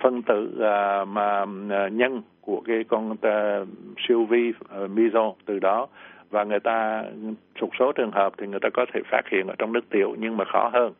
phân 0.00 0.22
tử 0.22 0.50
uh, 0.54 1.08
mà 1.08 1.42
uh, 1.42 1.92
nhân 1.92 2.22
của 2.40 2.62
cái 2.66 2.84
con 2.88 3.10
uh, 3.10 3.68
siêu 4.08 4.24
vi 4.24 4.48
uh, 4.50 4.90
meso 4.90 5.32
từ 5.46 5.58
đó. 5.58 5.88
Và 6.30 6.44
người 6.44 6.60
ta 6.60 7.04
một 7.60 7.70
số 7.78 7.92
trường 7.92 8.10
hợp 8.10 8.32
thì 8.38 8.46
người 8.46 8.60
ta 8.60 8.68
có 8.74 8.86
thể 8.92 9.00
phát 9.10 9.22
hiện 9.30 9.46
ở 9.46 9.54
trong 9.58 9.72
nước 9.72 9.90
tiểu 9.90 10.14
nhưng 10.18 10.36
mà 10.36 10.44
khó 10.44 10.70
hơn 10.72 10.92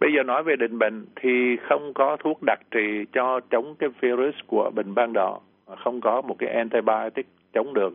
bây 0.00 0.12
giờ 0.12 0.22
nói 0.22 0.42
về 0.42 0.56
định 0.56 0.78
bệnh 0.78 1.06
thì 1.16 1.56
không 1.56 1.94
có 1.94 2.16
thuốc 2.16 2.42
đặc 2.46 2.60
trị 2.70 3.04
cho 3.12 3.40
chống 3.50 3.74
cái 3.78 3.88
virus 4.00 4.34
của 4.46 4.70
bệnh 4.74 4.94
ban 4.94 5.12
đỏ. 5.12 5.40
Không 5.84 6.00
có 6.00 6.20
một 6.20 6.36
cái 6.38 6.48
antibiotic 6.48 7.26
chống 7.52 7.74
được. 7.74 7.92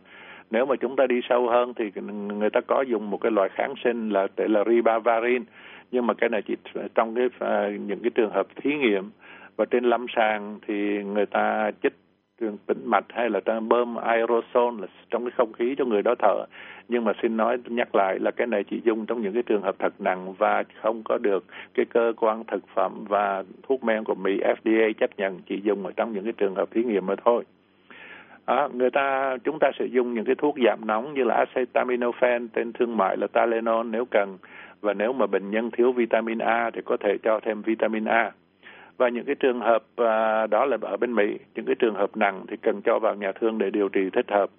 Nếu 0.51 0.65
mà 0.65 0.75
chúng 0.75 0.95
ta 0.95 1.07
đi 1.07 1.21
sâu 1.29 1.49
hơn 1.49 1.73
thì 1.73 1.91
người 2.37 2.49
ta 2.49 2.61
có 2.61 2.81
dùng 2.81 3.09
một 3.09 3.17
cái 3.21 3.31
loại 3.31 3.49
kháng 3.49 3.73
sinh 3.83 4.09
là 4.09 4.27
tên 4.35 4.53
là 4.53 4.63
ribavirin. 4.63 5.43
Nhưng 5.91 6.07
mà 6.07 6.13
cái 6.13 6.29
này 6.29 6.41
chỉ 6.41 6.55
trong 6.95 7.15
cái 7.15 7.27
à, 7.39 7.69
những 7.87 7.99
cái 7.99 8.09
trường 8.15 8.31
hợp 8.31 8.47
thí 8.55 8.75
nghiệm. 8.75 9.09
Và 9.55 9.65
trên 9.65 9.83
lâm 9.83 10.05
sàng 10.15 10.59
thì 10.67 11.03
người 11.03 11.25
ta 11.25 11.71
chích 11.83 11.93
tĩnh 12.65 12.81
mạch 12.85 13.05
hay 13.09 13.29
là 13.29 13.39
ta 13.39 13.59
bơm 13.59 13.95
aerosol 13.95 14.81
là 14.81 14.87
trong 15.09 15.25
cái 15.25 15.31
không 15.37 15.53
khí 15.53 15.75
cho 15.77 15.85
người 15.85 16.01
đó 16.01 16.15
thở. 16.19 16.45
Nhưng 16.87 17.03
mà 17.05 17.11
xin 17.21 17.37
nói 17.37 17.57
nhắc 17.65 17.95
lại 17.95 18.19
là 18.19 18.31
cái 18.31 18.47
này 18.47 18.63
chỉ 18.63 18.81
dùng 18.83 19.05
trong 19.05 19.21
những 19.21 19.33
cái 19.33 19.43
trường 19.43 19.61
hợp 19.61 19.75
thật 19.79 19.93
nặng 19.99 20.33
và 20.33 20.63
không 20.81 21.03
có 21.03 21.17
được 21.17 21.45
cái 21.73 21.85
cơ 21.85 22.13
quan 22.17 22.43
thực 22.43 22.63
phẩm 22.75 23.05
và 23.09 23.43
thuốc 23.63 23.83
men 23.83 24.03
của 24.03 24.15
Mỹ 24.15 24.39
FDA 24.39 24.93
chấp 24.93 25.09
nhận 25.17 25.39
chỉ 25.49 25.61
dùng 25.63 25.85
ở 25.85 25.91
trong 25.95 26.13
những 26.13 26.23
cái 26.23 26.33
trường 26.37 26.55
hợp 26.55 26.71
thí 26.71 26.83
nghiệm 26.83 27.05
mà 27.05 27.15
thôi. 27.25 27.43
À, 28.45 28.67
người 28.73 28.89
ta 28.89 29.37
chúng 29.43 29.59
ta 29.59 29.71
sẽ 29.79 29.85
dùng 29.85 30.13
những 30.13 30.25
cái 30.25 30.35
thuốc 30.35 30.55
giảm 30.65 30.87
nóng 30.87 31.13
như 31.13 31.23
là 31.23 31.35
acetaminophen 31.35 32.47
tên 32.47 32.73
thương 32.73 32.97
mại 32.97 33.17
là 33.17 33.27
Tylenol 33.27 33.87
nếu 33.87 34.05
cần. 34.05 34.37
Và 34.81 34.93
nếu 34.93 35.13
mà 35.13 35.27
bệnh 35.27 35.51
nhân 35.51 35.71
thiếu 35.71 35.91
vitamin 35.91 36.37
A 36.37 36.69
thì 36.73 36.81
có 36.85 36.97
thể 36.97 37.17
cho 37.23 37.39
thêm 37.39 37.61
vitamin 37.61 38.05
A 38.05 38.31
và 38.99 39.09
những 39.09 39.25
cái 39.25 39.35
trường 39.35 39.59
hợp 39.59 39.83
à, 39.95 40.47
đó 40.47 40.65
là 40.65 40.77
ở 40.81 40.97
bên 40.97 41.15
Mỹ. 41.15 41.37
Những 41.55 41.65
cái 41.65 41.75
trường 41.79 41.95
hợp 41.95 42.17
nặng 42.17 42.45
thì 42.47 42.57
cần 42.61 42.81
cho 42.81 42.99
vào 42.99 43.15
nhà 43.15 43.31
thương 43.31 43.57
để 43.57 43.69
điều 43.69 43.89
trị 43.89 44.09
thích 44.13 44.25
hợp. 44.31 44.49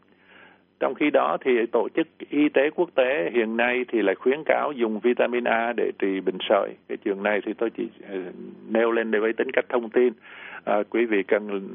Trong 0.81 0.95
khi 0.95 1.11
đó 1.11 1.37
thì 1.45 1.67
tổ 1.73 1.89
chức 1.97 2.07
y 2.31 2.49
tế 2.49 2.71
quốc 2.71 2.91
tế 2.95 3.31
hiện 3.33 3.57
nay 3.57 3.85
thì 3.89 4.03
lại 4.03 4.15
khuyến 4.15 4.43
cáo 4.47 4.73
dùng 4.73 5.01
vitamin 5.01 5.45
A 5.45 5.73
để 5.77 5.93
trị 5.99 6.21
bệnh 6.21 6.39
sởi. 6.49 6.71
Cái 6.89 6.97
trường 7.05 7.23
này 7.23 7.41
thì 7.47 7.53
tôi 7.53 7.71
chỉ 7.71 7.89
à, 8.09 8.15
nêu 8.69 8.91
lên 8.91 9.11
để 9.11 9.19
với 9.19 9.33
tính 9.33 9.51
cách 9.53 9.65
thông 9.69 9.91
tin. 9.91 10.13
À, 10.65 10.83
quý 10.91 11.05
vị 11.05 11.23
cần 11.23 11.71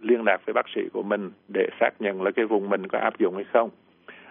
liên 0.00 0.24
lạc 0.24 0.40
với 0.46 0.52
bác 0.52 0.66
sĩ 0.74 0.80
của 0.92 1.02
mình 1.02 1.30
để 1.54 1.68
xác 1.80 1.90
nhận 2.00 2.22
là 2.22 2.30
cái 2.30 2.44
vùng 2.44 2.70
mình 2.70 2.86
có 2.86 2.98
áp 2.98 3.18
dụng 3.18 3.34
hay 3.34 3.44
không. 3.52 3.70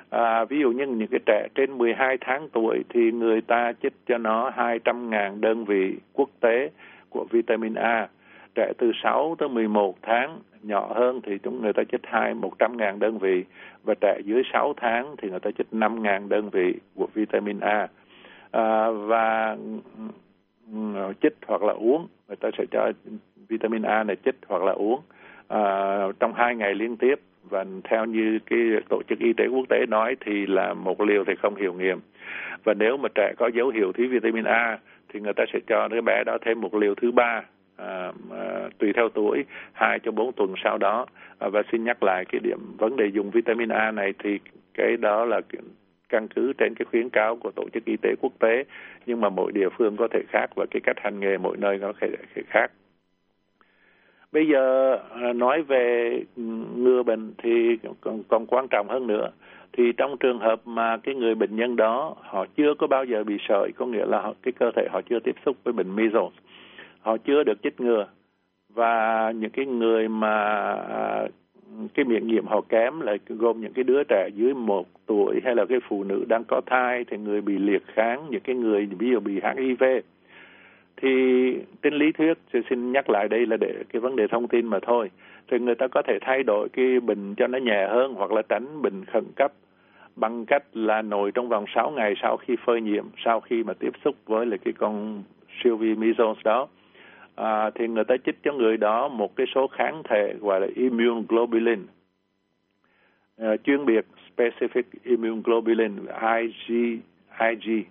À, 0.09 0.45
ví 0.45 0.59
dụ 0.59 0.71
như 0.71 0.85
những 0.85 1.07
cái 1.07 1.19
trẻ 1.25 1.47
trên 1.55 1.77
12 1.77 2.17
tháng 2.21 2.49
tuổi 2.49 2.83
thì 2.89 3.11
người 3.11 3.41
ta 3.41 3.73
chích 3.83 3.93
cho 4.07 4.17
nó 4.17 4.51
200.000 4.57 5.39
đơn 5.39 5.65
vị 5.65 5.95
quốc 6.13 6.29
tế 6.39 6.69
của 7.09 7.25
vitamin 7.31 7.73
A. 7.73 8.07
Trẻ 8.55 8.73
từ 8.77 8.91
6 9.03 9.35
tới 9.39 9.49
11 9.49 9.95
tháng 10.01 10.39
nhỏ 10.63 10.93
hơn 10.95 11.21
thì 11.23 11.37
chúng 11.43 11.61
người 11.61 11.73
ta 11.73 11.83
chích 11.91 12.01
hai 12.03 12.33
100 12.33 12.77
ngàn 12.77 12.99
đơn 12.99 13.17
vị 13.17 13.43
và 13.83 13.93
trẻ 14.01 14.19
dưới 14.25 14.43
6 14.53 14.73
tháng 14.77 15.15
thì 15.17 15.29
người 15.29 15.39
ta 15.39 15.49
chích 15.57 15.67
5 15.71 16.03
ngàn 16.03 16.29
đơn 16.29 16.49
vị 16.49 16.75
của 16.95 17.07
vitamin 17.13 17.59
A. 17.59 17.87
À, 18.51 18.89
và 18.89 19.57
chích 21.21 21.33
hoặc 21.47 21.63
là 21.63 21.73
uống 21.73 22.07
người 22.27 22.35
ta 22.35 22.49
sẽ 22.57 22.65
cho 22.71 22.91
vitamin 23.47 23.81
A 23.81 24.03
này 24.03 24.15
chích 24.25 24.35
hoặc 24.47 24.63
là 24.63 24.71
uống 24.71 25.01
à, 25.47 25.61
trong 26.19 26.33
hai 26.33 26.55
ngày 26.55 26.75
liên 26.75 26.97
tiếp 26.97 27.19
và 27.49 27.65
theo 27.83 28.05
như 28.05 28.39
cái 28.45 28.59
tổ 28.89 29.01
chức 29.09 29.19
y 29.19 29.33
tế 29.33 29.47
quốc 29.47 29.65
tế 29.69 29.85
nói 29.85 30.15
thì 30.25 30.45
là 30.45 30.73
một 30.73 31.01
liều 31.01 31.23
thì 31.27 31.33
không 31.41 31.55
hiệu 31.55 31.73
nghiệm 31.73 31.99
và 32.63 32.73
nếu 32.73 32.97
mà 32.97 33.09
trẻ 33.15 33.33
có 33.37 33.47
dấu 33.47 33.69
hiệu 33.69 33.91
thiếu 33.91 34.07
vitamin 34.11 34.43
A 34.43 34.79
thì 35.13 35.19
người 35.19 35.33
ta 35.33 35.43
sẽ 35.53 35.59
cho 35.67 35.87
đứa 35.87 36.01
bé 36.01 36.23
đó 36.25 36.37
thêm 36.41 36.61
một 36.61 36.75
liều 36.75 36.95
thứ 36.95 37.11
ba 37.11 37.43
à, 37.77 38.11
à, 38.31 38.69
tùy 38.77 38.93
theo 38.93 39.09
tuổi 39.09 39.45
hai 39.73 39.99
cho 39.99 40.11
bốn 40.11 40.31
tuần 40.33 40.53
sau 40.63 40.77
đó. 40.77 41.05
À, 41.39 41.49
và 41.49 41.63
xin 41.71 41.83
nhắc 41.83 42.03
lại 42.03 42.25
cái 42.25 42.39
điểm 42.43 42.59
vấn 42.77 42.95
đề 42.95 43.05
dùng 43.07 43.31
vitamin 43.31 43.69
A 43.69 43.91
này 43.91 44.13
thì 44.23 44.39
cái 44.73 44.97
đó 44.97 45.25
là 45.25 45.41
căn 46.09 46.27
cứ 46.27 46.53
trên 46.57 46.75
cái 46.75 46.85
khuyến 46.91 47.09
cáo 47.09 47.35
của 47.35 47.51
tổ 47.55 47.63
chức 47.73 47.85
y 47.85 47.97
tế 48.01 48.15
quốc 48.21 48.33
tế 48.39 48.63
nhưng 49.05 49.21
mà 49.21 49.29
mỗi 49.29 49.51
địa 49.51 49.69
phương 49.77 49.97
có 49.97 50.07
thể 50.11 50.19
khác 50.29 50.49
và 50.55 50.65
cái 50.71 50.81
cách 50.83 50.97
hành 50.99 51.19
nghề 51.19 51.37
mỗi 51.37 51.57
nơi 51.57 51.77
nó 51.77 51.87
có 51.87 51.99
thể 52.01 52.41
khác. 52.47 52.71
Bây 54.31 54.47
giờ 54.47 54.95
à, 54.95 55.33
nói 55.33 55.61
về 55.61 56.19
ừ, 56.35 56.43
ngừa 56.75 57.03
bệnh 57.03 57.33
thì 57.43 57.77
còn, 58.01 58.23
còn 58.27 58.45
quan 58.45 58.67
trọng 58.67 58.87
hơn 58.89 59.07
nữa 59.07 59.29
thì 59.77 59.91
trong 59.97 60.17
trường 60.17 60.39
hợp 60.39 60.61
mà 60.65 60.97
cái 60.97 61.15
người 61.15 61.35
bệnh 61.35 61.55
nhân 61.55 61.75
đó 61.75 62.15
họ 62.21 62.45
chưa 62.57 62.73
có 62.73 62.87
bao 62.87 63.05
giờ 63.05 63.23
bị 63.23 63.37
sởi 63.47 63.71
có 63.77 63.85
nghĩa 63.85 64.05
là 64.05 64.21
họ, 64.21 64.33
cái 64.41 64.51
cơ 64.51 64.71
thể 64.75 64.87
họ 64.91 65.01
chưa 65.09 65.19
tiếp 65.19 65.35
xúc 65.45 65.57
với 65.63 65.73
bệnh 65.73 65.95
measles 65.95 66.33
họ 66.99 67.17
chưa 67.17 67.43
được 67.43 67.63
chích 67.63 67.81
ngừa 67.81 68.07
và 68.73 69.31
những 69.31 69.51
cái 69.51 69.65
người 69.65 70.07
mà 70.07 70.35
à, 70.73 71.27
cái 71.93 72.05
miễn 72.05 72.27
nhiễm 72.27 72.47
họ 72.47 72.61
kém 72.69 72.99
là 73.01 73.17
gồm 73.27 73.61
những 73.61 73.73
cái 73.73 73.83
đứa 73.83 74.03
trẻ 74.03 74.29
dưới 74.35 74.53
một 74.53 74.87
tuổi 75.05 75.39
hay 75.43 75.55
là 75.55 75.65
cái 75.65 75.79
phụ 75.87 76.03
nữ 76.03 76.25
đang 76.29 76.43
có 76.47 76.61
thai 76.65 77.05
thì 77.07 77.17
người 77.17 77.41
bị 77.41 77.57
liệt 77.57 77.83
kháng 77.87 78.27
những 78.29 78.41
cái 78.41 78.55
người 78.55 78.85
ví 78.85 79.09
dụ 79.09 79.19
bị 79.19 79.41
HIV 79.57 79.83
thì 81.01 81.09
trên 81.81 81.93
lý 81.93 82.11
thuyết 82.11 82.33
tôi 82.53 82.63
xin 82.69 82.91
nhắc 82.91 83.09
lại 83.09 83.27
đây 83.27 83.45
là 83.45 83.57
để 83.57 83.73
cái 83.93 83.99
vấn 83.99 84.15
đề 84.15 84.27
thông 84.27 84.47
tin 84.47 84.65
mà 84.65 84.79
thôi. 84.81 85.11
Thì 85.51 85.59
người 85.59 85.75
ta 85.75 85.87
có 85.87 86.01
thể 86.07 86.17
thay 86.21 86.43
đổi 86.43 86.69
cái 86.69 86.99
bình 86.99 87.35
cho 87.35 87.47
nó 87.47 87.57
nhẹ 87.57 87.87
hơn 87.89 88.13
hoặc 88.13 88.31
là 88.31 88.41
tránh 88.49 88.81
bình 88.81 89.05
khẩn 89.05 89.23
cấp 89.35 89.53
bằng 90.19 90.45
cách 90.45 90.63
là 90.73 91.01
nổi 91.01 91.31
trong 91.31 91.49
vòng 91.49 91.65
6 91.75 91.91
ngày 91.91 92.13
sau 92.21 92.37
khi 92.37 92.55
phơi 92.65 92.81
nhiễm 92.81 93.05
sau 93.25 93.39
khi 93.39 93.63
mà 93.63 93.73
tiếp 93.73 93.93
xúc 94.05 94.15
với 94.25 94.45
lại 94.45 94.59
cái 94.65 94.73
con 94.77 95.23
siêu 95.63 95.77
vi 95.77 95.95
measles 95.95 96.37
đó. 96.43 96.67
À, 97.35 97.69
thì 97.75 97.87
người 97.87 98.03
ta 98.03 98.15
chích 98.25 98.43
cho 98.43 98.53
người 98.53 98.77
đó 98.77 99.07
một 99.07 99.35
cái 99.35 99.47
số 99.55 99.67
kháng 99.67 100.01
thể 100.09 100.33
gọi 100.41 100.61
là 100.61 100.67
immune 100.75 101.21
globulin 101.29 101.85
à, 103.37 103.57
chuyên 103.63 103.85
biệt 103.85 104.05
specific 104.35 104.83
immune 105.03 105.41
globulin 105.43 105.95
IG 106.39 106.99
IG 107.39 107.85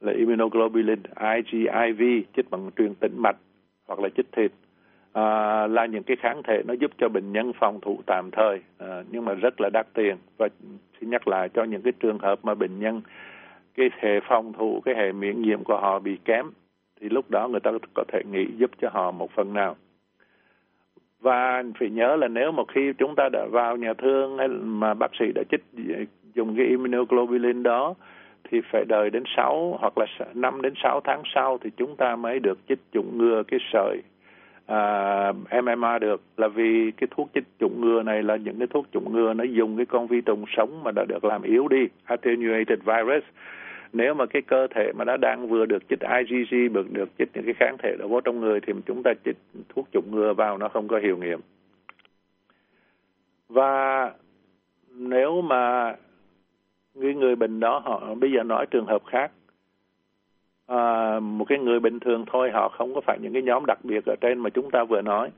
là 0.00 0.12
immunoglobulin 0.12 1.02
IgIV 1.36 2.02
chích 2.36 2.50
bằng 2.50 2.70
truyền 2.76 2.94
tĩnh 2.94 3.12
mạch 3.16 3.36
hoặc 3.86 4.00
là 4.00 4.08
chích 4.16 4.26
thịt 4.32 4.52
à, 5.12 5.66
là 5.66 5.86
những 5.86 6.02
cái 6.02 6.16
kháng 6.16 6.42
thể 6.42 6.62
nó 6.66 6.74
giúp 6.74 6.90
cho 6.98 7.08
bệnh 7.08 7.32
nhân 7.32 7.52
phòng 7.60 7.80
thủ 7.80 8.00
tạm 8.06 8.30
thời 8.32 8.60
à, 8.78 9.02
nhưng 9.10 9.24
mà 9.24 9.34
rất 9.34 9.60
là 9.60 9.70
đắt 9.72 9.86
tiền. 9.94 10.16
Và 10.38 10.48
xin 11.00 11.10
nhắc 11.10 11.28
lại 11.28 11.48
cho 11.48 11.64
những 11.64 11.82
cái 11.82 11.92
trường 12.00 12.18
hợp 12.18 12.38
mà 12.42 12.54
bệnh 12.54 12.78
nhân 12.78 13.00
cái 13.74 13.90
hệ 14.00 14.20
phòng 14.28 14.52
thủ 14.52 14.82
cái 14.84 14.94
hệ 14.94 15.12
miễn 15.12 15.42
nhiễm 15.42 15.64
của 15.64 15.80
họ 15.80 15.98
bị 15.98 16.18
kém 16.24 16.46
thì 17.00 17.08
lúc 17.08 17.30
đó 17.30 17.48
người 17.48 17.60
ta 17.60 17.70
có 17.94 18.04
thể 18.08 18.22
nghĩ 18.32 18.46
giúp 18.56 18.70
cho 18.80 18.88
họ 18.92 19.10
một 19.10 19.30
phần 19.30 19.54
nào. 19.54 19.76
Và 21.20 21.62
phải 21.78 21.90
nhớ 21.90 22.16
là 22.16 22.28
nếu 22.28 22.52
một 22.52 22.64
khi 22.68 22.92
chúng 22.98 23.14
ta 23.16 23.28
đã 23.32 23.46
vào 23.50 23.76
nhà 23.76 23.94
thương 23.94 24.38
hay 24.38 24.48
mà 24.48 24.94
bác 24.94 25.10
sĩ 25.18 25.32
đã 25.34 25.42
chích 25.50 25.64
dùng 26.34 26.56
cái 26.56 26.66
immunoglobulin 26.66 27.62
đó 27.62 27.94
thì 28.50 28.60
phải 28.72 28.84
đợi 28.84 29.10
đến 29.10 29.22
6 29.36 29.76
hoặc 29.80 29.98
là 29.98 30.06
5 30.34 30.62
đến 30.62 30.74
6 30.82 31.00
tháng 31.04 31.22
sau 31.34 31.58
thì 31.58 31.70
chúng 31.76 31.96
ta 31.96 32.16
mới 32.16 32.40
được 32.40 32.58
chích 32.68 32.78
chủng 32.92 33.18
ngừa 33.18 33.42
cái 33.48 33.60
sởi. 33.72 34.02
Ờ, 34.68 35.32
à, 35.48 35.60
MMA 35.62 35.98
được 35.98 36.22
là 36.36 36.48
vì 36.48 36.90
cái 36.96 37.08
thuốc 37.10 37.30
chích 37.34 37.44
chủng 37.60 37.80
ngừa 37.80 38.02
này 38.02 38.22
là 38.22 38.36
những 38.36 38.58
cái 38.58 38.66
thuốc 38.66 38.86
chủng 38.92 39.12
ngừa 39.12 39.34
nó 39.34 39.44
dùng 39.44 39.76
cái 39.76 39.86
con 39.86 40.06
vi 40.06 40.20
trùng 40.20 40.44
sống 40.56 40.82
mà 40.84 40.90
đã 40.90 41.04
được 41.08 41.24
làm 41.24 41.42
yếu 41.42 41.68
đi 41.68 41.88
attenuated 42.04 42.78
virus. 42.84 43.24
Nếu 43.92 44.14
mà 44.14 44.26
cái 44.26 44.42
cơ 44.42 44.66
thể 44.66 44.92
mà 44.96 45.04
đã 45.04 45.16
đang 45.16 45.48
vừa 45.48 45.66
được 45.66 45.88
chích 45.88 45.98
IgG 46.00 46.72
được 46.72 46.92
được 46.92 47.08
chích 47.18 47.28
những 47.34 47.44
cái 47.44 47.54
kháng 47.54 47.76
thể 47.82 47.96
đó 47.98 48.06
vô 48.06 48.20
trong 48.20 48.40
người 48.40 48.60
thì 48.60 48.72
chúng 48.86 49.02
ta 49.02 49.12
chích 49.24 49.36
thuốc 49.68 49.88
chủng 49.92 50.10
ngừa 50.10 50.34
vào 50.34 50.58
nó 50.58 50.68
không 50.68 50.88
có 50.88 50.98
hiệu 50.98 51.16
nghiệm. 51.16 51.40
Và 53.48 54.12
nếu 54.94 55.42
mà 55.42 55.94
cái 57.02 57.14
người 57.14 57.36
bệnh 57.36 57.60
đó 57.60 57.78
họ 57.78 58.14
bây 58.14 58.32
giờ 58.32 58.42
nói 58.42 58.66
trường 58.66 58.86
hợp 58.86 59.02
khác 59.06 59.30
à, 60.68 61.20
một 61.20 61.44
cái 61.44 61.58
người 61.58 61.80
bình 61.80 62.00
thường 62.00 62.24
thôi 62.32 62.50
họ 62.50 62.68
không 62.68 62.94
có 62.94 63.00
phải 63.00 63.18
những 63.22 63.32
cái 63.32 63.42
nhóm 63.42 63.66
đặc 63.66 63.78
biệt 63.84 64.04
ở 64.06 64.14
trên 64.20 64.38
mà 64.38 64.50
chúng 64.50 64.70
ta 64.70 64.84
vừa 64.84 65.02
nói. 65.02 65.30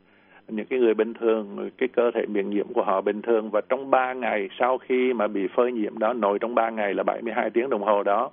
Những 0.49 0.67
cái 0.67 0.79
người 0.79 0.95
bình 0.95 1.15
thường 1.15 1.71
cái 1.79 1.89
cơ 1.89 2.11
thể 2.15 2.27
miễn 2.27 2.51
nhiễm 2.51 2.73
của 2.73 2.83
họ 2.83 3.01
bình 3.01 3.23
thường 3.23 3.51
và 3.51 3.61
trong 3.69 3.91
3 3.91 4.13
ngày 4.13 4.49
sau 4.59 4.79
khi 4.79 5.13
mà 5.13 5.27
bị 5.27 5.49
phơi 5.55 5.73
nhiễm 5.73 5.99
đó 5.99 6.13
nội 6.13 6.39
trong 6.39 6.55
3 6.55 6.71
ngày 6.71 6.95
là 6.95 7.03
72 7.03 7.51
tiếng 7.51 7.71
đồng 7.71 7.83
hồ 7.83 8.03
đó 8.03 8.31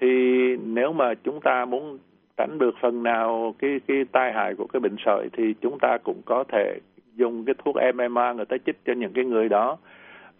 thì 0.00 0.08
nếu 0.56 0.92
mà 0.92 1.14
chúng 1.14 1.40
ta 1.40 1.64
muốn 1.64 1.98
tránh 2.36 2.58
được 2.58 2.74
phần 2.80 3.02
nào 3.02 3.54
cái 3.58 3.80
cái 3.88 4.04
tai 4.12 4.32
hại 4.32 4.54
của 4.54 4.66
cái 4.66 4.80
bệnh 4.80 4.96
sởi 5.04 5.28
thì 5.32 5.54
chúng 5.60 5.78
ta 5.78 5.98
cũng 6.04 6.22
có 6.24 6.44
thể 6.52 6.78
dùng 7.16 7.44
cái 7.44 7.54
thuốc 7.64 7.76
MMA 7.94 8.32
người 8.32 8.44
ta 8.44 8.56
chích 8.66 8.76
cho 8.86 8.92
những 8.92 9.12
cái 9.12 9.24
người 9.24 9.48
đó. 9.48 9.76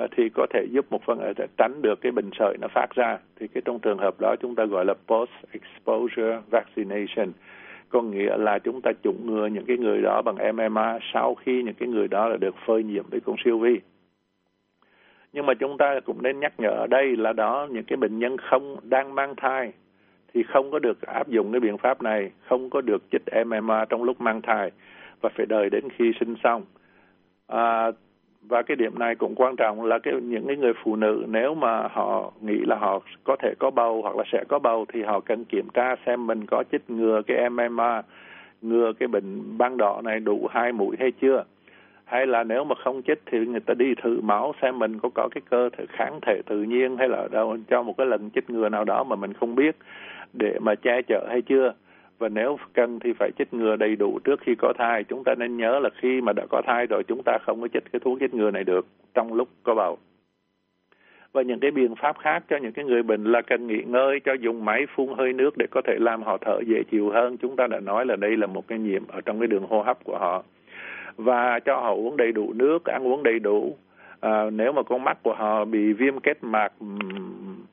Ờ, 0.01 0.07
thì 0.17 0.29
có 0.29 0.47
thể 0.51 0.67
giúp 0.71 0.87
một 0.91 1.03
phần 1.07 1.33
tránh 1.59 1.83
được 1.83 2.01
cái 2.01 2.13
bệnh 2.13 2.31
sởi 2.39 2.57
nó 2.61 2.69
phát 2.69 2.87
ra. 2.95 3.19
Thì 3.37 3.49
cái 3.49 3.63
trong 3.65 3.79
trường 3.79 3.99
hợp 3.99 4.21
đó 4.21 4.35
chúng 4.41 4.55
ta 4.55 4.65
gọi 4.65 4.85
là 4.85 4.95
post 5.07 5.31
exposure 5.53 6.41
vaccination. 6.51 7.33
Có 7.89 8.03
nghĩa 8.03 8.37
là 8.37 8.59
chúng 8.59 8.81
ta 8.81 8.91
chủng 9.03 9.27
ngừa 9.27 9.47
những 9.47 9.65
cái 9.65 9.77
người 9.77 10.03
đó 10.03 10.23
bằng 10.23 10.57
MMA 10.57 10.99
sau 11.13 11.35
khi 11.35 11.63
những 11.63 11.75
cái 11.75 11.89
người 11.89 12.09
đó 12.09 12.29
là 12.29 12.37
được 12.37 12.55
phơi 12.67 12.83
nhiễm 12.83 13.05
với 13.11 13.21
con 13.21 13.37
siêu 13.45 13.59
vi. 13.59 13.81
Nhưng 15.33 15.47
mà 15.47 15.55
chúng 15.55 15.79
ta 15.79 16.01
cũng 16.05 16.23
nên 16.23 16.41
nhắc 16.41 16.53
nhở 16.59 16.71
ở 16.71 16.87
đây 16.87 17.17
là 17.17 17.33
đó 17.33 17.69
những 17.71 17.85
cái 17.85 17.97
bệnh 17.97 18.19
nhân 18.19 18.37
không 18.37 18.77
đang 18.83 19.15
mang 19.15 19.35
thai 19.37 19.73
thì 20.35 20.43
không 20.43 20.71
có 20.71 20.79
được 20.79 21.03
áp 21.03 21.29
dụng 21.29 21.53
cái 21.53 21.61
biện 21.61 21.79
pháp 21.79 22.03
này 22.03 22.31
không 22.49 22.71
có 22.71 22.81
được 22.81 23.03
chích 23.13 23.23
MMA 23.47 23.85
trong 23.85 24.03
lúc 24.03 24.21
mang 24.21 24.43
thai 24.43 24.71
và 25.21 25.31
phải 25.37 25.47
đợi 25.47 25.71
đến 25.71 25.85
khi 25.99 26.13
sinh 26.21 26.35
xong. 26.43 26.65
À, 27.47 27.91
và 28.49 28.63
cái 28.63 28.77
điểm 28.77 28.99
này 28.99 29.15
cũng 29.15 29.35
quan 29.35 29.57
trọng 29.57 29.85
là 29.85 29.99
cái, 29.99 30.15
những 30.15 30.47
cái 30.47 30.57
người 30.57 30.73
phụ 30.85 30.97
nữ 30.97 31.25
nếu 31.29 31.55
mà 31.55 31.89
họ 31.89 32.33
nghĩ 32.41 32.59
là 32.67 32.77
họ 32.77 33.01
có 33.25 33.37
thể 33.37 33.55
có 33.59 33.71
bầu 33.71 34.03
hoặc 34.03 34.17
là 34.17 34.25
sẽ 34.33 34.45
có 34.49 34.59
bầu 34.59 34.85
thì 34.93 35.03
họ 35.03 35.21
cần 35.21 35.45
kiểm 35.45 35.69
tra 35.75 35.97
xem 36.07 36.27
mình 36.27 36.47
có 36.47 36.65
chích 36.73 36.91
ngừa 36.91 37.23
cái 37.27 37.51
MMR 37.51 38.05
ngừa 38.63 38.93
cái 38.93 39.09
bệnh 39.09 39.59
ban 39.59 39.77
đỏ 39.77 40.01
này 40.05 40.21
đủ 40.21 40.47
hai 40.51 40.73
mũi 40.73 40.97
hay 41.01 41.13
chưa. 41.21 41.45
Hay 42.05 42.27
là 42.27 42.45
nếu 42.45 42.65
mà 42.65 42.75
không 42.85 43.03
chích 43.03 43.23
thì 43.27 43.39
người 43.47 43.61
ta 43.61 43.75
đi 43.75 43.95
thử 44.03 44.21
máu 44.21 44.53
xem 44.63 44.79
mình 44.79 44.99
có 44.99 45.09
có 45.15 45.29
cái 45.35 45.43
cơ 45.51 45.69
thể, 45.77 45.85
kháng 45.89 46.19
thể 46.23 46.43
tự 46.47 46.63
nhiên 46.63 46.97
hay 46.97 47.09
là 47.09 47.29
đâu, 47.31 47.57
cho 47.69 47.83
một 47.83 47.95
cái 47.99 48.07
lần 48.07 48.31
chích 48.31 48.51
ngừa 48.51 48.69
nào 48.69 48.85
đó 48.85 49.05
mà 49.05 49.17
mình 49.17 49.33
không 49.33 49.55
biết 49.55 49.77
để 50.33 50.59
mà 50.61 50.75
che 50.75 51.03
chở 51.03 51.27
hay 51.29 51.43
chưa 51.43 51.73
và 52.21 52.29
nếu 52.29 52.59
cần 52.73 52.99
thì 53.01 53.13
phải 53.13 53.31
chích 53.39 53.55
ngừa 53.55 53.77
đầy 53.77 53.97
đủ 53.97 54.19
trước 54.25 54.41
khi 54.41 54.55
có 54.59 54.73
thai. 54.79 55.05
Chúng 55.05 55.25
ta 55.25 55.35
nên 55.35 55.57
nhớ 55.57 55.79
là 55.79 55.91
khi 55.97 56.21
mà 56.21 56.33
đã 56.33 56.47
có 56.51 56.63
thai 56.67 56.87
rồi 56.87 57.03
chúng 57.09 57.23
ta 57.23 57.39
không 57.47 57.61
có 57.61 57.69
chích 57.69 57.93
cái 57.93 58.01
thuốc 58.01 58.21
chích 58.21 58.35
ngừa 58.35 58.51
này 58.51 58.65
được 58.65 58.87
trong 59.15 59.33
lúc 59.33 59.49
có 59.63 59.75
bầu. 59.75 59.99
Và 61.33 61.43
những 61.43 61.61
cái 61.61 61.71
biện 61.71 61.95
pháp 61.95 62.19
khác 62.19 62.45
cho 62.49 62.57
những 62.57 62.73
cái 62.73 62.85
người 62.85 63.03
bệnh 63.03 63.25
là 63.25 63.43
cần 63.43 63.67
nghỉ 63.67 63.83
ngơi 63.87 64.21
cho 64.21 64.33
dùng 64.33 64.65
máy 64.65 64.87
phun 64.97 65.09
hơi 65.17 65.33
nước 65.33 65.57
để 65.59 65.67
có 65.71 65.81
thể 65.87 65.97
làm 66.01 66.23
họ 66.23 66.39
thở 66.41 66.61
dễ 66.67 66.83
chịu 66.91 67.11
hơn. 67.11 67.37
Chúng 67.37 67.57
ta 67.57 67.67
đã 67.67 67.81
nói 67.81 68.07
là 68.07 68.17
đây 68.17 68.37
là 68.37 68.47
một 68.47 68.69
cái 68.69 68.79
nhiễm 68.79 69.03
ở 69.09 69.21
trong 69.21 69.39
cái 69.39 69.47
đường 69.47 69.67
hô 69.69 69.83
hấp 69.83 70.05
của 70.05 70.19
họ. 70.19 70.43
Và 71.17 71.61
cho 71.61 71.77
họ 71.77 71.95
uống 71.95 72.17
đầy 72.17 72.33
đủ 72.33 72.53
nước 72.53 72.85
ăn 72.85 73.07
uống 73.07 73.23
đầy 73.23 73.39
đủ. 73.39 73.77
À, 74.21 74.51
nếu 74.51 74.73
mà 74.73 74.83
con 74.83 75.05
mắt 75.05 75.19
của 75.23 75.35
họ 75.35 75.65
bị 75.65 75.93
viêm 75.93 76.21
kết 76.21 76.45
mạc 76.45 76.73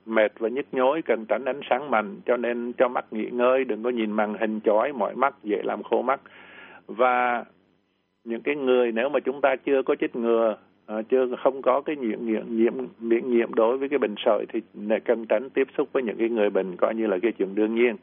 mệt 0.07 0.31
và 0.39 0.49
nhức 0.49 0.65
nhối 0.71 1.01
cần 1.01 1.25
tránh 1.25 1.45
ánh 1.45 1.59
sáng 1.69 1.91
mạnh 1.91 2.19
cho 2.25 2.37
nên 2.37 2.73
cho 2.77 2.87
mắt 2.87 3.05
nghỉ 3.13 3.29
ngơi 3.31 3.63
đừng 3.63 3.83
có 3.83 3.89
nhìn 3.89 4.11
màn 4.11 4.33
hình 4.39 4.59
chói 4.63 4.93
mỏi 4.93 5.15
mắt 5.15 5.35
dễ 5.43 5.61
làm 5.63 5.83
khô 5.83 6.01
mắt. 6.01 6.21
Và 6.87 7.45
những 8.23 8.41
cái 8.41 8.55
người 8.55 8.91
nếu 8.91 9.09
mà 9.09 9.19
chúng 9.19 9.41
ta 9.41 9.55
chưa 9.55 9.81
có 9.83 9.95
chích 9.95 10.15
ngừa 10.15 10.57
à, 10.85 11.01
chưa 11.09 11.27
không 11.43 11.61
có 11.61 11.81
cái 11.81 11.95
nhiễm 11.95 12.19
nhiễm 12.25 12.43
nhiễm 12.49 12.73
miễn 12.99 13.31
nhiễm 13.31 13.53
đối 13.53 13.77
với 13.77 13.89
cái 13.89 13.99
bệnh 13.99 14.15
sởi 14.25 14.45
thì 14.53 14.61
cần 15.05 15.25
tránh 15.25 15.49
tiếp 15.49 15.67
xúc 15.77 15.89
với 15.93 16.03
những 16.03 16.17
cái 16.17 16.29
người 16.29 16.49
bệnh 16.49 16.75
coi 16.77 16.95
như 16.95 17.07
là 17.07 17.17
cái 17.21 17.31
chuyện 17.31 17.55
đương 17.55 17.75
nhiên. 17.75 17.95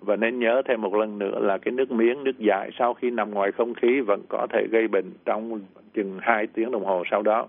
Và 0.00 0.16
nên 0.16 0.38
nhớ 0.38 0.62
thêm 0.64 0.82
một 0.82 0.94
lần 0.94 1.18
nữa 1.18 1.38
là 1.40 1.58
cái 1.58 1.72
nước 1.72 1.90
miếng 1.90 2.24
nước 2.24 2.38
dại 2.38 2.70
sau 2.78 2.94
khi 2.94 3.10
nằm 3.10 3.30
ngoài 3.30 3.52
không 3.52 3.74
khí 3.74 4.00
vẫn 4.00 4.22
có 4.28 4.46
thể 4.52 4.66
gây 4.70 4.88
bệnh 4.88 5.10
trong 5.24 5.60
chừng 5.94 6.18
hai 6.20 6.46
tiếng 6.46 6.70
đồng 6.70 6.84
hồ 6.84 7.02
sau 7.10 7.22
đó. 7.22 7.48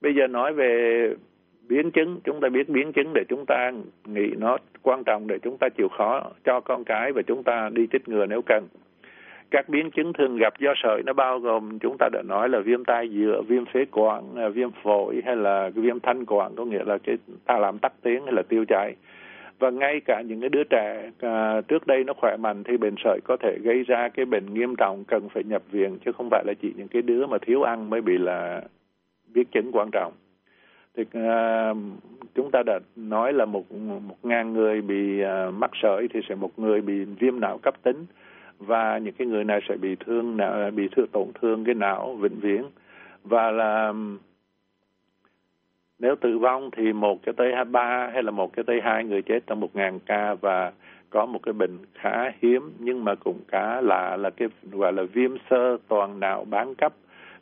Bây 0.00 0.14
giờ 0.14 0.26
nói 0.26 0.52
về 0.52 1.14
biến 1.70 1.90
chứng 1.90 2.20
chúng 2.24 2.40
ta 2.40 2.48
biết 2.48 2.68
biến 2.68 2.92
chứng 2.92 3.12
để 3.14 3.24
chúng 3.28 3.44
ta 3.46 3.72
nghĩ 4.04 4.30
nó 4.38 4.58
quan 4.82 5.04
trọng 5.04 5.26
để 5.26 5.38
chúng 5.42 5.56
ta 5.58 5.68
chịu 5.68 5.88
khó 5.88 6.30
cho 6.44 6.60
con 6.60 6.84
cái 6.84 7.12
và 7.12 7.22
chúng 7.22 7.42
ta 7.42 7.70
đi 7.72 7.86
chích 7.92 8.08
ngừa 8.08 8.26
nếu 8.26 8.42
cần. 8.46 8.68
Các 9.50 9.68
biến 9.68 9.90
chứng 9.90 10.12
thường 10.12 10.36
gặp 10.36 10.58
do 10.58 10.72
sởi 10.82 11.02
nó 11.06 11.12
bao 11.12 11.38
gồm 11.38 11.78
chúng 11.78 11.96
ta 11.98 12.08
đã 12.12 12.22
nói 12.22 12.48
là 12.48 12.60
viêm 12.60 12.84
tai 12.84 13.08
dữa 13.08 13.42
viêm 13.48 13.64
phế 13.66 13.84
quản 13.90 14.22
à, 14.36 14.48
viêm 14.48 14.70
phổi 14.82 15.22
hay 15.24 15.36
là 15.36 15.70
viêm 15.74 16.00
thanh 16.00 16.24
quản 16.26 16.54
có 16.56 16.64
nghĩa 16.64 16.84
là 16.84 16.98
cái 16.98 17.16
ta 17.46 17.58
làm 17.58 17.78
tắc 17.78 17.92
tiếng 18.02 18.24
hay 18.24 18.32
là 18.32 18.42
tiêu 18.42 18.64
chảy. 18.68 18.94
Và 19.58 19.70
ngay 19.70 20.00
cả 20.04 20.22
những 20.26 20.40
cái 20.40 20.48
đứa 20.48 20.64
trẻ 20.64 21.10
à, 21.20 21.60
trước 21.60 21.86
đây 21.86 22.04
nó 22.04 22.12
khỏe 22.12 22.36
mạnh 22.36 22.62
thì 22.64 22.76
bệnh 22.76 22.94
sởi 23.04 23.20
có 23.24 23.36
thể 23.36 23.58
gây 23.62 23.82
ra 23.82 24.08
cái 24.08 24.26
bệnh 24.26 24.54
nghiêm 24.54 24.76
trọng 24.76 25.04
cần 25.04 25.28
phải 25.28 25.44
nhập 25.44 25.62
viện 25.70 25.98
chứ 26.04 26.12
không 26.12 26.28
phải 26.30 26.44
là 26.46 26.52
chỉ 26.62 26.72
những 26.76 26.88
cái 26.88 27.02
đứa 27.02 27.26
mà 27.26 27.38
thiếu 27.38 27.62
ăn 27.62 27.90
mới 27.90 28.00
bị 28.00 28.18
là 28.18 28.62
biến 29.34 29.46
chứng 29.52 29.70
quan 29.72 29.88
trọng 29.92 30.12
thì 30.96 31.02
uh, 31.02 31.76
chúng 32.34 32.50
ta 32.50 32.62
đã 32.62 32.78
nói 32.96 33.32
là 33.32 33.44
một 33.44 33.72
một 33.72 34.16
ngàn 34.22 34.52
người 34.52 34.80
bị 34.80 35.22
uh, 35.22 35.54
mắc 35.54 35.70
sởi 35.82 36.08
thì 36.14 36.20
sẽ 36.28 36.34
một 36.34 36.58
người 36.58 36.80
bị 36.80 37.04
viêm 37.04 37.40
não 37.40 37.58
cấp 37.58 37.74
tính 37.82 38.06
và 38.58 38.98
những 38.98 39.14
cái 39.14 39.26
người 39.26 39.44
này 39.44 39.60
sẽ 39.68 39.76
bị 39.76 39.96
thương 40.06 40.36
não 40.36 40.70
bị 40.70 40.88
thương 40.96 41.06
tổn 41.12 41.28
thương 41.40 41.64
cái 41.64 41.74
não 41.74 42.14
vĩnh 42.14 42.40
viễn. 42.40 42.64
Và 43.24 43.50
là 43.50 43.92
nếu 45.98 46.16
tử 46.16 46.38
vong 46.38 46.70
thì 46.76 46.92
một 46.92 47.22
cái 47.22 47.34
tới 47.36 47.64
ba 47.64 48.10
hay 48.12 48.22
là 48.22 48.30
một 48.30 48.52
cái 48.52 48.64
tới 48.66 48.80
hai 48.82 49.04
người 49.04 49.22
chết 49.22 49.40
trong 49.46 49.60
một 49.60 49.76
ngàn 49.76 49.98
ca 50.06 50.34
và 50.34 50.72
có 51.10 51.26
một 51.26 51.38
cái 51.42 51.52
bệnh 51.52 51.78
khá 51.94 52.32
hiếm 52.42 52.72
nhưng 52.78 53.04
mà 53.04 53.14
cũng 53.14 53.40
khá 53.48 53.80
lạ 53.80 54.16
là 54.16 54.30
cái 54.30 54.48
gọi 54.72 54.92
là 54.92 55.02
viêm 55.02 55.30
sơ 55.50 55.76
toàn 55.88 56.20
não 56.20 56.44
bán 56.44 56.74
cấp 56.74 56.92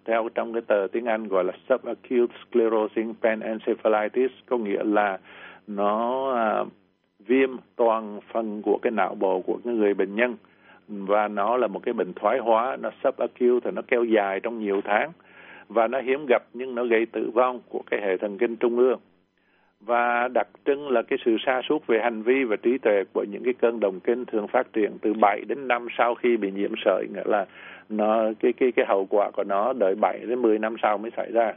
theo 0.08 0.28
trong 0.34 0.52
cái 0.52 0.62
tờ 0.62 0.86
tiếng 0.92 1.04
Anh 1.04 1.28
gọi 1.28 1.44
là 1.44 1.52
subacute 1.68 2.34
sclerosing 2.46 3.14
panencephalitis 3.22 4.30
có 4.46 4.56
nghĩa 4.58 4.84
là 4.84 5.18
nó 5.66 6.30
à, 6.34 6.64
viêm 7.26 7.50
toàn 7.76 8.20
phần 8.32 8.62
của 8.62 8.78
cái 8.82 8.90
não 8.90 9.14
bộ 9.14 9.40
của 9.40 9.58
cái 9.64 9.74
người 9.74 9.94
bệnh 9.94 10.14
nhân. 10.14 10.36
Và 10.88 11.28
nó 11.28 11.56
là 11.56 11.66
một 11.66 11.80
cái 11.82 11.92
bệnh 11.92 12.12
thoái 12.12 12.38
hóa 12.38 12.76
nó 12.80 12.90
subacute 13.04 13.60
thì 13.64 13.70
nó 13.70 13.82
kéo 13.88 14.04
dài 14.04 14.40
trong 14.40 14.58
nhiều 14.58 14.80
tháng. 14.84 15.12
Và 15.68 15.88
nó 15.88 16.00
hiếm 16.00 16.26
gặp 16.28 16.42
nhưng 16.54 16.74
nó 16.74 16.84
gây 16.84 17.06
tử 17.06 17.30
vong 17.34 17.60
của 17.68 17.82
cái 17.90 18.00
hệ 18.00 18.16
thần 18.16 18.38
kinh 18.38 18.56
trung 18.56 18.78
ương 18.78 18.98
và 19.80 20.28
đặc 20.28 20.48
trưng 20.64 20.88
là 20.88 21.02
cái 21.02 21.18
sự 21.24 21.36
sa 21.46 21.62
sút 21.68 21.86
về 21.86 22.00
hành 22.02 22.22
vi 22.22 22.44
và 22.44 22.56
trí 22.56 22.78
tuệ 22.78 23.04
của 23.12 23.24
những 23.30 23.44
cái 23.44 23.54
cơn 23.54 23.80
đồng 23.80 24.00
kinh 24.00 24.24
thường 24.24 24.48
phát 24.48 24.72
triển 24.72 24.98
từ 25.02 25.14
7 25.14 25.40
đến 25.48 25.68
năm 25.68 25.86
sau 25.98 26.14
khi 26.14 26.36
bị 26.36 26.50
nhiễm 26.50 26.72
sởi 26.84 27.06
nghĩa 27.14 27.24
là 27.24 27.46
nó 27.88 28.24
cái 28.40 28.52
cái 28.52 28.72
cái 28.72 28.86
hậu 28.88 29.06
quả 29.10 29.30
của 29.30 29.44
nó 29.44 29.72
đợi 29.72 29.94
7 29.94 30.18
đến 30.18 30.42
10 30.42 30.58
năm 30.58 30.76
sau 30.82 30.98
mới 30.98 31.10
xảy 31.16 31.32
ra. 31.32 31.52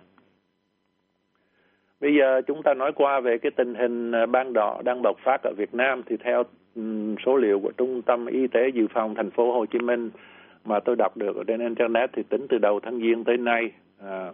Bây 2.01 2.15
giờ 2.15 2.41
chúng 2.47 2.63
ta 2.63 2.73
nói 2.73 2.91
qua 2.95 3.19
về 3.19 3.38
cái 3.38 3.51
tình 3.51 3.75
hình 3.75 4.12
à, 4.12 4.25
ban 4.25 4.53
đỏ 4.53 4.81
đang 4.86 5.01
bộc 5.01 5.17
phát 5.23 5.43
ở 5.43 5.53
Việt 5.57 5.73
Nam 5.73 6.01
thì 6.05 6.17
theo 6.17 6.43
số 7.25 7.38
liệu 7.38 7.60
của 7.60 7.71
Trung 7.77 8.01
tâm 8.01 8.25
Y 8.25 8.47
tế 8.47 8.69
Dự 8.73 8.88
phòng 8.93 9.15
thành 9.15 9.31
phố 9.31 9.53
Hồ 9.53 9.65
Chí 9.65 9.79
Minh 9.79 10.10
mà 10.65 10.79
tôi 10.79 10.95
đọc 10.95 11.17
được 11.17 11.36
ở 11.36 11.43
trên 11.47 11.60
internet 11.60 12.10
thì 12.13 12.23
tính 12.23 12.45
từ 12.49 12.57
đầu 12.57 12.79
tháng 12.79 12.99
Giêng 12.99 13.23
tới 13.23 13.38
nay 13.38 13.71
à, 14.03 14.31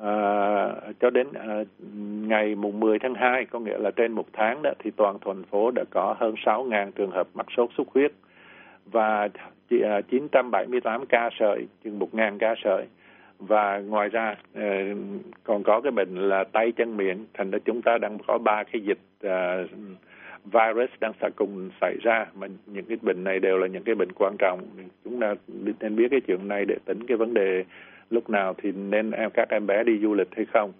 à, 0.00 0.74
cho 1.00 1.10
đến 1.10 1.26
à, 1.32 1.64
ngày 2.28 2.54
mùng 2.54 2.80
10 2.80 2.98
tháng 2.98 3.14
2 3.14 3.44
có 3.44 3.58
nghĩa 3.58 3.78
là 3.78 3.90
trên 3.90 4.12
một 4.12 4.26
tháng 4.32 4.62
đó 4.62 4.70
thì 4.78 4.90
toàn 4.96 5.18
thành 5.24 5.42
phố 5.42 5.70
đã 5.70 5.84
có 5.90 6.14
hơn 6.18 6.34
6.000 6.44 6.90
trường 6.90 7.10
hợp 7.10 7.28
mắc 7.34 7.46
sốt 7.56 7.70
xuất 7.76 7.88
huyết 7.94 8.12
và 8.86 9.28
978 9.68 11.00
à, 11.00 11.04
ca 11.08 11.30
sởi, 11.38 11.66
chừng 11.84 11.98
1.000 11.98 12.38
ca 12.38 12.54
sởi. 12.64 12.86
Và 13.38 13.78
ngoài 13.78 14.08
ra 14.08 14.36
à, 14.54 14.84
còn 15.44 15.62
có 15.62 15.80
cái 15.80 15.92
bệnh 15.92 16.14
là 16.16 16.44
tay 16.44 16.72
chân 16.72 16.96
miệng, 16.96 17.26
thành 17.34 17.50
ra 17.50 17.58
chúng 17.64 17.82
ta 17.82 17.98
đang 17.98 18.18
có 18.26 18.38
ba 18.38 18.62
cái 18.72 18.82
dịch 18.82 18.98
uh, 19.26 19.70
virus 20.44 20.90
đang 21.00 21.12
xảy 21.20 21.30
cùng 21.36 21.70
xảy 21.80 21.96
ra 22.02 22.26
mà 22.34 22.46
những 22.66 22.84
cái 22.84 22.98
bệnh 23.02 23.24
này 23.24 23.38
đều 23.38 23.58
là 23.58 23.66
những 23.66 23.84
cái 23.84 23.94
bệnh 23.94 24.12
quan 24.12 24.36
trọng 24.38 24.60
chúng 25.04 25.20
ta 25.20 25.34
nên 25.80 25.96
biết 25.96 26.08
cái 26.10 26.20
chuyện 26.20 26.48
này 26.48 26.64
để 26.64 26.76
tính 26.84 27.06
cái 27.06 27.16
vấn 27.16 27.34
đề 27.34 27.64
lúc 28.10 28.30
nào 28.30 28.54
thì 28.62 28.72
nên 28.72 29.10
em 29.10 29.30
các 29.30 29.48
em 29.48 29.66
bé 29.66 29.84
đi 29.84 29.98
du 30.02 30.14
lịch 30.14 30.28
hay 30.36 30.46
không? 30.52 30.72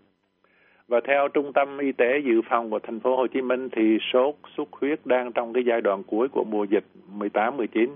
Và 0.89 1.01
theo 1.05 1.29
Trung 1.29 1.53
tâm 1.53 1.79
Y 1.79 1.93
tế 1.93 2.19
Dự 2.25 2.43
phòng 2.49 2.71
của 2.71 2.79
thành 2.79 3.01
phố 3.01 3.17
Hồ 3.17 3.27
Chí 3.27 3.43
Minh 3.43 3.69
thì 3.73 3.99
sốt 4.13 4.35
xuất 4.57 4.69
huyết 4.73 5.01
đang 5.05 5.33
trong 5.33 5.53
cái 5.53 5.65
giai 5.65 5.81
đoạn 5.81 6.03
cuối 6.03 6.29
của 6.29 6.45
mùa 6.45 6.65
dịch 6.65 6.85
18-19 7.19 7.89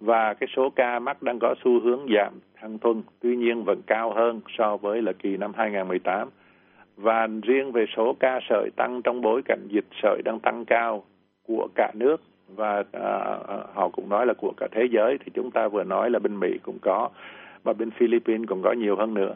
và 0.00 0.34
cái 0.34 0.48
số 0.56 0.70
ca 0.70 0.98
mắc 0.98 1.22
đang 1.22 1.38
có 1.38 1.54
xu 1.64 1.80
hướng 1.80 2.06
giảm 2.16 2.32
hàng 2.54 2.78
tuần, 2.78 3.02
tuy 3.20 3.36
nhiên 3.36 3.64
vẫn 3.64 3.80
cao 3.86 4.12
hơn 4.14 4.40
so 4.58 4.76
với 4.76 5.02
là 5.02 5.12
kỳ 5.12 5.36
năm 5.36 5.52
2018. 5.56 6.28
Và 6.96 7.28
riêng 7.42 7.72
về 7.72 7.84
số 7.96 8.16
ca 8.20 8.40
sởi 8.48 8.70
tăng 8.76 9.02
trong 9.02 9.20
bối 9.20 9.42
cảnh 9.44 9.68
dịch 9.68 9.86
sởi 10.02 10.22
đang 10.24 10.40
tăng 10.40 10.64
cao 10.64 11.04
của 11.46 11.68
cả 11.74 11.92
nước 11.94 12.16
và 12.56 12.84
à, 12.92 13.38
à 13.48 13.56
họ 13.74 13.88
cũng 13.88 14.08
nói 14.08 14.26
là 14.26 14.34
của 14.34 14.52
cả 14.56 14.68
thế 14.72 14.88
giới 14.90 15.18
thì 15.18 15.32
chúng 15.34 15.50
ta 15.50 15.68
vừa 15.68 15.84
nói 15.84 16.10
là 16.10 16.18
bên 16.18 16.40
Mỹ 16.40 16.58
cũng 16.62 16.78
có 16.82 17.08
và 17.64 17.72
bên 17.72 17.90
Philippines 17.90 18.48
cũng 18.48 18.62
có 18.62 18.72
nhiều 18.72 18.96
hơn 18.96 19.14
nữa. 19.14 19.34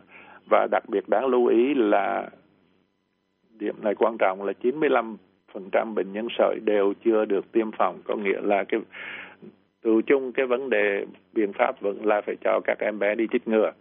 Và 0.51 0.67
đặc 0.71 0.83
biệt 0.89 1.09
đáng 1.09 1.27
lưu 1.27 1.47
ý 1.47 1.75
là 1.75 2.29
điểm 3.59 3.75
này 3.83 3.95
quan 3.95 4.17
trọng 4.19 4.43
là 4.43 4.53
95% 4.63 5.95
bệnh 5.95 6.13
nhân 6.13 6.29
sởi 6.39 6.59
đều 6.65 6.95
chưa 7.05 7.25
được 7.25 7.53
tiêm 7.53 7.71
phòng. 7.73 8.01
Có 8.05 8.17
nghĩa 8.17 8.41
là 8.41 8.65
cái 8.65 8.81
từ 9.83 10.03
chung 10.07 10.33
cái 10.33 10.47
vấn 10.47 10.71
đề 10.71 11.07
biện 11.33 11.53
pháp 11.53 11.81
vẫn 11.81 12.07
là 12.07 12.21
phải 12.21 12.37
cho 12.45 12.61
các 12.65 12.79
em 12.81 12.99
bé 12.99 13.15
đi 13.15 13.27
chích 13.33 13.49
ngừa. 13.49 13.73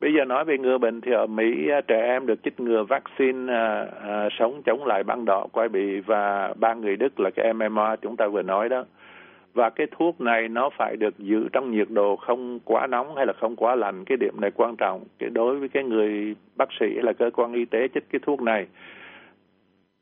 Bây 0.00 0.14
giờ 0.14 0.24
nói 0.24 0.44
về 0.44 0.58
ngừa 0.58 0.78
bệnh 0.78 1.00
thì 1.00 1.12
ở 1.12 1.26
Mỹ 1.26 1.68
à, 1.70 1.80
trẻ 1.80 2.00
em 2.00 2.26
được 2.26 2.42
chích 2.42 2.60
ngừa 2.60 2.82
vaccine 2.82 3.52
à, 3.52 3.86
à, 4.02 4.28
sống 4.38 4.62
chống 4.66 4.86
lại 4.86 5.02
băng 5.02 5.24
đỏ 5.24 5.46
quai 5.52 5.68
bị 5.68 6.00
và 6.00 6.54
ba 6.60 6.74
người 6.74 6.96
Đức 6.96 7.20
là 7.20 7.30
cái 7.30 7.52
MMR 7.52 8.00
chúng 8.02 8.16
ta 8.16 8.26
vừa 8.26 8.42
nói 8.42 8.68
đó 8.68 8.84
và 9.56 9.70
cái 9.70 9.86
thuốc 9.90 10.20
này 10.20 10.48
nó 10.48 10.70
phải 10.78 10.96
được 10.96 11.18
giữ 11.18 11.48
trong 11.52 11.70
nhiệt 11.70 11.88
độ 11.90 12.16
không 12.16 12.58
quá 12.64 12.86
nóng 12.86 13.16
hay 13.16 13.26
là 13.26 13.32
không 13.32 13.56
quá 13.56 13.74
lạnh. 13.74 14.04
Cái 14.04 14.16
điểm 14.16 14.40
này 14.40 14.50
quan 14.50 14.76
trọng. 14.76 15.04
Cái 15.18 15.30
đối 15.30 15.58
với 15.58 15.68
cái 15.68 15.84
người 15.84 16.34
bác 16.56 16.68
sĩ 16.80 16.86
hay 16.94 17.02
là 17.02 17.12
cơ 17.12 17.30
quan 17.30 17.52
y 17.52 17.64
tế 17.64 17.88
chích 17.94 18.04
cái 18.10 18.20
thuốc 18.26 18.42
này. 18.42 18.66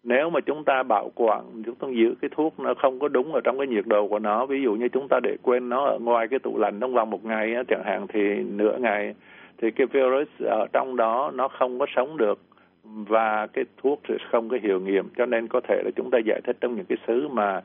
Nếu 0.03 0.31
mà 0.31 0.41
chúng 0.41 0.65
ta 0.65 0.83
bảo 0.83 1.11
quản, 1.15 1.63
chúng 1.67 1.75
ta 1.75 1.89
giữ 1.89 2.15
cái 2.23 2.31
thuốc 2.37 2.61
nó 2.61 2.75
không 2.75 2.99
có 2.99 3.09
đúng 3.09 3.33
ở 3.33 3.41
trong 3.45 3.59
cái 3.59 3.67
nhiệt 3.67 3.87
độ 3.87 4.09
của 4.09 4.19
nó, 4.19 4.47
ví 4.47 4.63
dụ 4.63 4.75
như 4.75 4.89
chúng 4.89 5.09
ta 5.09 5.21
để 5.23 5.37
quên 5.43 5.69
nó 5.69 5.85
ở 5.85 5.99
ngoài 5.99 6.29
cái 6.29 6.39
tủ 6.39 6.59
lạnh 6.59 6.81
trong 6.81 6.95
vòng 6.95 7.11
một 7.11 7.25
ngày 7.25 7.55
chẳng 7.69 7.83
hạn 7.85 8.07
thì 8.09 8.21
nửa 8.57 8.77
ngày, 8.79 9.15
thì 9.59 9.71
cái 9.71 9.87
virus 9.87 10.29
ở 10.41 10.67
trong 10.73 10.97
đó 10.97 11.31
nó 11.35 11.49
không 11.49 11.79
có 11.79 11.87
sống 11.97 12.17
được. 12.17 12.41
Và 12.85 13.47
cái 13.47 13.65
thuốc 13.83 14.01
sẽ 14.09 14.15
không 14.31 14.49
có 14.49 14.57
hiệu 14.63 14.81
nghiệm, 14.81 15.09
cho 15.17 15.27
nên 15.27 15.49
có 15.49 15.61
thể 15.61 15.83
là 15.85 15.91
chúng 15.97 16.11
ta 16.11 16.19
giải 16.19 16.41
thích 16.45 16.57
trong 16.61 16.77
những 16.77 16.87
cái 16.89 16.99
xứ 17.07 17.29
mà 17.29 17.61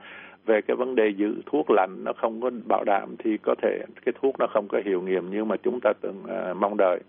về 0.45 0.61
cái 0.61 0.75
vấn 0.75 0.95
đề 0.95 1.09
giữ 1.09 1.35
thuốc 1.45 1.71
lạnh 1.71 2.03
nó 2.03 2.13
không 2.13 2.41
có 2.41 2.49
bảo 2.65 2.83
đảm 2.83 3.15
thì 3.19 3.37
có 3.37 3.55
thể 3.61 3.79
cái 4.05 4.13
thuốc 4.21 4.39
nó 4.39 4.47
không 4.47 4.67
có 4.67 4.81
hiệu 4.85 5.01
nghiệm 5.01 5.29
như 5.29 5.43
mà 5.43 5.55
chúng 5.63 5.79
ta 5.79 5.93
từng 6.01 6.23
à, 6.29 6.53
mong 6.53 6.77
đợi. 6.77 6.99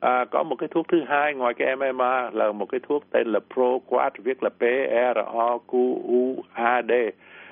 À, 0.00 0.24
có 0.30 0.42
một 0.42 0.56
cái 0.56 0.68
thuốc 0.68 0.88
thứ 0.88 1.02
hai 1.06 1.34
ngoài 1.34 1.54
cái 1.54 1.76
MMA 1.76 2.30
là 2.30 2.52
một 2.52 2.66
cái 2.66 2.80
thuốc 2.88 3.04
tên 3.10 3.26
là 3.26 3.40
proquad 3.54 4.12
viết 4.24 4.42
là 4.42 4.48
P 4.48 4.62
R 5.14 5.18
O 5.26 5.58
Q 5.68 5.94
U 6.08 6.42
A 6.52 6.82
D. 6.82 6.92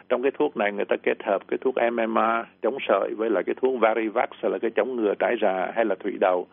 Trong 0.08 0.22
cái 0.22 0.30
thuốc 0.38 0.56
này 0.56 0.72
người 0.72 0.84
ta 0.84 0.96
kết 1.02 1.22
hợp 1.24 1.42
cái 1.48 1.58
thuốc 1.60 1.74
MMA 1.92 2.44
chống 2.62 2.78
sởi 2.88 3.14
với 3.16 3.30
lại 3.30 3.42
cái 3.46 3.54
thuốc 3.62 3.80
Varivax 3.80 4.28
là 4.42 4.58
cái 4.58 4.70
chống 4.70 4.96
ngừa 4.96 5.14
trái 5.18 5.36
rà 5.42 5.72
hay 5.74 5.84
là 5.84 5.94
thủy 5.94 6.12
đậu. 6.20 6.46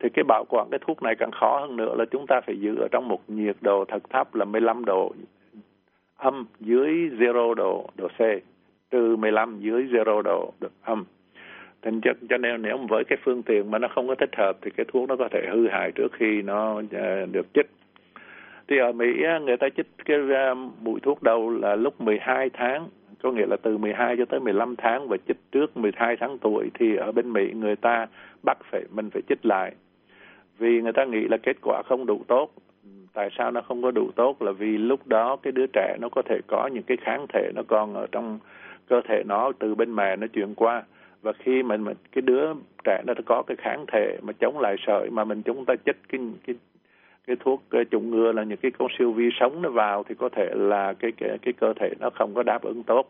Thì 0.00 0.08
cái 0.14 0.24
bảo 0.28 0.44
quản 0.48 0.68
cái 0.70 0.80
thuốc 0.86 1.02
này 1.02 1.14
càng 1.18 1.30
khó 1.30 1.60
hơn 1.60 1.76
nữa 1.76 1.94
là 1.98 2.04
chúng 2.10 2.26
ta 2.26 2.40
phải 2.40 2.60
giữ 2.60 2.76
ở 2.76 2.88
trong 2.90 3.08
một 3.08 3.20
nhiệt 3.28 3.56
độ 3.60 3.84
thật 3.88 4.02
thấp 4.10 4.34
là 4.34 4.44
15 4.44 4.84
độ 4.84 5.12
âm 6.20 6.46
dưới 6.60 7.10
0 7.18 7.54
độ 7.54 7.90
độ 7.96 8.08
C, 8.08 8.20
trừ 8.90 9.16
15 9.16 9.60
dưới 9.60 9.88
0 9.92 10.04
độ 10.04 10.22
độ 10.22 10.52
âm. 10.82 11.04
Thành 11.82 12.00
cho, 12.00 12.10
cho 12.28 12.36
nên 12.36 12.62
nếu 12.62 12.78
với 12.88 13.04
cái 13.04 13.18
phương 13.24 13.42
tiện 13.42 13.70
mà 13.70 13.78
nó 13.78 13.88
không 13.88 14.08
có 14.08 14.14
thích 14.14 14.30
hợp 14.36 14.52
thì 14.62 14.70
cái 14.76 14.86
thuốc 14.92 15.08
nó 15.08 15.16
có 15.16 15.28
thể 15.32 15.48
hư 15.52 15.68
hại 15.68 15.92
trước 15.94 16.12
khi 16.12 16.42
nó 16.42 16.78
uh, 16.78 17.32
được 17.32 17.46
chích. 17.54 17.70
Thì 18.68 18.78
ở 18.78 18.92
Mỹ 18.92 19.06
người 19.42 19.56
ta 19.56 19.68
chích 19.76 19.86
cái 20.04 20.18
uh, 20.18 20.58
mũi 20.82 21.00
thuốc 21.00 21.22
đầu 21.22 21.50
là 21.50 21.76
lúc 21.76 22.00
12 22.00 22.50
tháng, 22.50 22.88
có 23.22 23.32
nghĩa 23.32 23.46
là 23.46 23.56
từ 23.62 23.78
12 23.78 24.16
cho 24.18 24.24
tới 24.24 24.40
15 24.40 24.76
tháng 24.76 25.08
và 25.08 25.16
chích 25.28 25.36
trước 25.52 25.76
12 25.76 26.16
tháng 26.16 26.38
tuổi 26.38 26.70
thì 26.74 26.96
ở 26.96 27.12
bên 27.12 27.32
Mỹ 27.32 27.52
người 27.54 27.76
ta 27.76 28.06
bắt 28.42 28.58
phải 28.70 28.82
mình 28.90 29.10
phải 29.10 29.22
chích 29.28 29.46
lại. 29.46 29.72
Vì 30.58 30.80
người 30.80 30.92
ta 30.92 31.04
nghĩ 31.04 31.20
là 31.28 31.36
kết 31.36 31.56
quả 31.62 31.82
không 31.86 32.06
đủ 32.06 32.22
tốt 32.28 32.50
tại 33.12 33.28
sao 33.38 33.50
nó 33.50 33.60
không 33.60 33.82
có 33.82 33.90
đủ 33.90 34.10
tốt 34.16 34.42
là 34.42 34.52
vì 34.52 34.78
lúc 34.78 35.06
đó 35.06 35.36
cái 35.36 35.52
đứa 35.52 35.66
trẻ 35.72 35.96
nó 36.00 36.08
có 36.08 36.22
thể 36.22 36.40
có 36.46 36.66
những 36.72 36.82
cái 36.82 36.96
kháng 36.96 37.26
thể 37.32 37.50
nó 37.54 37.62
còn 37.68 37.94
ở 37.94 38.06
trong 38.12 38.38
cơ 38.88 39.00
thể 39.08 39.22
nó 39.26 39.52
từ 39.58 39.74
bên 39.74 39.96
mẹ 39.96 40.16
nó 40.16 40.26
chuyển 40.26 40.54
qua. 40.54 40.82
Và 41.22 41.32
khi 41.32 41.62
mình, 41.62 41.84
mình 41.84 41.96
cái 42.12 42.22
đứa 42.22 42.52
trẻ 42.84 43.02
nó 43.06 43.14
có 43.26 43.42
cái 43.42 43.56
kháng 43.56 43.84
thể 43.92 44.18
mà 44.22 44.32
chống 44.32 44.58
lại 44.58 44.76
sởi 44.86 45.10
mà 45.10 45.24
mình 45.24 45.42
chúng 45.42 45.64
ta 45.64 45.74
chích 45.86 45.96
cái 46.08 46.20
cái 46.46 46.56
cái 47.26 47.36
thuốc 47.40 47.62
cái 47.70 47.84
chủng 47.90 48.10
ngừa 48.10 48.32
là 48.32 48.42
những 48.42 48.58
cái 48.62 48.70
con 48.78 48.88
siêu 48.98 49.12
vi 49.12 49.28
sống 49.40 49.62
nó 49.62 49.70
vào 49.70 50.04
thì 50.08 50.14
có 50.14 50.28
thể 50.28 50.50
là 50.54 50.92
cái 50.92 51.12
cái 51.12 51.38
cái 51.42 51.52
cơ 51.52 51.72
thể 51.80 51.90
nó 52.00 52.10
không 52.10 52.34
có 52.34 52.42
đáp 52.42 52.62
ứng 52.62 52.82
tốt 52.82 53.08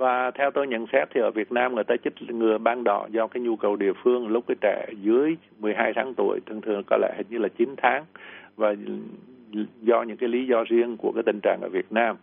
và 0.00 0.30
theo 0.30 0.50
tôi 0.50 0.66
nhận 0.66 0.86
xét 0.92 1.08
thì 1.14 1.20
ở 1.20 1.30
Việt 1.30 1.52
Nam 1.52 1.74
người 1.74 1.84
ta 1.84 1.94
chích 2.04 2.30
ngừa 2.30 2.58
ban 2.58 2.84
đỏ 2.84 3.06
do 3.10 3.26
cái 3.26 3.40
nhu 3.40 3.56
cầu 3.56 3.76
địa 3.76 3.92
phương 4.02 4.28
lúc 4.28 4.44
cái 4.48 4.56
trẻ 4.60 4.86
dưới 5.02 5.36
12 5.58 5.92
tháng 5.94 6.14
tuổi, 6.14 6.40
thường 6.46 6.60
thường 6.60 6.82
có 6.86 6.96
lẽ 6.96 7.14
hình 7.16 7.26
như 7.30 7.38
là 7.38 7.48
9 7.48 7.74
tháng, 7.76 8.04
và 8.56 8.74
do 9.82 10.02
những 10.02 10.16
cái 10.16 10.28
lý 10.28 10.46
do 10.46 10.64
riêng 10.68 10.96
của 10.96 11.12
cái 11.12 11.22
tình 11.22 11.40
trạng 11.42 11.58
ở 11.62 11.68
Việt 11.68 11.92
Nam. 11.92 12.16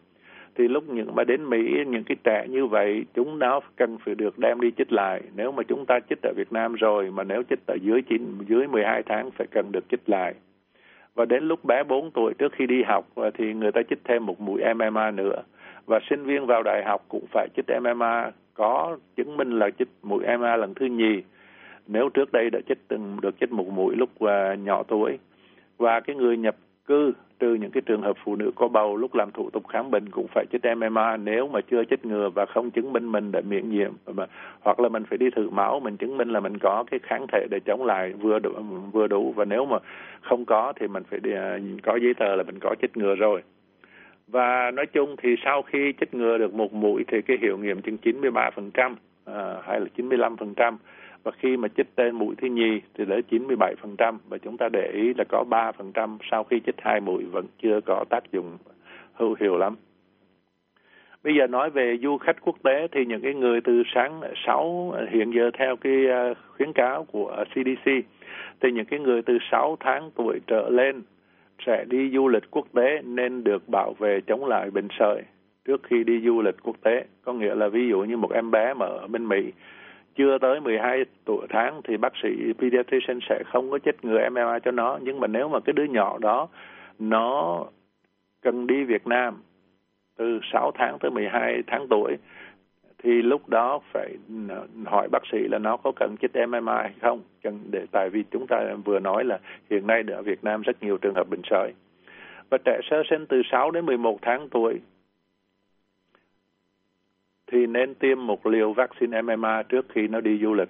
Thì 0.56 0.68
lúc 0.68 0.84
những 0.90 1.16
mà 1.16 1.24
đến 1.24 1.50
Mỹ, 1.50 1.84
những 1.88 2.04
cái 2.04 2.18
trẻ 2.24 2.48
như 2.50 2.66
vậy, 2.66 3.06
chúng 3.14 3.40
nó 3.40 3.60
cần 3.76 3.98
phải 4.06 4.16
được 4.16 4.40
đem 4.40 4.62
đi 4.62 4.72
chích 4.78 4.92
lại. 4.92 5.22
Nếu 5.36 5.52
mà 5.52 5.64
chúng 5.64 5.86
ta 5.86 6.00
chích 6.10 6.22
ở 6.22 6.34
Việt 6.36 6.54
Nam 6.54 6.74
rồi, 6.76 7.12
mà 7.12 7.24
nếu 7.24 7.44
chích 7.50 7.60
ở 7.68 7.76
dưới 7.82 8.02
9 8.02 8.38
dưới 8.48 8.68
12 8.68 9.04
tháng 9.04 9.32
phải 9.32 9.48
cần 9.52 9.72
được 9.72 9.90
chích 9.90 10.10
lại. 10.10 10.34
Và 11.16 11.26
đến 11.26 11.48
lúc 11.48 11.66
bé 11.66 11.84
4 11.84 12.12
tuổi 12.12 12.34
trước 12.38 12.52
khi 12.54 12.68
đi 12.68 12.84
học, 12.84 13.08
thì 13.34 13.54
người 13.54 13.72
ta 13.72 13.82
chích 13.90 14.00
thêm 14.04 14.26
một 14.26 14.42
mũi 14.42 14.62
MMA 14.76 15.12
nữa 15.12 15.42
và 15.88 16.00
sinh 16.10 16.24
viên 16.24 16.46
vào 16.46 16.64
đại 16.64 16.84
học 16.86 17.06
cũng 17.08 17.26
phải 17.32 17.48
chích 17.56 17.66
MMA 17.82 18.32
có 18.54 18.98
chứng 19.16 19.38
minh 19.38 19.60
là 19.60 19.70
chích 19.80 19.88
mũi 20.04 20.24
MMA 20.38 20.56
lần 20.56 20.74
thứ 20.74 20.86
nhì. 20.86 21.24
Nếu 21.88 22.10
trước 22.10 22.32
đây 22.32 22.50
đã 22.50 22.60
chích 22.68 22.88
từng 22.88 23.18
được 23.22 23.40
chích 23.40 23.52
một 23.52 23.68
mũi 23.68 23.96
lúc 23.96 24.10
uh, 24.24 24.60
nhỏ 24.60 24.84
tuổi. 24.84 25.18
Và 25.78 26.00
cái 26.00 26.16
người 26.16 26.38
nhập 26.38 26.56
cư 26.86 27.14
trừ 27.40 27.54
những 27.54 27.72
cái 27.72 27.82
trường 27.86 28.02
hợp 28.02 28.18
phụ 28.24 28.36
nữ 28.36 28.52
có 28.56 28.68
bầu 28.68 28.98
lúc 28.98 29.16
làm 29.16 29.32
thủ 29.32 29.50
tục 29.50 29.68
khám 29.68 29.92
bệnh 29.92 30.10
cũng 30.10 30.28
phải 30.28 30.46
chích 30.52 30.62
MMA 30.78 31.18
nếu 31.18 31.48
mà 31.48 31.60
chưa 31.72 31.84
chích 31.90 32.06
ngừa 32.06 32.30
và 32.30 32.46
không 32.46 32.72
chứng 32.72 32.94
minh 32.94 33.12
mình 33.12 33.32
đã 33.32 33.42
miễn 33.42 33.70
nhiễm 33.70 33.92
mà 34.06 34.26
hoặc 34.62 34.80
là 34.80 34.90
mình 34.90 35.04
phải 35.10 35.18
đi 35.18 35.30
thử 35.30 35.50
máu 35.50 35.80
mình 35.80 35.98
chứng 35.98 36.18
minh 36.18 36.30
là 36.30 36.40
mình 36.40 36.58
có 36.58 36.84
cái 36.92 37.00
kháng 37.04 37.26
thể 37.32 37.48
để 37.52 37.60
chống 37.66 37.86
lại 37.86 38.14
vừa 38.14 38.40
đủ 38.40 38.52
vừa 38.92 39.08
đủ. 39.08 39.34
Và 39.36 39.46
nếu 39.46 39.66
mà 39.66 39.78
không 40.22 40.46
có 40.46 40.74
thì 40.80 40.88
mình 40.88 41.04
phải 41.04 41.20
đi, 41.20 41.32
uh, 41.32 41.84
có 41.84 41.96
giấy 41.96 42.14
tờ 42.14 42.36
là 42.36 42.44
mình 42.44 42.60
có 42.60 42.76
chích 42.82 42.98
ngừa 42.98 43.16
rồi 43.16 43.42
và 44.28 44.72
nói 44.72 44.86
chung 44.86 45.16
thì 45.18 45.36
sau 45.46 45.62
khi 45.62 45.94
chích 46.00 46.14
ngừa 46.14 46.38
được 46.38 46.54
một 46.54 46.74
mũi 46.74 47.04
thì 47.08 47.22
cái 47.22 47.38
hiệu 47.42 47.58
nghiệm 47.58 47.82
chừng 47.82 47.98
93% 48.04 48.96
à, 49.26 49.56
hay 49.64 49.80
là 49.80 49.86
95% 49.98 50.78
và 51.24 51.32
khi 51.32 51.58
mà 51.58 51.68
chích 51.78 51.96
tên 51.96 52.16
mũi 52.16 52.36
thứ 52.42 52.48
nhì 52.48 52.82
thì 52.94 53.06
đến 53.06 53.22
97% 53.30 54.18
và 54.30 54.38
chúng 54.38 54.58
ta 54.58 54.70
để 54.70 54.92
ý 54.94 55.14
là 55.14 55.24
có 55.30 55.44
3% 55.50 56.18
sau 56.32 56.44
khi 56.44 56.60
chích 56.66 56.76
hai 56.78 57.00
mũi 57.00 57.24
vẫn 57.24 57.46
chưa 57.62 57.82
có 57.86 58.06
tác 58.10 58.32
dụng 58.32 58.58
hữu 59.14 59.36
hiệu 59.40 59.58
lắm. 59.58 59.76
Bây 61.24 61.36
giờ 61.36 61.48
nói 61.48 61.70
về 61.70 61.98
du 62.04 62.18
khách 62.18 62.42
quốc 62.42 62.56
tế 62.64 62.88
thì 62.92 63.06
những 63.06 63.22
cái 63.22 63.34
người 63.34 63.62
từ 63.62 63.84
sáng 63.96 64.22
6 64.46 64.94
hiện 65.10 65.32
giờ 65.32 65.52
theo 65.58 65.76
cái 65.76 66.08
à, 66.10 66.34
khuyến 66.58 66.74
cáo 66.74 67.04
của 67.04 67.46
CDC 67.52 67.92
thì 68.62 68.72
những 68.72 68.86
cái 68.86 69.00
người 69.00 69.22
từ 69.22 69.38
6 69.52 69.78
tháng 69.80 70.12
tuổi 70.16 70.40
trở 70.48 70.70
lên 70.70 71.02
sẽ 71.66 71.86
đi 71.88 72.10
du 72.14 72.28
lịch 72.28 72.52
quốc 72.52 72.68
tế 72.74 73.02
nên 73.04 73.44
được 73.44 73.70
bảo 73.70 73.94
vệ 74.00 74.22
chống 74.28 74.46
lại 74.46 74.72
bệnh 74.72 74.88
sởi 75.00 75.24
trước 75.66 75.84
khi 75.84 76.04
đi 76.04 76.22
du 76.26 76.42
lịch 76.42 76.56
quốc 76.64 76.76
tế. 76.84 77.06
Có 77.24 77.34
nghĩa 77.34 77.56
là 77.56 77.68
ví 77.68 77.88
dụ 77.90 78.00
như 78.00 78.18
một 78.18 78.32
em 78.32 78.52
bé 78.52 78.74
mà 78.74 78.86
ở 78.86 79.08
bên 79.08 79.28
Mỹ 79.28 79.52
chưa 80.16 80.38
tới 80.38 80.60
12 80.62 81.06
tuổi 81.26 81.48
tháng 81.50 81.82
thì 81.84 81.98
bác 81.98 82.14
sĩ 82.24 82.54
pediatrician 82.60 83.20
sẽ 83.30 83.44
không 83.46 83.72
có 83.72 83.80
chích 83.80 84.06
ngừa 84.06 84.30
MMA 84.30 84.60
cho 84.60 84.72
nó. 84.72 85.00
Nhưng 85.02 85.20
mà 85.20 85.28
nếu 85.28 85.50
mà 85.50 85.60
cái 85.60 85.74
đứa 85.74 85.84
nhỏ 85.84 86.18
đó, 86.18 86.48
nó 87.00 87.66
cần 88.42 88.68
đi 88.68 88.84
Việt 88.84 89.08
Nam 89.08 89.42
từ 90.18 90.40
6 90.54 90.72
tháng 90.76 90.98
tới 91.00 91.12
12 91.12 91.64
tháng 91.68 91.88
tuổi 91.88 92.18
thì 93.04 93.22
lúc 93.22 93.50
đó 93.50 93.80
phải 93.94 94.16
hỏi 94.86 95.08
bác 95.12 95.24
sĩ 95.32 95.38
là 95.48 95.58
nó 95.58 95.78
có 95.78 95.92
cần 95.96 96.16
chích 96.22 96.32
MMI 96.48 96.74
hay 96.82 96.94
không 97.02 97.22
cần 97.44 97.60
để, 97.72 97.86
tại 97.92 98.10
vì 98.10 98.24
chúng 98.32 98.48
ta 98.48 98.76
vừa 98.86 99.00
nói 99.00 99.24
là 99.24 99.40
hiện 99.70 99.88
nay 99.88 100.04
ở 100.08 100.22
Việt 100.22 100.44
Nam 100.44 100.62
rất 100.62 100.84
nhiều 100.84 100.98
trường 100.98 101.16
hợp 101.16 101.30
bệnh 101.30 101.42
sởi 101.50 101.74
và 102.50 102.58
trẻ 102.66 102.80
sơ 102.90 103.04
sinh 103.10 103.26
từ 103.26 103.42
6 103.52 103.72
đến 103.72 103.86
11 103.86 104.20
tháng 104.22 104.50
tuổi 104.50 104.82
thì 107.52 107.66
nên 107.66 107.96
tiêm 107.96 108.28
một 108.28 108.46
liều 108.46 108.74
vaccine 108.74 109.22
MMR 109.22 109.70
trước 109.70 109.86
khi 109.90 110.08
nó 110.08 110.22
đi 110.22 110.40
du 110.42 110.54
lịch. 110.54 110.70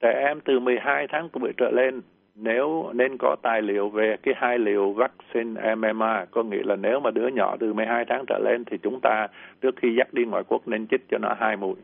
Trẻ 0.00 0.12
em 0.26 0.40
từ 0.40 0.60
12 0.60 1.06
tháng 1.08 1.28
tuổi 1.28 1.52
trở 1.56 1.70
lên 1.70 2.00
nếu 2.40 2.90
nên 2.94 3.16
có 3.18 3.36
tài 3.42 3.62
liệu 3.62 3.88
về 3.88 4.16
cái 4.22 4.34
hai 4.36 4.58
liều 4.58 4.92
vaccine 4.92 5.74
MMR 5.74 6.30
có 6.30 6.42
nghĩa 6.42 6.62
là 6.64 6.76
nếu 6.76 7.00
mà 7.00 7.10
đứa 7.10 7.28
nhỏ 7.28 7.56
từ 7.60 7.72
12 7.72 8.04
tháng 8.04 8.24
trở 8.26 8.38
lên 8.38 8.64
thì 8.64 8.78
chúng 8.82 9.00
ta 9.00 9.26
trước 9.60 9.74
khi 9.76 9.94
dắt 9.98 10.14
đi 10.14 10.24
ngoại 10.24 10.42
quốc 10.48 10.68
nên 10.68 10.86
chích 10.86 11.08
cho 11.10 11.18
nó 11.18 11.34
hai 11.38 11.56
mũi 11.56 11.74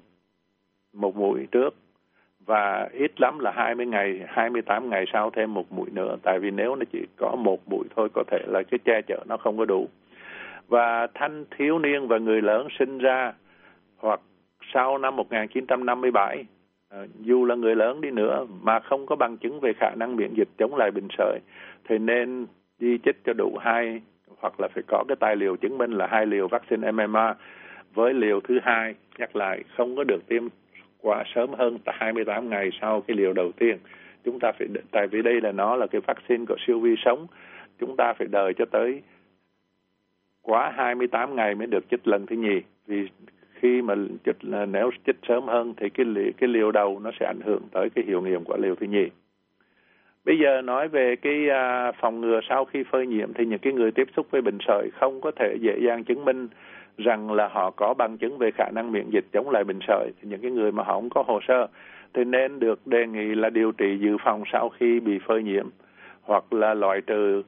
một 0.92 1.16
mũi 1.16 1.46
trước 1.52 1.74
và 2.46 2.88
ít 2.92 3.20
lắm 3.20 3.38
là 3.38 3.50
20 3.50 3.86
ngày, 3.86 4.20
28 4.28 4.90
ngày 4.90 5.04
sau 5.12 5.30
thêm 5.30 5.54
một 5.54 5.72
mũi 5.72 5.90
nữa. 5.92 6.16
Tại 6.22 6.38
vì 6.38 6.50
nếu 6.50 6.76
nó 6.76 6.84
chỉ 6.92 7.06
có 7.16 7.36
một 7.36 7.68
mũi 7.68 7.84
thôi 7.96 8.08
có 8.14 8.24
thể 8.26 8.38
là 8.46 8.62
cái 8.62 8.78
che 8.84 9.00
chở 9.06 9.24
nó 9.26 9.36
không 9.36 9.58
có 9.58 9.64
đủ. 9.64 9.88
Và 10.68 11.06
thanh 11.14 11.44
thiếu 11.56 11.78
niên 11.78 12.08
và 12.08 12.18
người 12.18 12.42
lớn 12.42 12.68
sinh 12.78 12.98
ra 12.98 13.32
hoặc 13.96 14.20
sau 14.72 14.98
năm 14.98 15.16
1957 15.16 16.44
Ờ, 16.94 17.07
dù 17.20 17.44
là 17.44 17.54
người 17.54 17.76
lớn 17.76 18.00
đi 18.00 18.11
nữa 18.11 18.46
mà 18.62 18.80
không 18.80 19.07
có 19.07 19.16
bằng 19.16 19.37
chứng 19.37 19.61
về 19.61 19.72
khả 19.80 19.90
năng 19.96 20.16
miễn 20.16 20.35
dịch 20.35 20.48
chống 20.59 20.76
lại 20.76 20.90
bệnh 20.90 21.09
sởi, 21.18 21.38
thì 21.88 21.98
nên 21.98 22.46
đi 22.78 22.98
chích 23.04 23.16
cho 23.24 23.33
đủ 23.33 23.57
hai 23.61 24.00
hoặc 24.38 24.61
là 24.61 24.68
phải 24.74 24.83
có 24.87 25.04
cái 25.09 25.16
tài 25.20 25.37
liệu 25.37 25.57
chứng 25.57 25.78
minh 25.78 25.90
là 25.90 26.07
hai 26.07 26.26
liều 26.26 26.48
vaccine 26.48 26.92
MMR 26.92 27.37
với 27.94 28.14
liều 28.14 28.40
thứ 28.40 28.59
hai 28.62 28.94
nhắc 29.18 29.37
lại, 29.37 29.64
không 29.76 29.96
có 29.96 30.04
được 30.04 30.28
tiêm 30.28 30.48
quá 31.00 31.24
sớm 31.35 31.50
hơn 31.54 31.78
28 31.87 32.50
ngày 32.50 32.70
sau 32.80 33.00
cái 33.00 33.16
liều 33.16 33.33
đầu 33.33 33.52
tiên. 33.52 33.78
Chúng 34.24 34.38
ta 34.40 34.52
phải 34.59 34.68
tại 34.90 35.07
vì 35.07 35.22
đây 35.22 35.40
là 35.40 35.52
nó 35.52 35.76
là 35.76 35.87
cái 35.87 36.00
vaccine 36.07 36.44
của 36.48 36.57
siêu 36.66 36.80
vi 36.80 36.94
sống. 37.04 37.26
Chúng 37.78 37.96
ta 37.96 38.12
phải 38.12 38.26
đợi 38.26 38.52
cho 38.54 38.64
tới 38.64 39.02
quá 40.42 40.72
28 40.76 41.37
ngày 41.37 41.54
mới 41.54 41.66
được 41.66 41.85
chích 41.90 42.09
lần 42.09 42.26
thứ 42.26 42.37
nhì. 42.37 42.61
Vì 42.87 43.09
khi 43.54 43.82
mà 43.82 43.94
chích 44.24 44.36
nếu 44.68 44.90
chích 45.06 45.16
sớm 45.28 45.44
hơn 45.46 45.74
thì 45.76 45.88
cái 45.88 46.06
liều, 46.06 46.32
cái 46.36 46.48
liều 46.48 46.72
đầu 46.72 47.00
nó 47.00 47.10
sẽ 47.20 47.26
ảnh 47.26 47.40
hưởng 47.44 47.62
tới 47.72 47.88
cái 47.94 48.04
hiệu 48.04 48.22
nghiệm 48.22 48.44
của 48.44 48.56
liều 48.56 48.74
thứ 48.74 48.86
nhì. 48.86 49.06
Bây 50.24 50.38
giờ 50.38 50.62
nói 50.62 50.88
về 50.88 51.16
cái 51.16 51.48
à, 51.50 51.92
phòng 52.00 52.20
ngừa 52.20 52.40
sau 52.48 52.64
khi 52.64 52.84
phơi 52.90 53.06
nhiễm 53.06 53.32
thì 53.32 53.46
những 53.46 53.58
cái 53.58 53.72
người 53.72 53.90
tiếp 53.90 54.08
xúc 54.16 54.26
với 54.30 54.42
bệnh 54.42 54.58
sởi 54.66 54.90
không 55.00 55.20
có 55.20 55.30
thể 55.30 55.56
dễ 55.60 55.78
dàng 55.86 56.04
chứng 56.04 56.24
minh 56.24 56.48
rằng 56.98 57.32
là 57.32 57.48
họ 57.48 57.70
có 57.70 57.94
bằng 57.94 58.18
chứng 58.18 58.38
về 58.38 58.50
khả 58.50 58.70
năng 58.74 58.92
miễn 58.92 59.10
dịch 59.10 59.24
chống 59.32 59.50
lại 59.50 59.64
bệnh 59.64 59.78
sởi. 59.88 60.10
Thì 60.20 60.28
những 60.28 60.40
cái 60.40 60.50
người 60.50 60.72
mà 60.72 60.82
họ 60.82 60.94
không 60.94 61.10
có 61.10 61.22
hồ 61.26 61.40
sơ 61.48 61.66
thì 62.14 62.24
nên 62.24 62.58
được 62.58 62.86
đề 62.86 63.06
nghị 63.06 63.34
là 63.34 63.50
điều 63.50 63.72
trị 63.72 63.98
dự 64.00 64.16
phòng 64.24 64.42
sau 64.52 64.68
khi 64.68 65.00
bị 65.00 65.18
phơi 65.26 65.42
nhiễm 65.42 65.66
hoặc 66.22 66.52
là 66.52 66.74
loại 66.74 67.00
trừ 67.00 67.42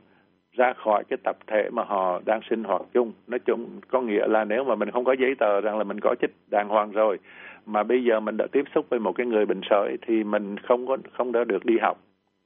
ra 0.57 0.73
khỏi 0.73 1.05
cái 1.09 1.17
tập 1.25 1.37
thể 1.47 1.71
mà 1.73 1.83
họ 1.85 2.21
đang 2.25 2.41
sinh 2.51 2.65
hoạt 2.65 2.83
chung. 2.95 3.13
Nói 3.27 3.39
chung 3.39 3.81
có 3.89 4.01
nghĩa 4.01 4.27
là 4.27 4.45
nếu 4.45 4.65
mà 4.65 4.75
mình 4.75 4.91
không 4.91 5.05
có 5.05 5.15
giấy 5.19 5.35
tờ 5.39 5.61
rằng 5.61 5.79
là 5.79 5.85
mình 5.85 6.01
có 6.01 6.15
chích 6.21 6.31
đàng 6.51 6.69
hoàng 6.69 6.93
rồi, 6.93 7.19
mà 7.67 7.83
bây 7.83 8.05
giờ 8.05 8.21
mình 8.21 8.37
đã 8.37 8.47
tiếp 8.53 8.65
xúc 8.75 8.87
với 8.91 9.01
một 9.01 9.13
cái 9.13 9.27
người 9.27 9.47
bệnh 9.47 9.61
sởi 9.71 9.97
thì 10.07 10.25
mình 10.25 10.57
không 10.59 10.87
có, 10.87 10.97
không 11.13 11.33
đã 11.33 11.45
được 11.45 11.65
đi 11.65 11.79
học. 11.79 11.99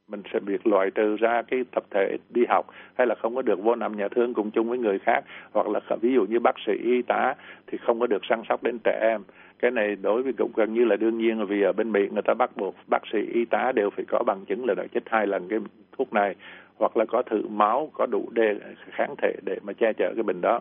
Mình 0.09 0.23
sẽ 0.33 0.41
bị 0.41 0.55
loại 0.65 0.91
trừ 0.91 1.17
ra 1.17 1.43
cái 1.43 1.65
tập 1.73 1.85
thể 1.91 2.17
đi 2.31 2.43
học 2.49 2.67
hay 2.95 3.07
là 3.07 3.15
không 3.15 3.35
có 3.35 3.43
được 3.43 3.63
vô 3.63 3.75
nằm 3.75 3.97
nhà 3.97 4.09
thương 4.09 4.35
cùng 4.35 4.51
chung 4.51 4.69
với 4.69 4.79
người 4.79 4.99
khác. 4.99 5.21
Hoặc 5.53 5.69
là 5.69 5.81
ví 6.01 6.15
dụ 6.15 6.25
như 6.25 6.41
bác 6.41 6.55
sĩ, 6.67 6.73
y 6.73 7.03
tá 7.03 7.35
thì 7.67 7.79
không 7.79 8.01
có 8.01 8.07
được 8.07 8.25
săn 8.29 8.43
sóc 8.49 8.63
đến 8.63 8.79
trẻ 8.85 8.99
em. 9.03 9.23
Cái 9.59 9.71
này 9.71 9.97
đối 10.03 10.23
với 10.23 10.33
cũng 10.33 10.53
gần 10.57 10.75
như 10.75 10.85
là 10.85 10.97
đương 10.97 11.19
nhiên, 11.19 11.47
vì 11.47 11.63
ở 11.63 11.73
bên 11.73 11.93
mỹ 11.93 12.09
người 12.13 12.23
ta 12.23 12.35
bắt 12.35 12.51
buộc 12.57 12.75
bác 12.91 13.03
sĩ, 13.13 13.19
y 13.35 13.45
tá 13.45 13.73
đều 13.73 13.91
phải 13.91 14.05
có 14.09 14.23
bằng 14.27 14.45
chứng 14.45 14.65
là 14.65 14.75
đã 14.75 14.85
chích 14.95 15.03
hai 15.07 15.27
lần 15.27 15.49
cái 15.49 15.59
thuốc 15.99 16.13
này 16.13 16.35
hoặc 16.81 16.97
là 16.97 17.05
có 17.05 17.23
thử 17.23 17.43
máu 17.49 17.91
có 17.93 18.07
đủ 18.07 18.29
đề 18.33 18.55
kháng 18.91 19.15
thể 19.23 19.33
để 19.45 19.59
mà 19.63 19.73
che 19.73 19.93
chở 19.93 20.13
cái 20.15 20.23
bệnh 20.23 20.41
đó. 20.41 20.61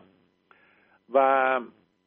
Và 1.08 1.60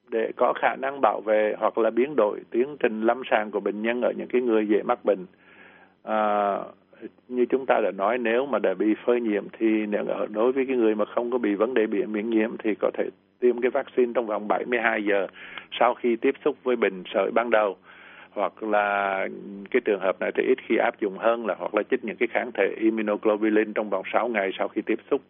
để 0.08 0.32
có 0.36 0.52
khả 0.52 0.76
năng 0.76 1.00
bảo 1.00 1.20
vệ 1.20 1.54
hoặc 1.58 1.78
là 1.78 1.90
biến 1.90 2.16
đổi 2.16 2.40
tiến 2.50 2.76
trình 2.80 3.00
lâm 3.00 3.22
sàng 3.30 3.50
của 3.50 3.60
bệnh 3.60 3.82
nhân 3.82 4.00
ở 4.00 4.12
những 4.16 4.28
cái 4.28 4.42
người 4.42 4.68
dễ 4.68 4.82
mắc 4.82 5.04
bệnh 5.04 5.26
à, 6.02 6.58
như 7.28 7.46
chúng 7.46 7.66
ta 7.66 7.80
đã 7.84 7.90
nói 7.90 8.18
nếu 8.18 8.46
mà 8.46 8.58
đã 8.58 8.74
bị 8.74 8.94
phơi 9.04 9.20
nhiễm 9.20 9.44
thì 9.58 9.86
nếu 9.86 10.04
ở 10.06 10.26
đối 10.26 10.52
với 10.52 10.66
cái 10.66 10.76
người 10.76 10.94
mà 10.94 11.04
không 11.04 11.30
có 11.30 11.38
bị 11.38 11.54
vấn 11.54 11.74
đề 11.74 11.86
bị 11.86 12.06
miễn 12.06 12.30
nhiễm 12.30 12.56
thì 12.56 12.74
có 12.74 12.90
thể 12.94 13.08
tiêm 13.40 13.60
cái 13.60 13.70
vaccine 13.70 14.12
trong 14.14 14.26
vòng 14.26 14.48
72 14.48 15.04
giờ 15.04 15.26
sau 15.80 15.94
khi 15.94 16.16
tiếp 16.16 16.34
xúc 16.44 16.56
với 16.62 16.76
bệnh 16.76 17.02
sởi 17.14 17.30
ban 17.30 17.50
đầu 17.50 17.76
hoặc 18.34 18.62
là 18.62 19.28
cái 19.70 19.80
trường 19.84 20.00
hợp 20.00 20.20
này 20.20 20.32
thì 20.34 20.42
ít 20.42 20.58
khi 20.68 20.76
áp 20.76 21.00
dụng 21.00 21.18
hơn 21.18 21.46
là 21.46 21.54
hoặc 21.58 21.74
là 21.74 21.82
chích 21.90 22.04
những 22.04 22.16
cái 22.16 22.28
kháng 22.32 22.50
thể 22.54 22.74
immunoglobulin 22.80 23.72
trong 23.72 23.90
vòng 23.90 24.04
6 24.12 24.28
ngày 24.28 24.50
sau 24.58 24.68
khi 24.68 24.82
tiếp 24.82 24.98
xúc 25.10 25.20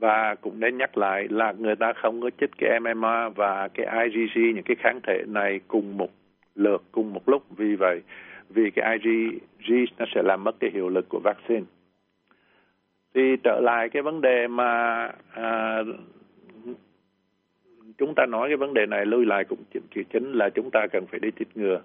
và 0.00 0.34
cũng 0.34 0.60
nên 0.60 0.78
nhắc 0.78 0.98
lại 0.98 1.26
là 1.30 1.52
người 1.52 1.76
ta 1.76 1.92
không 1.92 2.20
có 2.20 2.30
chích 2.40 2.50
cái 2.58 2.80
MMR 2.80 3.36
và 3.36 3.68
cái 3.68 3.86
IgG 4.04 4.54
những 4.54 4.64
cái 4.64 4.76
kháng 4.80 5.00
thể 5.06 5.22
này 5.26 5.60
cùng 5.68 5.96
một 5.96 6.10
lượt 6.54 6.82
cùng 6.92 7.12
một 7.12 7.28
lúc 7.28 7.42
vì 7.56 7.76
vậy 7.76 8.02
vì 8.48 8.70
cái 8.70 8.98
IgG 8.98 9.84
nó 9.98 10.06
sẽ 10.14 10.22
làm 10.22 10.44
mất 10.44 10.56
cái 10.60 10.70
hiệu 10.74 10.88
lực 10.88 11.08
của 11.08 11.20
vaccine. 11.24 11.64
Thì 13.14 13.36
trở 13.42 13.60
lại 13.60 13.88
cái 13.88 14.02
vấn 14.02 14.20
đề 14.20 14.48
mà 14.48 15.10
à, 15.32 15.78
chúng 17.98 18.14
ta 18.14 18.26
nói 18.26 18.48
cái 18.48 18.56
vấn 18.56 18.74
đề 18.74 18.86
này, 18.86 19.06
lưu 19.06 19.24
lại 19.24 19.44
cũng 19.44 19.58
chỉ 19.94 20.04
chính 20.12 20.32
là 20.32 20.50
chúng 20.50 20.70
ta 20.70 20.86
cần 20.92 21.06
phải 21.06 21.20
đi 21.20 21.28
chích 21.38 21.56
ngừa. 21.56 21.80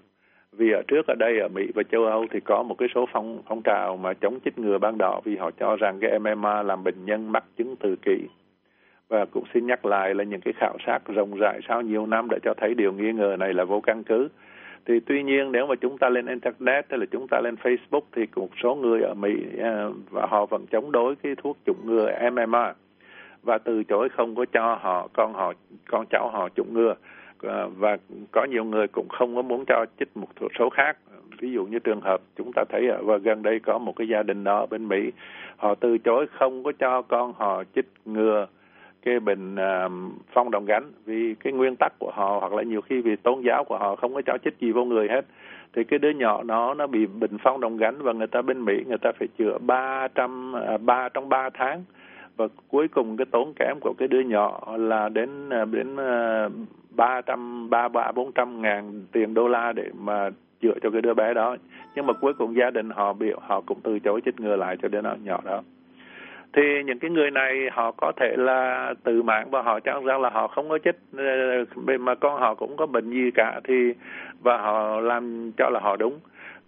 Vì 0.52 0.72
ở 0.72 0.82
trước 0.88 1.08
ở 1.08 1.16
đây, 1.20 1.40
ở 1.40 1.48
Mỹ 1.48 1.72
và 1.76 1.84
châu 1.92 2.06
Âu 2.06 2.26
thì 2.32 2.40
có 2.40 2.64
một 2.64 2.76
cái 2.78 2.90
số 2.96 3.06
phong 3.14 3.42
phong 3.48 3.62
trào 3.62 3.98
mà 3.98 4.14
chống 4.14 4.40
chích 4.46 4.60
ngừa 4.60 4.78
ban 4.78 4.98
đỏ 4.98 5.22
vì 5.24 5.38
họ 5.38 5.52
cho 5.60 5.76
rằng 5.76 6.00
cái 6.02 6.20
MMA 6.20 6.64
làm 6.64 6.84
bệnh 6.84 7.06
nhân 7.06 7.32
mắc 7.32 7.44
chứng 7.58 7.76
tự 7.76 7.96
kỷ. 7.96 8.18
Và 9.10 9.26
cũng 9.26 9.44
xin 9.54 9.68
nhắc 9.68 9.86
lại 9.86 10.16
là 10.16 10.24
những 10.24 10.42
cái 10.42 10.54
khảo 10.58 10.78
sát 10.86 11.00
rộng 11.08 11.38
rãi 11.38 11.60
sau 11.68 11.82
nhiều 11.82 12.06
năm 12.06 12.28
đã 12.30 12.38
cho 12.44 12.54
thấy 12.58 12.74
điều 12.74 12.94
nghi 12.94 13.12
ngờ 13.12 13.36
này 13.40 13.54
là 13.54 13.64
vô 13.64 13.82
căn 13.82 14.04
cứ 14.04 14.30
thì 14.86 15.00
tuy 15.00 15.24
nhiên, 15.24 15.52
nếu 15.52 15.68
mà 15.68 15.76
chúng 15.76 15.98
ta 15.98 16.10
lên 16.10 16.26
internet 16.26 16.86
hay 16.90 17.00
là 17.00 17.06
chúng 17.12 17.28
ta 17.28 17.42
lên 17.44 17.56
Facebook 17.64 18.02
thì 18.16 18.26
một 18.36 18.50
số 18.64 18.76
người 18.76 19.02
ở 19.02 19.14
Mỹ 19.14 19.34
à, 19.62 19.86
và 20.10 20.26
họ 20.26 20.46
vẫn 20.46 20.66
chống 20.72 20.92
đối 20.92 21.16
cái 21.16 21.36
thuốc 21.36 21.58
chủng 21.66 21.80
ngừa 21.84 22.12
MMR 22.32 22.78
và 23.46 23.58
từ 23.58 23.84
chối 23.84 24.10
không 24.10 24.36
có 24.36 24.46
cho 24.52 24.80
họ 24.82 25.08
con 25.14 25.34
họ 25.34 25.54
con 25.88 26.06
cháu 26.10 26.30
họ 26.30 26.50
chủng 26.56 26.74
ngừa. 26.74 26.96
Ờ, 27.42 27.70
và 27.78 27.98
có 28.32 28.44
nhiều 28.44 28.64
người 28.64 28.88
cũng 28.88 29.08
không 29.10 29.36
có 29.36 29.42
muốn 29.42 29.64
cho 29.68 29.86
chích 30.00 30.18
một 30.18 30.28
số 30.60 30.70
khác. 30.70 30.98
Ví 31.40 31.52
dụ 31.52 31.66
như 31.66 31.80
trường 31.80 32.02
hợp 32.02 32.22
chúng 32.38 32.52
ta 32.56 32.64
thấy 32.70 32.88
ở 32.88 33.04
và 33.04 33.18
gần 33.18 33.44
đây 33.44 33.60
có 33.60 33.78
một 33.78 33.94
cái 33.96 34.08
gia 34.08 34.24
đình 34.24 34.44
đó 34.44 34.60
ở 34.60 34.66
bên 34.66 34.88
Mỹ 34.88 35.12
họ 35.58 35.76
từ 35.76 35.98
chối 35.98 36.28
không 36.40 36.64
có 36.64 36.72
cho 36.80 37.02
con 37.02 37.34
họ 37.34 37.64
chích 37.76 37.86
ngừa 38.06 38.48
cái 39.06 39.20
bệnh 39.20 39.56
uh, 39.56 39.92
phong 40.34 40.52
đồng 40.52 40.66
gánh 40.66 40.92
vì 41.06 41.36
cái 41.36 41.54
nguyên 41.54 41.76
tắc 41.76 41.94
của 42.00 42.12
họ 42.12 42.38
hoặc 42.40 42.54
là 42.54 42.64
nhiều 42.64 42.82
khi 42.82 43.02
vì 43.02 43.16
tôn 43.16 43.42
giáo 43.42 43.64
của 43.64 43.78
họ 43.78 43.96
không 43.96 44.14
có 44.14 44.22
cho 44.26 44.38
chích 44.44 44.60
gì 44.60 44.72
vô 44.72 44.86
người 44.86 45.08
hết. 45.08 45.26
Thì 45.74 45.84
cái 45.84 46.00
đứa 46.00 46.10
nhỏ 46.10 46.44
nó 46.44 46.74
nó 46.74 46.88
bị 46.88 47.06
bệnh 47.06 47.38
phong 47.44 47.60
đồng 47.60 47.78
gánh 47.78 48.02
và 48.02 48.14
người 48.14 48.28
ta 48.28 48.42
bên 48.42 48.66
Mỹ 48.66 48.84
người 48.88 48.98
ta 48.98 49.12
phải 49.20 49.28
chữa 49.38 49.58
ba 49.58 50.08
trăm 50.08 50.56
à, 50.56 50.78
ba 50.78 51.10
trong 51.10 51.30
ba 51.30 51.50
tháng 51.54 51.84
và 52.38 52.48
cuối 52.68 52.88
cùng 52.88 53.18
cái 53.18 53.26
tốn 53.32 53.54
kém 53.54 53.80
của 53.82 53.94
cái 53.98 54.08
đứa 54.08 54.20
nhỏ 54.20 54.78
là 54.78 55.10
đến 55.10 55.50
à, 55.50 55.66
đến 55.66 55.98
à, 55.98 56.50
ba 56.96 57.22
trăm, 57.22 57.70
ba 57.70 57.88
ba, 57.88 58.12
bốn 58.12 58.32
trăm 58.32 58.62
ngàn 58.62 59.02
tiền 59.12 59.34
đô 59.34 59.48
la 59.48 59.72
để 59.72 59.90
mà 60.00 60.30
chữa 60.62 60.74
cho 60.82 60.90
cái 60.90 61.02
đứa 61.02 61.14
bé 61.14 61.34
đó. 61.34 61.56
Nhưng 61.96 62.06
mà 62.06 62.14
cuối 62.14 62.34
cùng 62.34 62.56
gia 62.56 62.70
đình 62.70 62.90
họ 62.90 63.14
bị, 63.14 63.32
họ 63.42 63.62
cũng 63.62 63.80
từ 63.84 64.00
chối 64.00 64.22
chích 64.26 64.40
ngừa 64.40 64.56
lại 64.56 64.78
cho 64.82 64.88
đứa 64.88 65.02
nhỏ 65.24 65.42
đó. 65.46 65.62
Thì 66.54 66.84
những 66.86 67.00
cái 67.00 67.12
người 67.12 67.32
này 67.32 67.70
họ 67.72 67.92
có 67.92 68.12
thể 68.16 68.36
là 68.38 68.94
tự 69.04 69.22
mạng 69.22 69.48
và 69.52 69.62
họ 69.62 69.80
cho 69.80 70.02
rằng 70.06 70.22
là 70.22 70.30
họ 70.30 70.48
không 70.48 70.70
có 70.70 70.78
chích 70.78 70.96
à, 71.18 71.64
mà 72.00 72.16
con 72.16 72.40
họ 72.40 72.56
cũng 72.56 72.78
có 72.78 72.86
bệnh 72.86 73.10
gì 73.10 73.32
cả 73.32 73.60
thì, 73.64 73.94
và 74.42 74.58
họ 74.58 75.00
làm 75.00 75.52
cho 75.58 75.70
là 75.70 75.80
họ 75.80 75.96
đúng 75.96 76.20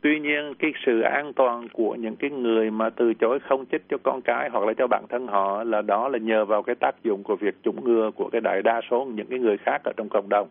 tuy 0.08 0.20
nhiên 0.20 0.54
cái 0.60 0.74
sự 0.86 1.02
an 1.02 1.34
toàn 1.34 1.68
của 1.74 1.96
những 1.96 2.16
cái 2.16 2.30
người 2.30 2.72
mà 2.72 2.90
từ 2.90 3.14
chối 3.14 3.40
không 3.40 3.66
chích 3.72 3.82
cho 3.90 3.98
con 4.04 4.22
cái 4.22 4.50
hoặc 4.50 4.66
là 4.66 4.74
cho 4.74 4.88
bản 4.88 5.04
thân 5.10 5.28
họ 5.28 5.64
là 5.64 5.82
đó 5.82 6.08
là 6.08 6.18
nhờ 6.18 6.46
vào 6.46 6.64
cái 6.64 6.76
tác 6.76 6.96
dụng 7.04 7.24
của 7.24 7.36
việc 7.36 7.56
chủng 7.64 7.84
ngừa 7.84 8.12
của 8.16 8.30
cái 8.30 8.42
đại 8.42 8.62
đa 8.62 8.82
số 8.90 9.06
những 9.06 9.28
cái 9.30 9.40
người 9.40 9.58
khác 9.58 9.82
ở 9.84 9.92
trong 9.98 10.10
cộng 10.10 10.30
đồng. 10.30 10.48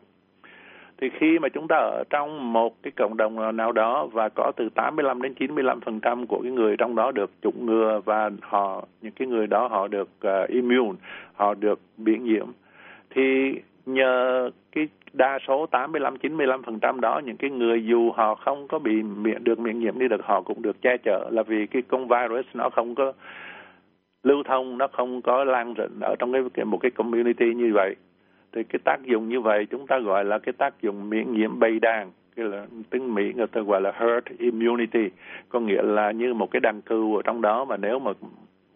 Thì 1.00 1.10
khi 1.18 1.38
mà 1.38 1.48
chúng 1.48 1.68
ta 1.68 1.76
ở 1.76 2.04
trong 2.10 2.52
một 2.52 2.82
cái 2.82 2.90
cộng 2.96 3.16
đồng 3.16 3.56
nào 3.56 3.72
đó 3.72 4.06
và 4.12 4.28
có 4.28 4.52
từ 4.56 4.68
85 4.68 5.22
đến 5.22 5.34
95 5.34 5.80
phần 5.80 6.00
trăm 6.00 6.26
của 6.26 6.40
cái 6.42 6.52
người 6.52 6.76
trong 6.76 6.94
đó 6.94 7.10
được 7.10 7.30
chủng 7.42 7.66
ngừa 7.66 8.00
và 8.04 8.30
họ 8.42 8.84
những 9.02 9.12
cái 9.12 9.28
người 9.28 9.46
đó 9.46 9.68
họ 9.68 9.88
được 9.88 10.08
uh, 10.26 10.48
immune 10.48 10.98
họ 11.34 11.54
được 11.54 11.80
miễn 11.96 12.24
nhiễm 12.24 12.46
thì 13.10 13.54
nhờ 13.86 14.50
cái 14.72 14.88
đa 15.16 15.38
số 15.48 15.66
85-95% 15.70 17.00
đó, 17.00 17.20
những 17.24 17.36
cái 17.36 17.50
người 17.50 17.84
dù 17.86 18.12
họ 18.12 18.34
không 18.34 18.68
có 18.68 18.78
bị 18.78 19.02
miễn 19.02 19.44
được 19.44 19.58
miễn 19.58 19.78
nhiễm 19.78 19.98
đi 19.98 20.08
được, 20.08 20.24
họ 20.24 20.42
cũng 20.42 20.62
được 20.62 20.82
che 20.82 20.96
chở 20.96 21.28
là 21.32 21.42
vì 21.42 21.66
cái 21.66 21.82
con 21.88 22.08
virus 22.08 22.46
nó 22.54 22.70
không 22.70 22.94
có 22.94 23.12
lưu 24.22 24.42
thông, 24.42 24.78
nó 24.78 24.86
không 24.92 25.22
có 25.22 25.44
lan 25.44 25.74
rộng 25.74 26.00
ở 26.00 26.16
trong 26.18 26.32
cái 26.54 26.64
một 26.64 26.78
cái 26.78 26.90
community 26.90 27.54
như 27.54 27.72
vậy. 27.74 27.96
Thì 28.52 28.62
cái 28.64 28.80
tác 28.84 29.02
dụng 29.04 29.28
như 29.28 29.40
vậy 29.40 29.66
chúng 29.70 29.86
ta 29.86 29.98
gọi 29.98 30.24
là 30.24 30.38
cái 30.38 30.52
tác 30.52 30.82
dụng 30.82 31.10
miễn 31.10 31.32
nhiễm 31.32 31.58
bầy 31.58 31.80
đàn, 31.80 32.10
cái 32.36 32.46
là 32.46 32.66
tiếng 32.90 33.14
Mỹ 33.14 33.32
người 33.36 33.46
ta 33.46 33.60
gọi 33.60 33.80
là 33.80 33.92
herd 33.94 34.38
immunity. 34.38 35.08
Có 35.48 35.60
nghĩa 35.60 35.82
là 35.82 36.10
như 36.10 36.34
một 36.34 36.50
cái 36.50 36.60
đàn 36.60 36.80
cừu 36.80 37.16
ở 37.16 37.22
trong 37.22 37.40
đó, 37.40 37.64
mà 37.64 37.76
nếu 37.76 37.98
mà 37.98 38.12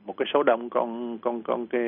một 0.07 0.17
cái 0.17 0.27
số 0.35 0.43
đông 0.43 0.71
con 0.71 1.19
con 1.19 1.43
con 1.43 1.67
cái, 1.67 1.83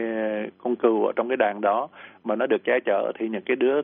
con 0.59 0.76
cừu 0.76 1.07
ở 1.07 1.12
trong 1.16 1.28
cái 1.28 1.36
đàn 1.36 1.61
đó 1.61 1.88
mà 2.24 2.36
nó 2.36 2.46
được 2.46 2.64
che 2.64 2.80
chở 2.84 3.12
thì 3.18 3.28
những 3.28 3.42
cái 3.42 3.57
đứa 3.57 3.80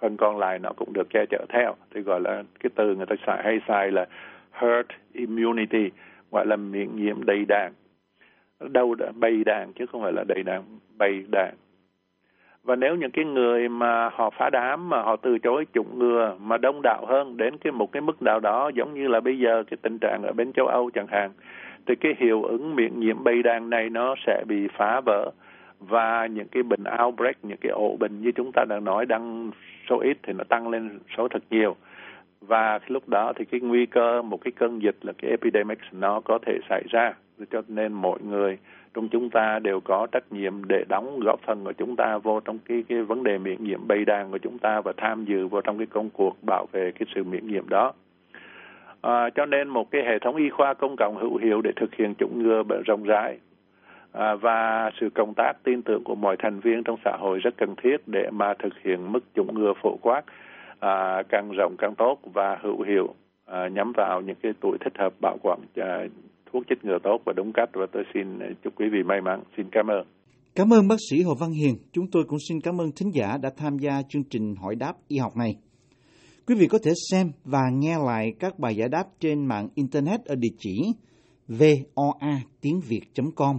phần 0.00 0.16
còn 0.16 0.38
lại 0.38 0.58
nó 0.58 0.70
cũng 0.76 0.92
được 0.92 1.10
che 1.10 1.26
chở 1.30 1.46
theo. 1.48 1.74
Thì 1.94 2.00
gọi 2.00 2.20
là 2.20 2.42
cái 2.60 2.70
từ 2.74 2.94
người 2.94 3.06
ta 3.06 3.14
xài, 3.26 3.42
hay 3.44 3.60
xài 3.68 3.90
là 3.90 4.06
herd 4.52 4.88
immunity, 5.12 5.90
gọi 6.30 6.46
là 6.46 6.56
miễn 6.56 6.96
nhiễm 6.96 7.24
đầy 7.24 7.44
đàn 7.44 7.72
đâu 8.60 8.94
bầy 9.14 9.44
đàn 9.44 9.72
chứ 9.72 9.86
không 9.86 10.02
phải 10.02 10.12
là 10.12 10.24
đầy 10.28 10.42
đàn 10.42 10.62
bầy 10.98 11.24
đàn 11.30 11.54
và 12.68 12.76
nếu 12.76 12.96
những 12.96 13.10
cái 13.10 13.24
người 13.24 13.68
mà 13.68 14.08
họ 14.08 14.30
phá 14.30 14.50
đám 14.50 14.88
mà 14.88 15.02
họ 15.02 15.16
từ 15.16 15.38
chối 15.38 15.66
chủng 15.74 15.98
ngừa 15.98 16.36
mà 16.40 16.56
đông 16.58 16.80
đảo 16.82 17.04
hơn 17.06 17.36
đến 17.36 17.56
cái 17.58 17.72
một 17.72 17.92
cái 17.92 18.00
mức 18.00 18.22
nào 18.22 18.40
đó, 18.40 18.70
giống 18.74 18.94
như 18.94 19.08
là 19.08 19.20
bây 19.20 19.38
giờ 19.38 19.62
cái 19.70 19.78
tình 19.82 19.98
trạng 19.98 20.22
ở 20.22 20.32
bên 20.32 20.52
châu 20.52 20.66
Âu 20.66 20.90
chẳng 20.94 21.06
hạn, 21.06 21.30
thì 21.86 21.94
cái 21.94 22.14
hiệu 22.18 22.42
ứng 22.42 22.76
miễn 22.76 23.00
nhiễm 23.00 23.24
bầy 23.24 23.42
đàn 23.42 23.70
này 23.70 23.90
nó 23.90 24.14
sẽ 24.26 24.44
bị 24.46 24.68
phá 24.76 25.00
vỡ 25.00 25.30
và 25.80 26.26
những 26.26 26.48
cái 26.48 26.62
bệnh 26.62 26.84
outbreak 27.04 27.36
những 27.42 27.58
cái 27.60 27.72
ổ 27.72 27.96
bệnh 28.00 28.20
như 28.20 28.32
chúng 28.32 28.50
ta 28.54 28.64
đang 28.68 28.84
nói 28.84 29.06
đang 29.06 29.50
số 29.90 29.98
ít 29.98 30.18
thì 30.22 30.32
nó 30.32 30.44
tăng 30.44 30.68
lên 30.68 30.98
số 31.16 31.28
thật 31.28 31.42
nhiều. 31.50 31.76
Và 32.40 32.78
lúc 32.86 33.08
đó 33.08 33.32
thì 33.36 33.44
cái 33.44 33.60
nguy 33.60 33.86
cơ 33.86 34.22
một 34.22 34.40
cái 34.44 34.52
cơn 34.52 34.82
dịch 34.82 34.96
là 35.02 35.12
cái 35.18 35.30
epidemic 35.30 35.78
nó 35.92 36.20
có 36.20 36.38
thể 36.46 36.58
xảy 36.68 36.82
ra. 36.90 37.14
Cho 37.50 37.62
nên 37.68 37.92
mọi 37.92 38.18
người 38.22 38.58
trong 38.94 39.08
chúng 39.08 39.30
ta 39.30 39.58
đều 39.58 39.80
có 39.80 40.06
trách 40.12 40.32
nhiệm 40.32 40.64
để 40.68 40.84
đóng 40.88 41.20
góp 41.20 41.40
phần 41.46 41.64
của 41.64 41.72
chúng 41.72 41.96
ta 41.96 42.18
vô 42.18 42.40
trong 42.40 42.58
cái 42.68 42.84
cái 42.88 43.02
vấn 43.02 43.22
đề 43.22 43.38
miễn 43.38 43.64
nhiễm 43.64 43.88
bầy 43.88 44.04
đàn 44.04 44.30
của 44.30 44.38
chúng 44.38 44.58
ta 44.58 44.80
và 44.80 44.92
tham 44.96 45.24
dự 45.24 45.46
vào 45.46 45.60
trong 45.60 45.78
cái 45.78 45.86
công 45.86 46.10
cuộc 46.10 46.36
bảo 46.42 46.66
vệ 46.72 46.92
cái 46.92 47.06
sự 47.14 47.24
miễn 47.24 47.46
nhiễm 47.46 47.68
đó. 47.68 47.92
À, 49.00 49.30
cho 49.30 49.46
nên 49.46 49.68
một 49.68 49.90
cái 49.90 50.02
hệ 50.04 50.18
thống 50.18 50.36
y 50.36 50.48
khoa 50.48 50.74
công 50.74 50.96
cộng 50.96 51.16
hữu 51.16 51.36
hiệu 51.36 51.60
để 51.62 51.72
thực 51.76 51.94
hiện 51.94 52.14
chủng 52.14 52.42
ngừa 52.42 52.62
bệnh 52.62 52.82
rộng 52.82 53.02
rãi 53.02 53.38
à, 54.18 54.34
và 54.34 54.90
sự 55.00 55.08
công 55.14 55.34
tác 55.36 55.52
tin 55.64 55.82
tưởng 55.82 56.04
của 56.04 56.14
mọi 56.14 56.36
thành 56.38 56.60
viên 56.60 56.82
trong 56.84 56.96
xã 57.04 57.16
hội 57.20 57.38
rất 57.38 57.54
cần 57.56 57.74
thiết 57.82 57.96
để 58.06 58.30
mà 58.32 58.54
thực 58.62 58.72
hiện 58.84 59.12
mức 59.12 59.20
chủng 59.34 59.54
ngừa 59.54 59.72
phổ 59.82 59.96
quát 60.02 60.22
à, 60.78 61.22
càng 61.28 61.50
rộng 61.50 61.76
càng 61.78 61.94
tốt 61.98 62.18
và 62.32 62.58
hữu 62.62 62.82
hiệu 62.82 63.14
à, 63.46 63.68
nhắm 63.72 63.92
vào 63.96 64.20
những 64.20 64.36
cái 64.42 64.52
tuổi 64.60 64.78
thích 64.84 64.92
hợp 64.98 65.12
bảo 65.20 65.36
quản 65.42 65.60
à, 65.76 66.06
thuốc 66.52 66.64
chích 66.68 66.84
ngừa 66.84 66.98
tốt 67.02 67.18
và 67.24 67.32
đúng 67.36 67.52
cách 67.54 67.68
và 67.72 67.86
tôi 67.92 68.02
xin 68.14 68.26
chúc 68.64 68.72
quý 68.76 68.86
vị 68.92 68.98
may 69.02 69.20
mắn. 69.20 69.42
Xin 69.56 69.66
cảm 69.72 69.86
ơn. 69.86 70.06
Cảm 70.54 70.72
ơn 70.72 70.88
bác 70.88 70.96
sĩ 71.10 71.22
Hồ 71.22 71.34
Văn 71.40 71.50
Hiền. 71.50 71.74
Chúng 71.92 72.06
tôi 72.12 72.24
cũng 72.28 72.38
xin 72.48 72.60
cảm 72.60 72.80
ơn 72.80 72.90
thính 72.96 73.10
giả 73.14 73.38
đã 73.42 73.50
tham 73.56 73.78
gia 73.78 74.02
chương 74.08 74.24
trình 74.30 74.54
hỏi 74.62 74.74
đáp 74.74 74.92
y 75.08 75.18
học 75.18 75.36
này. 75.36 75.56
Quý 76.46 76.54
vị 76.54 76.66
có 76.70 76.78
thể 76.84 76.90
xem 77.10 77.26
và 77.44 77.62
nghe 77.72 77.96
lại 78.06 78.32
các 78.40 78.58
bài 78.58 78.76
giải 78.76 78.88
đáp 78.88 79.04
trên 79.20 79.46
mạng 79.46 79.68
Internet 79.74 80.24
ở 80.24 80.34
địa 80.38 80.54
chỉ 80.58 80.92
voa 81.48 82.40
tiếng 82.60 82.80
việt.com. 82.88 83.58